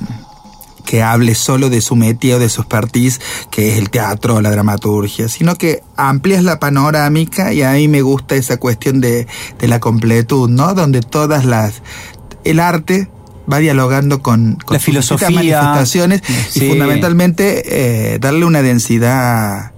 que 0.86 1.02
hable 1.02 1.34
solo 1.34 1.68
de 1.68 1.80
su 1.80 1.96
métier 1.96 2.36
o 2.36 2.38
de 2.38 2.48
su 2.48 2.60
expertise, 2.60 3.20
que 3.50 3.72
es 3.72 3.78
el 3.78 3.90
teatro 3.90 4.36
o 4.36 4.40
la 4.40 4.52
dramaturgia, 4.52 5.28
sino 5.28 5.56
que 5.56 5.82
amplias 5.96 6.44
la 6.44 6.60
panorámica 6.60 7.52
y 7.52 7.62
a 7.62 7.72
mí 7.72 7.88
me 7.88 8.02
gusta 8.02 8.36
esa 8.36 8.56
cuestión 8.58 9.00
de, 9.00 9.26
de 9.58 9.66
la 9.66 9.80
completud, 9.80 10.48
¿no? 10.48 10.74
Donde 10.74 11.00
todas 11.00 11.44
las... 11.44 11.82
El 12.44 12.60
arte 12.60 13.08
va 13.52 13.58
dialogando 13.58 14.22
con, 14.22 14.54
con 14.64 14.74
La 14.74 14.78
sus 14.78 14.84
filosofía. 14.86 15.30
manifestaciones 15.30 16.22
Sí. 16.50 16.64
y 16.66 16.68
fundamentalmente 16.68 18.14
eh, 18.14 18.18
darle 18.20 18.44
una 18.44 18.62
densidad 18.62 19.72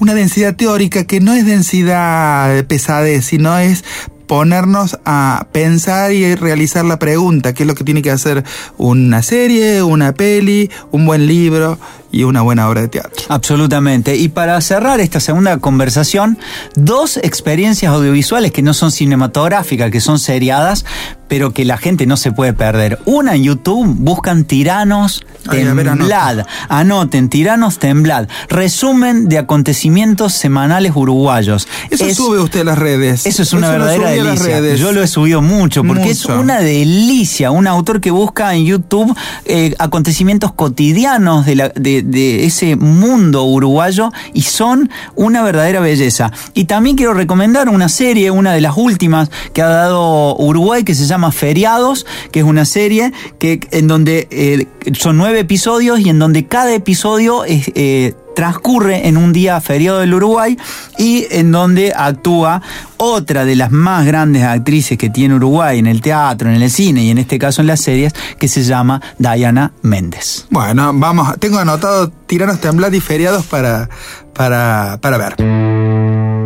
una 0.00 0.14
densidad 0.14 0.56
teórica 0.56 1.04
que 1.04 1.20
no 1.20 1.34
es 1.34 1.44
densidad 1.44 2.54
de 2.54 2.64
pesadez, 2.64 3.26
sino 3.26 3.56
es 3.58 3.84
ponernos 4.26 4.98
a 5.04 5.46
pensar 5.52 6.12
y 6.12 6.34
realizar 6.34 6.84
la 6.84 6.98
pregunta, 6.98 7.54
qué 7.54 7.62
es 7.62 7.66
lo 7.66 7.74
que 7.74 7.84
tiene 7.84 8.02
que 8.02 8.10
hacer 8.10 8.44
una 8.78 9.22
serie, 9.22 9.82
una 9.82 10.14
peli, 10.14 10.70
un 10.90 11.06
buen 11.06 11.26
libro 11.26 11.78
y 12.14 12.24
una 12.24 12.42
buena 12.42 12.68
obra 12.68 12.80
de 12.82 12.88
teatro. 12.88 13.24
Absolutamente. 13.28 14.16
Y 14.16 14.28
para 14.28 14.60
cerrar 14.60 15.00
esta 15.00 15.20
segunda 15.20 15.58
conversación, 15.58 16.38
dos 16.76 17.16
experiencias 17.18 17.92
audiovisuales 17.92 18.52
que 18.52 18.62
no 18.62 18.72
son 18.74 18.90
cinematográficas, 18.92 19.90
que 19.90 20.00
son 20.00 20.18
seriadas, 20.18 20.84
pero 21.28 21.52
que 21.52 21.64
la 21.64 21.76
gente 21.78 22.06
no 22.06 22.16
se 22.16 22.30
puede 22.32 22.52
perder. 22.52 22.98
Una 23.06 23.34
en 23.34 23.42
YouTube, 23.42 23.86
buscan 23.98 24.44
Tiranos 24.44 25.24
Ay, 25.48 25.64
Temblad. 25.64 26.46
Anoten, 26.68 27.28
Tiranos 27.28 27.78
Temblad. 27.78 28.28
Resumen 28.48 29.28
de 29.28 29.38
acontecimientos 29.38 30.32
semanales 30.34 30.92
uruguayos. 30.94 31.66
Eso 31.90 32.06
Es- 32.06 32.16
sube 32.16 32.38
usted 32.40 32.60
a 32.60 32.64
las 32.64 32.78
redes. 32.78 33.26
Eso 33.26 33.42
es 33.42 33.52
una 33.52 33.66
Eso 33.68 33.72
verdadera 33.72 34.10
delicia. 34.10 34.74
Yo 34.76 34.92
lo 34.92 35.02
he 35.02 35.06
subido 35.08 35.42
mucho 35.42 35.82
porque 35.82 36.10
es 36.10 36.24
una 36.26 36.60
delicia. 36.60 37.50
Un 37.50 37.66
autor 37.66 38.00
que 38.00 38.10
busca 38.10 38.54
en 38.54 38.64
YouTube 38.66 39.14
eh, 39.44 39.74
acontecimientos 39.78 40.52
cotidianos 40.52 41.44
de, 41.46 41.54
la- 41.56 41.68
de- 41.70 42.02
de 42.04 42.44
ese 42.44 42.76
mundo 42.76 43.44
uruguayo 43.44 44.10
y 44.32 44.42
son 44.42 44.90
una 45.14 45.42
verdadera 45.42 45.80
belleza. 45.80 46.32
Y 46.54 46.64
también 46.64 46.96
quiero 46.96 47.14
recomendar 47.14 47.68
una 47.68 47.88
serie, 47.88 48.30
una 48.30 48.52
de 48.52 48.60
las 48.60 48.76
últimas 48.76 49.30
que 49.52 49.62
ha 49.62 49.68
dado 49.68 50.36
Uruguay 50.36 50.84
que 50.84 50.94
se 50.94 51.06
llama 51.06 51.32
Feriados, 51.32 52.06
que 52.30 52.40
es 52.40 52.46
una 52.46 52.64
serie 52.64 53.12
que 53.38 53.60
en 53.70 53.88
donde 53.88 54.28
eh, 54.30 54.66
son 54.98 55.16
nueve 55.16 55.40
episodios 55.40 56.00
y 56.00 56.08
en 56.08 56.18
donde 56.18 56.46
cada 56.46 56.74
episodio 56.74 57.44
es 57.44 57.70
eh, 57.74 58.14
transcurre 58.34 59.08
en 59.08 59.16
un 59.16 59.32
día 59.32 59.60
feriado 59.60 60.00
del 60.00 60.14
Uruguay 60.14 60.56
y 60.98 61.26
en 61.30 61.52
donde 61.52 61.92
actúa 61.94 62.62
otra 62.96 63.44
de 63.44 63.56
las 63.56 63.70
más 63.70 64.06
grandes 64.06 64.44
actrices 64.44 64.96
que 64.98 65.10
tiene 65.10 65.34
Uruguay 65.34 65.78
en 65.78 65.86
el 65.86 66.00
teatro, 66.00 66.48
en 66.48 66.60
el 66.60 66.70
cine 66.70 67.04
y 67.04 67.10
en 67.10 67.18
este 67.18 67.38
caso 67.38 67.60
en 67.60 67.66
las 67.66 67.80
series, 67.80 68.14
que 68.38 68.48
se 68.48 68.62
llama 68.62 69.00
Diana 69.18 69.72
Méndez. 69.82 70.46
Bueno, 70.50 70.92
vamos, 70.94 71.38
tengo 71.38 71.58
anotado 71.58 72.10
tiranos 72.26 72.60
temblad 72.60 72.92
y 72.92 73.00
feriados 73.00 73.44
para, 73.46 73.88
para, 74.32 74.98
para 75.00 75.18
ver. 75.18 76.43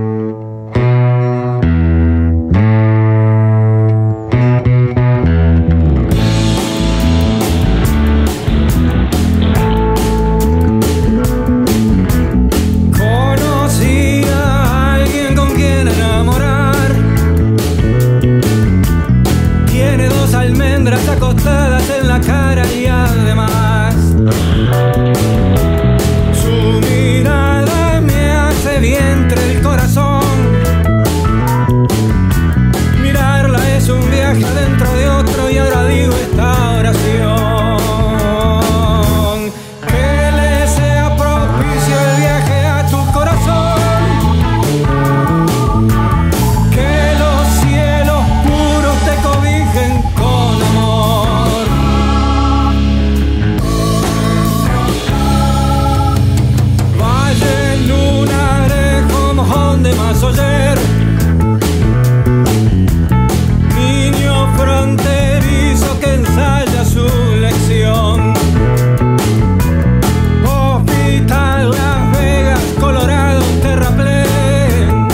Niño 63.74 64.46
fronterizo 64.58 65.98
que 66.00 66.14
ensaya 66.14 66.84
su 66.84 67.08
lección. 67.40 68.34
Hospital 70.44 71.70
Las 71.70 72.18
Vegas, 72.18 72.60
Colorado, 72.78 73.42
Terraplén. 73.62 75.08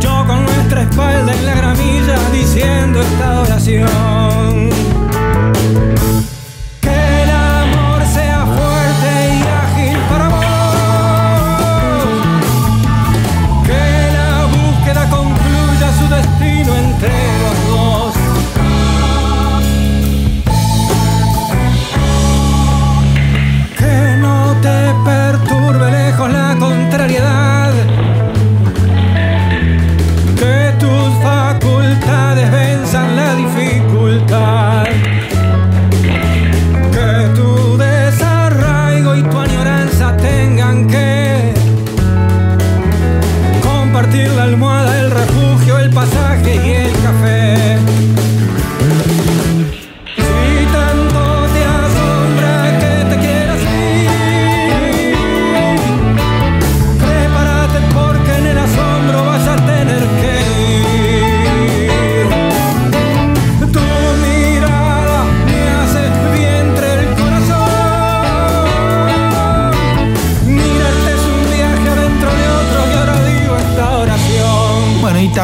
Yo 0.00 0.24
con 0.26 0.44
nuestra 0.44 0.82
espalda 0.82 1.34
en 1.34 1.46
la 1.46 1.54
gramilla 1.56 2.16
diciendo 2.32 3.00
esta 3.00 3.40
oración. 3.40 4.09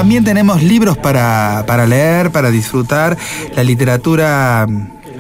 También 0.07 0.23
tenemos 0.23 0.63
libros 0.63 0.97
para, 0.97 1.65
para 1.67 1.85
leer, 1.85 2.31
para 2.31 2.53
disfrutar. 2.53 3.19
La 3.57 3.65
literatura, 3.65 4.65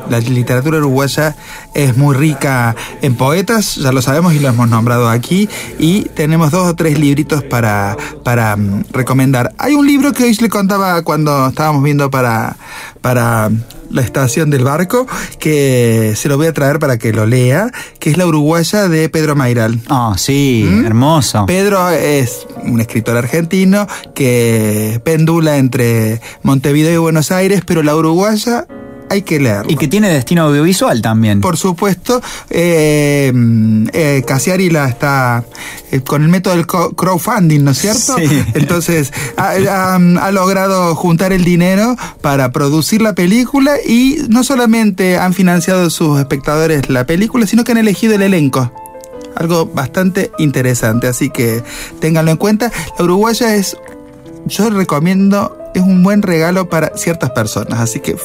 la 0.09 0.21
literatura 0.21 0.79
uruguaya 0.79 1.35
es 1.75 1.97
muy 1.97 2.15
rica 2.15 2.77
en 3.03 3.17
poetas, 3.17 3.75
ya 3.75 3.91
lo 3.91 4.01
sabemos 4.01 4.35
y 4.35 4.39
lo 4.39 4.47
hemos 4.47 4.69
nombrado 4.69 5.09
aquí. 5.09 5.49
Y 5.81 6.03
tenemos 6.03 6.53
dos 6.53 6.69
o 6.69 6.77
tres 6.77 7.01
libritos 7.01 7.43
para, 7.43 7.97
para 8.23 8.57
mm, 8.57 8.85
recomendar. 8.93 9.53
Hay 9.59 9.75
un 9.75 9.89
libro 9.89 10.13
que 10.13 10.23
hoy 10.23 10.37
le 10.37 10.49
contaba 10.49 11.03
cuando 11.03 11.49
estábamos 11.49 11.83
viendo 11.83 12.09
para, 12.09 12.55
para 13.01 13.51
la 13.91 14.03
estación 14.03 14.51
del 14.51 14.65
barco, 14.65 15.07
que 15.39 16.15
se 16.17 16.29
lo 16.29 16.37
voy 16.37 16.47
a 16.47 16.53
traer 16.53 16.79
para 16.79 16.99
que 16.99 17.13
lo 17.13 17.27
lea, 17.27 17.71
que 17.99 18.11
es 18.11 18.17
La 18.17 18.27
Uruguaya 18.27 18.89
de 18.89 19.09
Pedro 19.09 19.37
Mairal. 19.37 19.81
Ah, 19.89 20.15
sí, 20.17 20.67
¿Mm? 20.69 20.87
hermoso. 20.87 21.47
Pedro 21.47 21.89
es 21.91 22.47
un 22.65 22.81
escritor 22.81 23.17
argentino 23.17 23.87
que 24.15 25.01
pendula 25.05 25.59
entre 25.59 26.21
Montevideo 26.43 26.95
y 26.95 26.99
Buenos 26.99 27.31
Aires, 27.31 27.63
pero 27.67 27.83
la 27.83 27.95
uruguaya 27.97 28.67
hay 29.09 29.23
que 29.23 29.39
leerla. 29.39 29.71
Y 29.71 29.77
que 29.77 29.89
tiene 29.89 30.09
destino 30.09 30.43
audiovisual 30.43 31.01
también. 31.03 31.41
Por 31.41 31.57
supuesto, 31.57 32.21
eh, 32.51 33.33
eh, 33.93 34.23
Casiari 34.27 34.71
la 34.71 34.89
está 34.89 35.45
eh, 35.91 36.01
con 36.01 36.23
el 36.23 36.29
método 36.29 36.55
del 36.57 36.67
crowdfunding, 36.67 37.63
¿no 37.65 37.71
es 37.71 37.79
cierto? 37.79 38.17
Sí. 38.17 38.45
Entonces 38.55 39.13
ha, 39.37 39.51
ha- 39.71 39.95
ha 39.97 40.31
logrado 40.33 40.95
juntar 40.95 41.33
el 41.33 41.45
dinero 41.45 41.97
para 42.21 42.53
producir 42.53 43.03
la 43.03 43.15
película 43.15 43.77
y 43.87 44.19
no 44.29 44.43
solamente 44.45 45.19
han 45.19 45.33
financiado 45.35 45.89
sus 45.91 46.19
espectadores 46.19 46.89
la 46.89 47.07
película, 47.07 47.47
sino 47.47 47.65
que 47.65 47.73
han 47.73 47.79
elegido 47.79 48.15
el 48.15 48.23
elenco. 48.23 48.73
Algo 49.37 49.67
bastante 49.67 50.31
interesante, 50.39 51.07
así 51.09 51.29
que 51.31 51.63
ténganlo 52.01 52.31
en 52.31 52.37
cuenta. 52.39 52.73
La 52.99 53.05
uruguaya 53.05 53.55
es, 53.55 53.77
yo 54.47 54.71
recomiendo, 54.71 55.57
es 55.75 55.83
un 55.83 56.03
buen 56.03 56.23
regalo 56.23 56.71
para 56.71 56.97
ciertas 56.97 57.31
personas, 57.33 57.81
así 57.81 58.01
que 58.01 58.17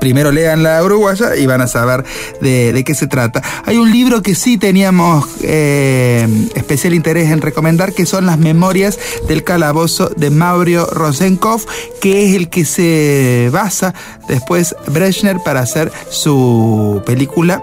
primero 0.00 0.32
lean 0.32 0.62
la 0.62 0.82
uruguaya 0.82 1.36
y 1.36 1.46
van 1.46 1.60
a 1.60 1.66
saber 1.66 2.04
de, 2.40 2.72
de 2.72 2.84
qué 2.84 2.94
se 2.94 3.06
trata. 3.06 3.42
Hay 3.66 3.76
un 3.76 3.90
libro 3.90 4.22
que 4.22 4.34
sí 4.34 4.58
teníamos 4.58 5.26
eh, 5.42 6.26
especial 6.54 6.94
interés 6.94 7.30
en 7.30 7.40
recomendar, 7.40 7.92
que 7.92 8.06
son 8.06 8.26
las 8.26 8.38
memorias 8.38 8.98
del 9.28 9.44
calabozo 9.44 10.08
de 10.16 10.30
Mauro 10.30 10.86
Rosenkopf, 10.86 11.66
que 12.00 12.26
es 12.26 12.34
el 12.34 12.48
que 12.48 12.64
se 12.64 13.50
basa 13.52 13.94
después 14.28 14.74
Brechner 14.86 15.38
para 15.44 15.60
hacer 15.60 15.92
su 16.10 17.02
película 17.06 17.62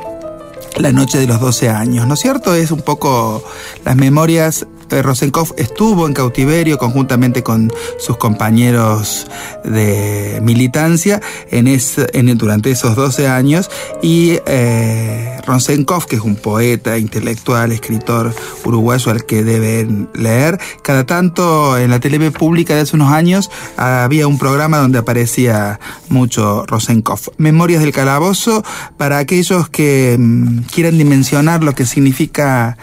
la 0.78 0.92
noche 0.92 1.18
de 1.18 1.28
los 1.28 1.40
12 1.40 1.70
años, 1.70 2.08
¿no 2.08 2.14
es 2.14 2.20
cierto? 2.20 2.54
Es 2.54 2.72
un 2.72 2.82
poco 2.82 3.44
las 3.84 3.96
memorias. 3.96 4.68
Rosenkopf 4.90 5.52
estuvo 5.58 6.08
en 6.08 6.14
cautiverio 6.14 6.78
conjuntamente 6.78 7.44
con 7.44 7.72
sus 8.00 8.18
compañeros 8.18 9.28
de 9.64 10.40
militancia 10.42 11.22
en 11.52 11.68
en- 11.68 12.38
durante 12.38 12.72
esos 12.72 12.96
12 12.96 13.28
años 13.28 13.70
y 14.02 14.40
eh, 14.46 15.40
Rosenkopf, 15.46 16.06
que 16.06 16.16
es 16.18 16.22
un 16.22 16.36
poeta, 16.36 16.98
intelectual, 16.98 17.72
escritor 17.72 18.34
uruguayo 18.66 19.12
al 19.12 19.26
que 19.26 19.44
deben 19.44 20.10
leer, 20.14 20.60
cada 20.84 21.06
tanto 21.06 21.78
en 21.78 21.90
la 21.90 22.00
TV 22.00 22.32
pública 22.32 22.76
de 22.76 22.82
hace 22.82 22.96
unos 22.96 23.12
años 23.12 23.50
había 23.78 24.28
un 24.28 24.38
programa 24.38 24.78
donde 24.78 25.00
aparecía 25.00 25.80
mucho 26.10 26.66
Rosenkopf. 26.66 27.30
Memorias 27.38 27.82
del 27.82 27.92
calabozo 27.94 28.64
para 28.98 29.18
aquellos 29.20 29.70
que 29.70 30.16
mm, 30.20 30.60
quieran 30.74 30.98
dimensionar 30.98 31.64
lo 31.64 31.74
que 31.76 31.86
significa 31.86 32.78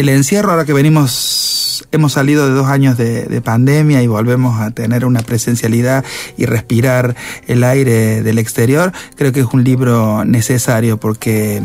el 0.00 0.08
encierro, 0.08 0.50
ahora 0.50 0.64
que 0.64 0.72
venimos, 0.72 1.86
hemos 1.92 2.12
salido 2.14 2.48
de 2.48 2.54
dos 2.54 2.66
años 2.66 2.96
de, 2.96 3.24
de 3.24 3.40
pandemia 3.42 4.02
y 4.02 4.06
volvemos 4.06 4.60
a 4.60 4.70
tener 4.70 5.04
una 5.04 5.20
presencialidad 5.20 6.04
y 6.36 6.46
respirar 6.46 7.14
el 7.46 7.62
aire 7.64 8.22
del 8.22 8.38
exterior, 8.38 8.92
creo 9.16 9.32
que 9.32 9.40
es 9.40 9.46
un 9.52 9.62
libro 9.62 10.24
necesario 10.24 10.98
porque 10.98 11.60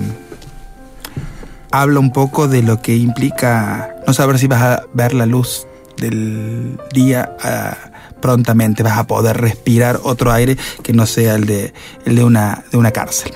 habla 1.71 1.99
un 1.99 2.11
poco 2.11 2.47
de 2.47 2.61
lo 2.61 2.81
que 2.81 2.95
implica 2.95 3.95
no 4.05 4.13
saber 4.13 4.37
si 4.37 4.47
vas 4.47 4.61
a 4.61 4.83
ver 4.93 5.13
la 5.13 5.25
luz 5.25 5.67
del 5.97 6.77
día 6.93 7.35
ah, 7.41 7.77
prontamente, 8.21 8.83
vas 8.83 8.97
a 8.97 9.07
poder 9.07 9.37
respirar 9.37 9.99
otro 10.03 10.31
aire 10.31 10.57
que 10.83 10.93
no 10.93 11.05
sea 11.05 11.35
el 11.35 11.45
de, 11.45 11.73
el 12.05 12.15
de, 12.15 12.23
una, 12.23 12.63
de 12.71 12.77
una 12.77 12.91
cárcel. 12.91 13.31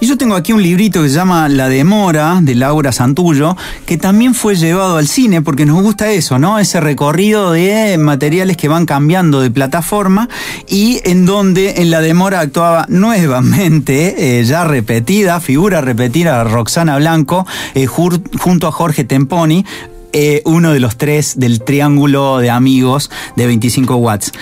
Y 0.00 0.06
yo 0.06 0.16
tengo 0.16 0.34
aquí 0.34 0.52
un 0.52 0.62
librito 0.62 1.02
que 1.02 1.08
se 1.08 1.14
llama 1.14 1.48
La 1.48 1.68
Demora, 1.68 2.38
de 2.40 2.54
Laura 2.54 2.92
Santullo, 2.92 3.56
que 3.86 3.96
también 3.96 4.34
fue 4.34 4.56
llevado 4.56 4.96
al 4.96 5.08
cine, 5.08 5.42
porque 5.42 5.66
nos 5.66 5.82
gusta 5.82 6.10
eso, 6.10 6.38
¿no? 6.38 6.58
Ese 6.58 6.80
recorrido 6.80 7.52
de 7.52 7.96
materiales 7.98 8.56
que 8.56 8.68
van 8.68 8.86
cambiando 8.86 9.40
de 9.40 9.50
plataforma 9.50 10.28
y 10.68 11.00
en 11.04 11.26
donde 11.26 11.82
en 11.82 11.90
La 11.90 12.00
Demora 12.00 12.40
actuaba 12.40 12.86
nuevamente, 12.88 14.38
eh, 14.38 14.44
ya 14.44 14.64
repetida, 14.64 15.40
figura 15.40 15.80
repetida, 15.80 16.44
Roxana 16.44 16.96
Blanco, 16.96 17.46
eh, 17.74 17.86
junto 17.86 18.66
a 18.66 18.72
Jorge 18.72 19.04
Temponi, 19.04 19.64
eh, 20.12 20.42
uno 20.44 20.72
de 20.72 20.80
los 20.80 20.96
tres 20.96 21.38
del 21.38 21.62
triángulo 21.62 22.38
de 22.38 22.50
amigos 22.50 23.10
de 23.36 23.46
25 23.46 23.96
watts. 23.96 24.32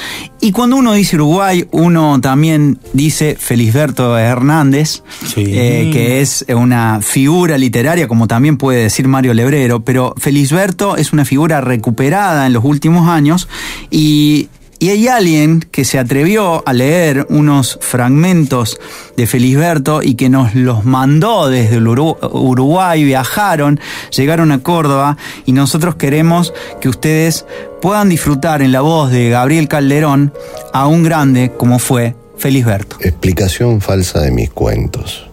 Y 0.41 0.53
cuando 0.53 0.77
uno 0.77 0.93
dice 0.93 1.17
Uruguay, 1.17 1.67
uno 1.73 2.21
también 2.21 2.79
dice 2.93 3.37
Felisberto 3.39 4.17
Hernández, 4.19 5.03
Sí. 5.27 5.43
eh, 5.47 5.91
que 5.93 6.21
es 6.21 6.45
una 6.49 7.01
figura 7.03 7.59
literaria, 7.59 8.07
como 8.07 8.27
también 8.29 8.57
puede 8.59 8.83
decir 8.83 9.09
Mario 9.09 9.35
Lebrero, 9.35 9.81
pero 9.81 10.14
Felisberto 10.19 10.97
es 10.97 11.12
una 11.12 11.25
figura 11.25 11.61
recuperada 11.61 12.47
en 12.47 12.53
los 12.53 12.64
últimos 12.64 13.09
años 13.09 13.49
y, 13.91 14.49
y 14.79 14.91
hay 14.91 15.09
alguien 15.09 15.61
que 15.70 15.85
se 15.85 15.99
atrevió 15.99 16.62
a 16.66 16.72
leer 16.72 17.27
unos 17.31 17.79
fragmentos 17.81 18.79
de 19.16 19.27
Felisberto 19.27 20.03
y 20.03 20.14
que 20.14 20.29
nos 20.29 20.55
los 20.55 20.85
mandó 20.85 21.49
desde 21.49 21.79
Uruguay, 21.79 23.05
viajaron, 23.05 23.81
llegaron 24.11 24.53
a 24.53 24.62
Córdoba 24.62 25.16
y 25.47 25.53
nosotros 25.53 25.97
queremos 25.97 26.53
que 26.81 26.89
ustedes 26.89 27.47
puedan 27.81 28.09
disfrutar 28.09 28.62
en 28.62 28.72
la 28.72 28.83
voz 28.83 29.11
de 29.11 29.31
Gabriel 29.31 29.68
Calderón 29.68 30.33
a 30.72 30.87
un 30.87 31.03
grande 31.03 31.53
como 31.57 31.79
fue 31.79 32.14
Felisberto. 32.37 32.97
Explicación 33.01 33.81
falsa 33.81 34.20
de 34.20 34.31
mis 34.31 34.51
cuentos, 34.51 35.27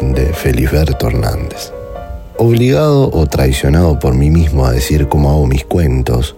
de 0.00 0.26
Felisberto 0.32 1.08
Hernández. 1.08 1.72
Obligado 2.38 3.10
o 3.12 3.26
traicionado 3.26 3.98
por 3.98 4.14
mí 4.14 4.30
mismo 4.30 4.66
a 4.66 4.72
decir 4.72 5.08
cómo 5.08 5.30
hago 5.30 5.46
mis 5.46 5.64
cuentos, 5.64 6.36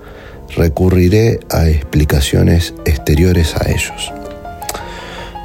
recurriré 0.54 1.40
a 1.50 1.68
explicaciones 1.68 2.74
exteriores 2.84 3.54
a 3.56 3.70
ellos. 3.70 4.12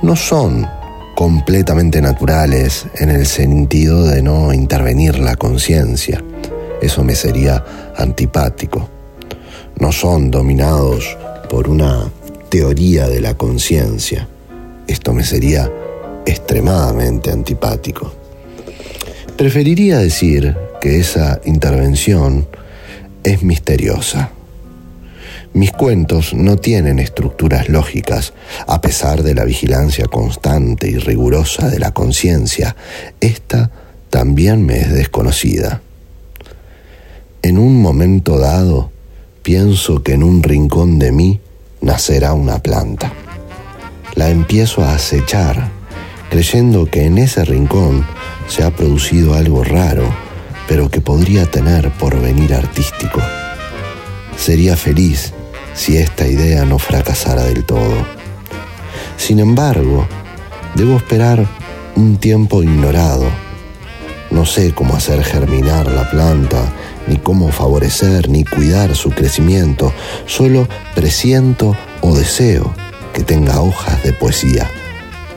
No 0.01 0.16
son 0.16 0.68
completamente 1.16 2.01
naturales 2.01 2.88
en 2.95 3.10
el 3.10 3.26
sentido 3.26 4.06
de 4.06 4.22
no 4.22 4.54
intervenir 4.54 5.20
la 5.20 5.36
conciencia. 5.36 6.24
Eso 6.82 7.04
me 7.04 7.16
sería 7.16 7.64
antipático. 7.95 8.89
No 9.80 9.91
son 9.91 10.32
dominados 10.32 11.18
por 11.49 11.70
una 11.70 12.10
teoría 12.49 13.08
de 13.08 13.22
la 13.22 13.36
conciencia. 13.36 14.28
Esto 14.88 15.14
me 15.14 15.24
sería 15.24 15.72
extremadamente 16.26 17.32
antipático. 17.32 18.14
Preferiría 19.38 19.99
decir 19.99 20.56
que 20.82 20.99
esa 20.99 21.39
intervención 21.45 22.47
es 23.24 23.41
misteriosa. 23.43 24.32
Mis 25.54 25.72
cuentos 25.72 26.34
no 26.34 26.58
tienen 26.58 26.97
estructuras 26.97 27.70
lógicas, 27.70 28.34
a 28.66 28.82
pesar 28.82 29.22
de 29.22 29.36
la 29.36 29.45
vigilancia 29.45 30.06
constante 30.06 30.89
y 30.89 30.97
rigurosa 30.97 31.70
de 31.70 31.78
la 31.78 31.91
conciencia. 31.91 32.76
Esta 33.22 33.70
también 34.10 34.66
me 34.66 34.80
es 34.80 34.91
desconocida. 34.91 35.82
En 37.43 37.60
un 37.60 37.80
momento 37.80 38.39
dado, 38.39 38.89
pienso 39.43 40.01
que 40.01 40.14
en 40.14 40.24
un 40.24 40.41
rincón 40.41 40.97
de 40.97 41.12
mí 41.12 41.39
nacerá 41.82 42.34
una 42.34 42.58
planta. 42.58 43.14
La 44.16 44.32
empiezo 44.32 44.84
a 44.84 44.95
acechar, 44.95 45.70
creyendo 46.32 46.88
que 46.88 47.06
en 47.06 47.20
ese 47.20 47.45
rincón 47.45 48.08
se 48.47 48.64
ha 48.64 48.72
producido 48.72 49.36
algo 49.36 49.64
raro, 49.64 50.12
pero 50.68 50.89
que 50.89 50.99
podría 50.99 51.45
tener 51.45 51.91
porvenir 51.91 52.56
artístico. 52.56 53.22
Sería 54.36 54.76
feliz 54.76 55.32
si 55.74 55.97
esta 55.97 56.28
idea 56.28 56.65
no 56.65 56.80
fracasara 56.80 57.43
del 57.43 57.63
todo. 57.63 58.05
Sin 59.17 59.39
embargo, 59.39 60.07
debo 60.76 60.97
esperar 60.97 61.47
un 61.95 62.17
tiempo 62.17 62.63
ignorado. 62.63 63.26
No 64.32 64.45
sé 64.45 64.74
cómo 64.74 64.95
hacer 64.95 65.24
germinar 65.24 65.88
la 65.88 66.09
planta, 66.09 66.74
ni 67.07 67.17
cómo 67.17 67.51
favorecer 67.51 68.30
ni 68.30 68.43
cuidar 68.43 68.95
su 68.95 69.11
crecimiento. 69.11 69.93
Solo 70.26 70.67
presiento 70.95 71.76
o 72.01 72.15
deseo 72.15 72.74
que 73.13 73.24
tenga 73.24 73.61
hojas 73.61 74.01
de 74.03 74.13
poesía, 74.13 74.69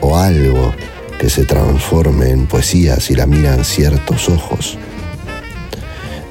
o 0.01 0.16
algo 0.16 0.72
que 1.18 1.28
se 1.30 1.45
transforme 1.45 2.30
en 2.30 2.47
poesía 2.47 3.01
si 3.01 3.14
la 3.14 3.26
miran 3.26 3.64
ciertos 3.64 4.28
ojos. 4.28 4.78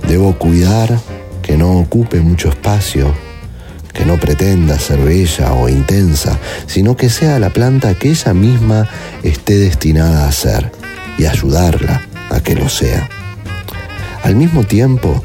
Debo 0.07 0.37
cuidar 0.37 0.99
que 1.41 1.57
no 1.57 1.79
ocupe 1.79 2.19
mucho 2.21 2.49
espacio, 2.49 3.13
que 3.95 4.05
no 4.05 4.19
pretenda 4.19 4.77
ser 4.77 4.99
bella 4.99 5.53
o 5.53 5.69
intensa, 5.69 6.37
sino 6.67 6.95
que 6.97 7.09
sea 7.09 7.39
la 7.39 7.49
planta 7.49 7.95
que 7.95 8.09
ella 8.09 8.33
misma 8.33 8.87
esté 9.23 9.57
destinada 9.57 10.27
a 10.27 10.31
ser 10.31 10.71
y 11.17 11.25
ayudarla 11.25 12.01
a 12.29 12.41
que 12.41 12.55
lo 12.55 12.67
sea. 12.67 13.09
Al 14.21 14.35
mismo 14.35 14.63
tiempo, 14.65 15.23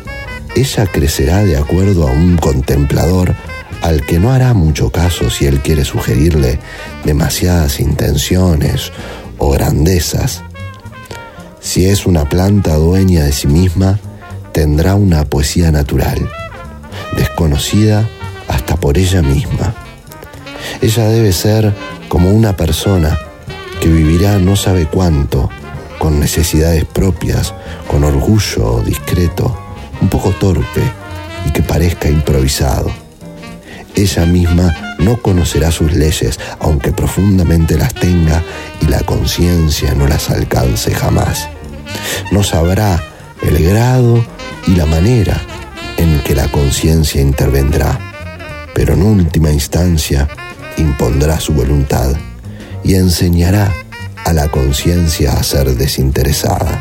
ella 0.55 0.87
crecerá 0.87 1.45
de 1.45 1.57
acuerdo 1.57 2.07
a 2.07 2.13
un 2.13 2.37
contemplador 2.37 3.35
al 3.83 4.07
que 4.07 4.21
no 4.21 4.33
hará 4.33 4.55
mucho 4.55 4.91
caso 4.91 5.31
si 5.31 5.47
él 5.47 5.61
quiere 5.61 5.85
sugerirle 5.85 6.61
demasiadas 7.05 7.81
intenciones 7.81 8.93
o 9.39 9.51
grandezas. 9.51 10.43
Si 11.61 11.87
es 11.87 12.07
una 12.07 12.29
planta 12.29 12.77
dueña 12.77 13.25
de 13.25 13.33
sí 13.33 13.49
misma, 13.49 13.99
tendrá 14.53 14.95
una 14.95 15.25
poesía 15.25 15.73
natural, 15.73 16.31
desconocida 17.17 18.09
por 18.81 18.99
ella 18.99 19.23
misma. 19.23 19.75
Ella 20.81 21.09
debe 21.09 21.33
ser 21.33 21.75
como 22.09 22.31
una 22.31 22.57
persona 22.57 23.19
que 23.81 23.89
vivirá 23.89 24.39
no 24.39 24.57
sabe 24.57 24.87
cuánto 24.87 25.49
con 25.99 26.19
necesidades 26.19 26.85
propias, 26.87 27.55
con 27.87 28.05
orgullo 28.05 28.83
discreto, 28.85 29.57
un 30.01 30.09
poco 30.09 30.31
torpe 30.31 30.83
y 31.47 31.51
que 31.51 31.63
parezca 31.63 32.09
improvisado. 32.09 32.91
Ella 33.95 34.25
misma 34.25 34.97
no 34.99 35.21
conocerá 35.21 35.71
sus 35.71 35.93
leyes, 35.93 36.39
aunque 36.59 36.93
profundamente 36.93 37.77
las 37.77 37.93
tenga 37.95 38.43
y 38.81 38.87
la 38.87 39.01
conciencia 39.01 39.95
no 39.95 40.07
las 40.07 40.31
alcance 40.31 40.95
jamás. 40.95 41.49
No 42.33 42.43
sabrá 42.43 43.03
el 43.43 43.63
grado 43.63 44.25
y 44.67 44.77
la 44.77 44.87
manera 44.87 45.41
en 45.97 46.21
que 46.21 46.35
la 46.35 46.49
conciencia 46.49 47.21
intervendrá, 47.21 47.99
pero 48.75 48.95
en 48.95 49.03
última 49.03 49.51
instancia 49.51 50.29
impondrá 50.77 51.41
su 51.41 51.53
voluntad 51.53 52.15
y 52.83 52.95
enseñará 52.95 53.73
a 54.25 54.33
la 54.33 54.49
conciencia 54.49 55.33
a 55.33 55.43
ser 55.43 55.75
desinteresada. 55.77 56.81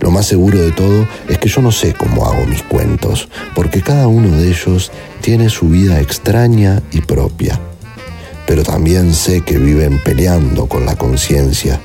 Lo 0.00 0.10
más 0.10 0.26
seguro 0.26 0.58
de 0.58 0.70
todo 0.70 1.08
es 1.28 1.38
que 1.38 1.48
yo 1.48 1.60
no 1.60 1.72
sé 1.72 1.92
cómo 1.92 2.26
hago 2.26 2.44
mis 2.46 2.62
cuentos, 2.62 3.28
porque 3.54 3.82
cada 3.82 4.06
uno 4.06 4.36
de 4.36 4.48
ellos 4.48 4.92
tiene 5.20 5.50
su 5.50 5.68
vida 5.68 6.00
extraña 6.00 6.82
y 6.92 7.00
propia. 7.00 7.58
Pero 8.46 8.62
también 8.62 9.12
sé 9.12 9.42
que 9.42 9.58
viven 9.58 9.98
peleando 9.98 10.66
con 10.66 10.86
la 10.86 10.96
conciencia 10.96 11.80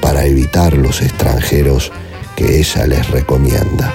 para 0.00 0.24
evitar 0.24 0.74
los 0.74 1.02
extranjeros 1.02 1.90
que 2.36 2.60
ella 2.60 2.86
les 2.86 3.10
recomienda. 3.10 3.92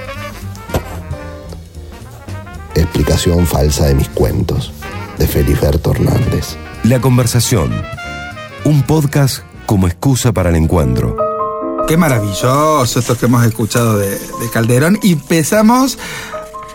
Explicación 2.76 3.46
falsa 3.46 3.86
de 3.86 3.96
mis 3.96 4.10
cuentos, 4.10 4.72
de 5.18 5.28
Feliberto 5.28 5.92
Hernández. 5.92 6.56
La 6.84 7.00
conversación. 7.00 7.72
Un 8.66 8.84
podcast 8.84 9.44
como 9.66 9.88
excusa 9.88 10.32
para 10.34 10.50
el 10.50 10.56
encuentro. 10.56 11.16
Qué 11.88 11.98
maravilloso 11.98 13.00
esto 13.00 13.18
que 13.18 13.26
hemos 13.28 13.46
escuchado 13.46 13.98
de, 13.98 14.10
de 14.10 14.50
Calderón. 14.52 14.98
Y 15.04 15.14
empezamos, 15.14 15.98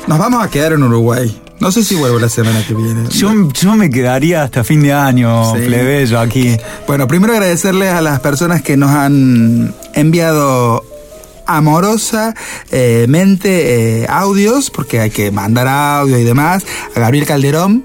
nos 0.07 0.19
vamos 0.19 0.45
a 0.45 0.49
quedar 0.51 0.73
en 0.73 0.83
Uruguay. 0.83 1.43
No 1.61 1.73
sé 1.73 1.83
si 1.83 1.97
vuelvo 1.97 2.21
la 2.21 2.29
semana 2.29 2.65
que 2.65 2.75
viene. 2.75 3.09
Yo, 3.11 3.33
yo 3.53 3.75
me 3.75 3.91
quedaría 3.91 4.45
hasta 4.45 4.63
fin 4.63 4.81
de 4.83 4.93
año, 4.93 5.53
Sí. 5.57 5.63
plebeyo, 5.67 6.21
aquí. 6.21 6.57
Bueno, 6.87 7.09
primero 7.09 7.33
agradecerles 7.33 7.93
a 7.93 8.01
las 8.01 8.21
personas 8.21 8.63
que 8.63 8.77
nos 8.77 8.91
han 8.91 9.75
enviado 9.95 10.85
amorosamente 11.49 14.03
eh, 14.03 14.07
audios, 14.09 14.71
porque 14.71 15.01
hay 15.01 15.11
que 15.11 15.33
mandar 15.33 15.67
audio 15.67 16.19
y 16.19 16.25
demás. 16.25 16.65
A 16.95 17.01
Gabriel 17.01 17.27
Calderón, 17.27 17.85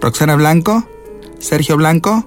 Roxana 0.00 0.34
Blanco, 0.34 0.86
Sergio 1.38 1.76
Blanco. 1.76 2.26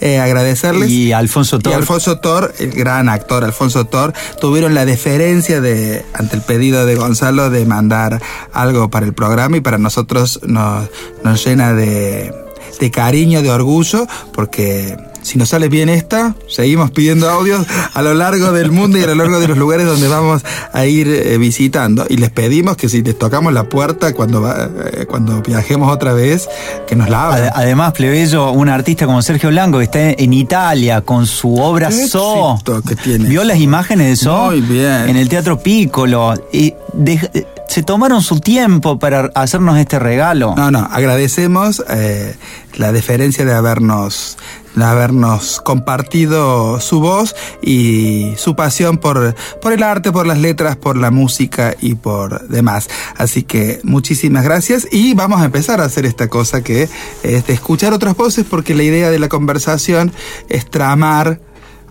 eh, 0.00 0.18
agradecerles. 0.18 0.90
Y 0.90 1.12
Alfonso 1.12 1.56
Y 1.56 1.60
Tor. 1.60 1.74
Alfonso 1.74 2.18
Tor, 2.20 2.54
el 2.58 2.72
gran 2.72 3.08
actor 3.08 3.44
Alfonso 3.44 3.86
Tor, 3.86 4.12
tuvieron 4.40 4.74
la 4.74 4.84
deferencia 4.84 5.60
de, 5.60 6.04
ante 6.14 6.36
el 6.36 6.42
pedido 6.42 6.86
de 6.86 6.96
Gonzalo, 6.96 7.50
de 7.50 7.64
mandar 7.66 8.20
algo 8.52 8.90
para 8.90 9.06
el 9.06 9.14
programa 9.14 9.56
y 9.56 9.60
para 9.60 9.78
nosotros 9.78 10.40
nos, 10.46 10.88
nos 11.22 11.44
llena 11.44 11.72
de, 11.72 12.34
de 12.80 12.90
cariño, 12.90 13.42
de 13.42 13.50
orgullo, 13.50 14.06
porque 14.32 14.96
si 15.22 15.38
nos 15.38 15.48
sale 15.50 15.68
bien 15.68 15.88
esta, 15.88 16.34
seguimos 16.48 16.90
pidiendo 16.90 17.28
audios 17.30 17.66
a 17.94 18.02
lo 18.02 18.14
largo 18.14 18.52
del 18.52 18.70
mundo 18.70 18.98
y 18.98 19.02
a 19.02 19.06
lo 19.06 19.14
largo 19.14 19.38
de 19.40 19.48
los 19.48 19.58
lugares 19.58 19.86
donde 19.86 20.08
vamos 20.08 20.42
a 20.72 20.86
ir 20.86 21.08
eh, 21.08 21.38
visitando. 21.38 22.06
Y 22.08 22.16
les 22.16 22.30
pedimos 22.30 22.76
que 22.76 22.88
si 22.88 23.02
les 23.02 23.18
tocamos 23.18 23.52
la 23.52 23.64
puerta 23.64 24.12
cuando, 24.14 24.40
va- 24.42 24.68
eh, 24.92 25.06
cuando 25.08 25.40
viajemos 25.42 25.92
otra 25.92 26.12
vez, 26.12 26.48
que 26.88 26.96
nos 26.96 27.08
la 27.08 27.24
abran. 27.26 27.42
Ade- 27.44 27.52
Además, 27.54 27.92
plebeyo, 27.92 28.50
un 28.52 28.68
artista 28.68 29.06
como 29.06 29.20
Sergio 29.22 29.50
Blanco 29.50 29.78
que 29.78 29.84
está 29.84 30.10
en 30.10 30.32
Italia 30.32 31.00
con 31.02 31.26
su 31.26 31.56
obra 31.56 31.90
So. 31.90 32.58
que 32.86 32.96
tiene. 32.96 33.28
¿Vio 33.28 33.44
las 33.44 33.58
imágenes 33.58 34.08
de 34.08 34.16
So? 34.16 34.46
Muy 34.46 34.60
bien. 34.60 35.08
En 35.08 35.16
el 35.16 35.28
Teatro 35.28 35.58
Piccolo. 35.60 36.34
Y 36.52 36.74
de- 36.92 37.46
se 37.68 37.84
tomaron 37.84 38.20
su 38.20 38.40
tiempo 38.40 38.98
para 38.98 39.30
hacernos 39.36 39.78
este 39.78 40.00
regalo. 40.00 40.54
No, 40.56 40.72
no, 40.72 40.88
agradecemos 40.90 41.84
eh, 41.88 42.34
la 42.76 42.90
deferencia 42.90 43.44
de 43.44 43.54
habernos, 43.54 44.38
habernos 44.76 45.60
compartido 45.60 46.80
su 46.80 47.00
voz 47.00 47.34
y 47.62 48.32
su 48.36 48.54
pasión 48.56 48.98
por, 48.98 49.34
por 49.60 49.72
el 49.72 49.82
arte, 49.82 50.12
por 50.12 50.26
las 50.26 50.38
letras, 50.38 50.76
por 50.76 50.96
la 50.96 51.10
música 51.10 51.74
y 51.80 51.94
por 51.94 52.48
demás. 52.48 52.88
Así 53.16 53.42
que 53.42 53.80
muchísimas 53.82 54.44
gracias 54.44 54.86
y 54.90 55.14
vamos 55.14 55.40
a 55.40 55.44
empezar 55.44 55.80
a 55.80 55.84
hacer 55.84 56.06
esta 56.06 56.28
cosa 56.28 56.62
que 56.62 56.88
es 57.22 57.46
de 57.46 57.52
escuchar 57.52 57.92
otras 57.92 58.16
voces 58.16 58.46
porque 58.48 58.74
la 58.74 58.82
idea 58.82 59.10
de 59.10 59.18
la 59.18 59.28
conversación 59.28 60.12
es 60.48 60.68
tramar 60.70 61.40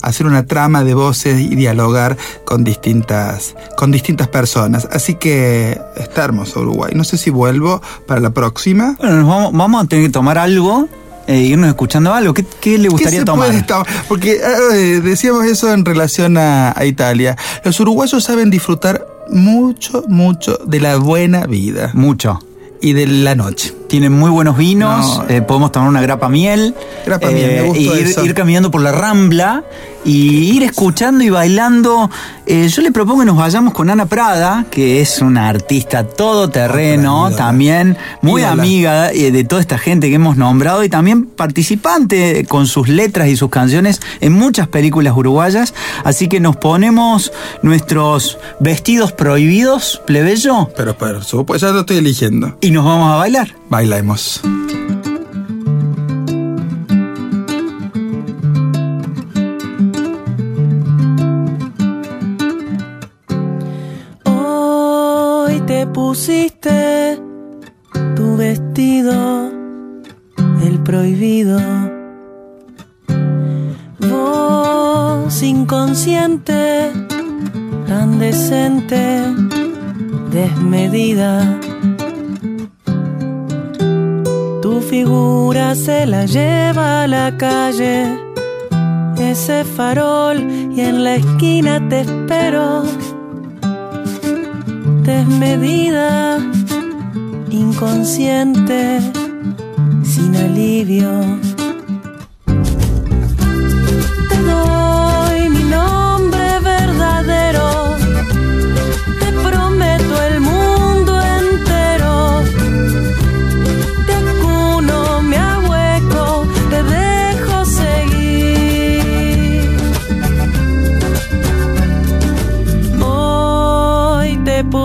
hacer 0.01 0.25
una 0.25 0.45
trama 0.45 0.83
de 0.83 0.93
voces 0.93 1.39
y 1.39 1.55
dialogar 1.55 2.17
con 2.45 2.63
distintas, 2.63 3.55
con 3.77 3.91
distintas 3.91 4.27
personas. 4.27 4.87
Así 4.91 5.15
que 5.15 5.79
está 5.97 6.29
Uruguay. 6.29 6.93
No 6.95 7.03
sé 7.03 7.17
si 7.17 7.29
vuelvo 7.29 7.81
para 8.07 8.21
la 8.21 8.29
próxima. 8.29 8.95
Bueno, 8.99 9.27
vamos, 9.27 9.51
vamos 9.53 9.83
a 9.83 9.87
tener 9.87 10.05
que 10.05 10.11
tomar 10.11 10.37
algo, 10.37 10.87
e 11.29 11.41
irnos 11.41 11.67
escuchando 11.69 12.11
algo. 12.13 12.33
¿Qué, 12.33 12.43
qué 12.59 12.77
le 12.77 12.83
¿Qué 12.85 12.89
gustaría 12.89 13.19
se 13.19 13.25
tomar? 13.25 13.49
puede? 13.49 13.63
Porque 14.07 14.39
eh, 14.73 14.99
decíamos 15.01 15.45
eso 15.45 15.71
en 15.71 15.85
relación 15.85 16.37
a, 16.37 16.73
a 16.75 16.85
Italia. 16.85 17.37
Los 17.63 17.79
uruguayos 17.79 18.23
saben 18.23 18.49
disfrutar 18.49 19.05
mucho, 19.29 20.03
mucho 20.07 20.57
de 20.65 20.79
la 20.79 20.97
buena 20.97 21.45
vida 21.45 21.91
Mucho. 21.93 22.39
y 22.81 22.93
de 22.93 23.05
la 23.05 23.35
noche. 23.35 23.75
Tienen 23.89 24.13
muy 24.13 24.29
buenos 24.29 24.55
vinos, 24.55 25.17
No. 25.17 25.25
eh, 25.29 25.41
podemos 25.41 25.71
tomar 25.71 25.89
una 25.89 26.01
grapa 26.01 26.29
miel, 26.29 26.75
Grapa 27.05 27.27
miel, 27.31 27.51
me 27.51 27.67
gustó 27.69 27.81
y 27.97 27.99
ir, 27.99 28.07
eso. 28.07 28.23
ir 28.23 28.33
caminando 28.33 28.69
por 28.71 28.81
la 28.81 28.91
rambla 28.91 29.63
y 30.05 30.55
ir 30.55 30.63
escuchando 30.63 31.23
y 31.25 31.29
bailando. 31.29 32.09
Eh, 32.45 32.67
yo 32.69 32.81
le 32.81 32.91
propongo 32.91 33.19
que 33.19 33.25
nos 33.25 33.35
vayamos 33.37 33.73
con 33.73 33.89
Ana 33.89 34.05
Prada, 34.05 34.65
que 34.71 35.01
es 35.01 35.19
una 35.21 35.49
artista 35.49 36.03
todoterreno, 36.03 37.31
también 37.31 37.97
muy 38.21 38.41
Ídola. 38.41 38.53
amiga 38.61 39.11
eh, 39.11 39.31
de 39.31 39.43
toda 39.43 39.61
esta 39.61 39.77
gente 39.77 40.09
que 40.09 40.15
hemos 40.15 40.37
nombrado 40.37 40.83
y 40.83 40.89
también 40.89 41.25
participante 41.25 42.45
con 42.47 42.65
sus 42.67 42.87
letras 42.89 43.27
y 43.27 43.35
sus 43.35 43.49
canciones 43.49 44.01
en 44.21 44.33
muchas 44.33 44.67
películas 44.67 45.13
uruguayas. 45.15 45.73
Así 46.03 46.27
que 46.27 46.39
nos 46.39 46.55
ponemos 46.55 47.31
nuestros 47.61 48.37
vestidos 48.59 49.11
prohibidos, 49.11 50.01
plebeyo, 50.07 50.69
Pero 50.77 50.97
por 50.97 51.23
supuesto, 51.23 51.67
ya 51.67 51.73
lo 51.73 51.81
estoy 51.81 51.97
eligiendo. 51.97 52.55
y 52.61 52.71
nos 52.71 52.85
vamos 52.85 53.11
a 53.11 53.15
bailar. 53.17 53.55
Bailemos. 53.79 54.41
Hoy 64.25 65.61
te 65.61 65.87
pusiste 65.87 67.17
tu 68.17 68.35
vestido, 68.35 69.49
el 70.61 70.79
prohibido. 70.83 71.61
Voz 73.99 75.41
inconsciente, 75.41 76.91
tan 77.87 78.19
decente, 78.19 79.23
desmedida. 80.31 81.68
Figura 84.89 85.75
se 85.75 86.05
la 86.07 86.25
lleva 86.25 87.03
a 87.03 87.07
la 87.07 87.37
calle, 87.37 88.17
ese 89.19 89.63
farol, 89.63 90.37
y 90.75 90.81
en 90.81 91.03
la 91.03 91.15
esquina 91.15 91.87
te 91.89 92.01
espero 92.01 92.83
desmedida, 95.03 96.39
inconsciente, 97.51 98.99
sin 100.03 100.35
alivio. 100.35 101.48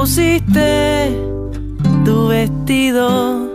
Pusiste 0.04 1.18
tu 2.04 2.28
vestido, 2.28 3.48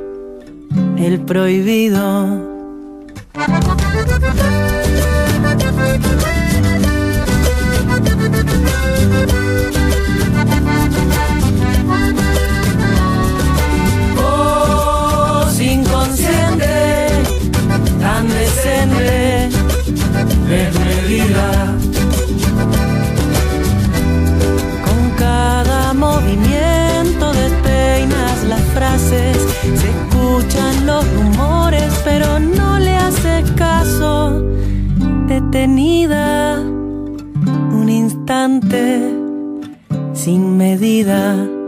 el 0.98 1.20
prohibido. 1.22 2.02
Voz 14.16 15.62
inconsciente, 15.62 17.10
tan 18.00 18.28
decente, 18.28 19.50
desmedida. 20.48 21.79
Sin 40.14 40.56
medida. 40.58 41.59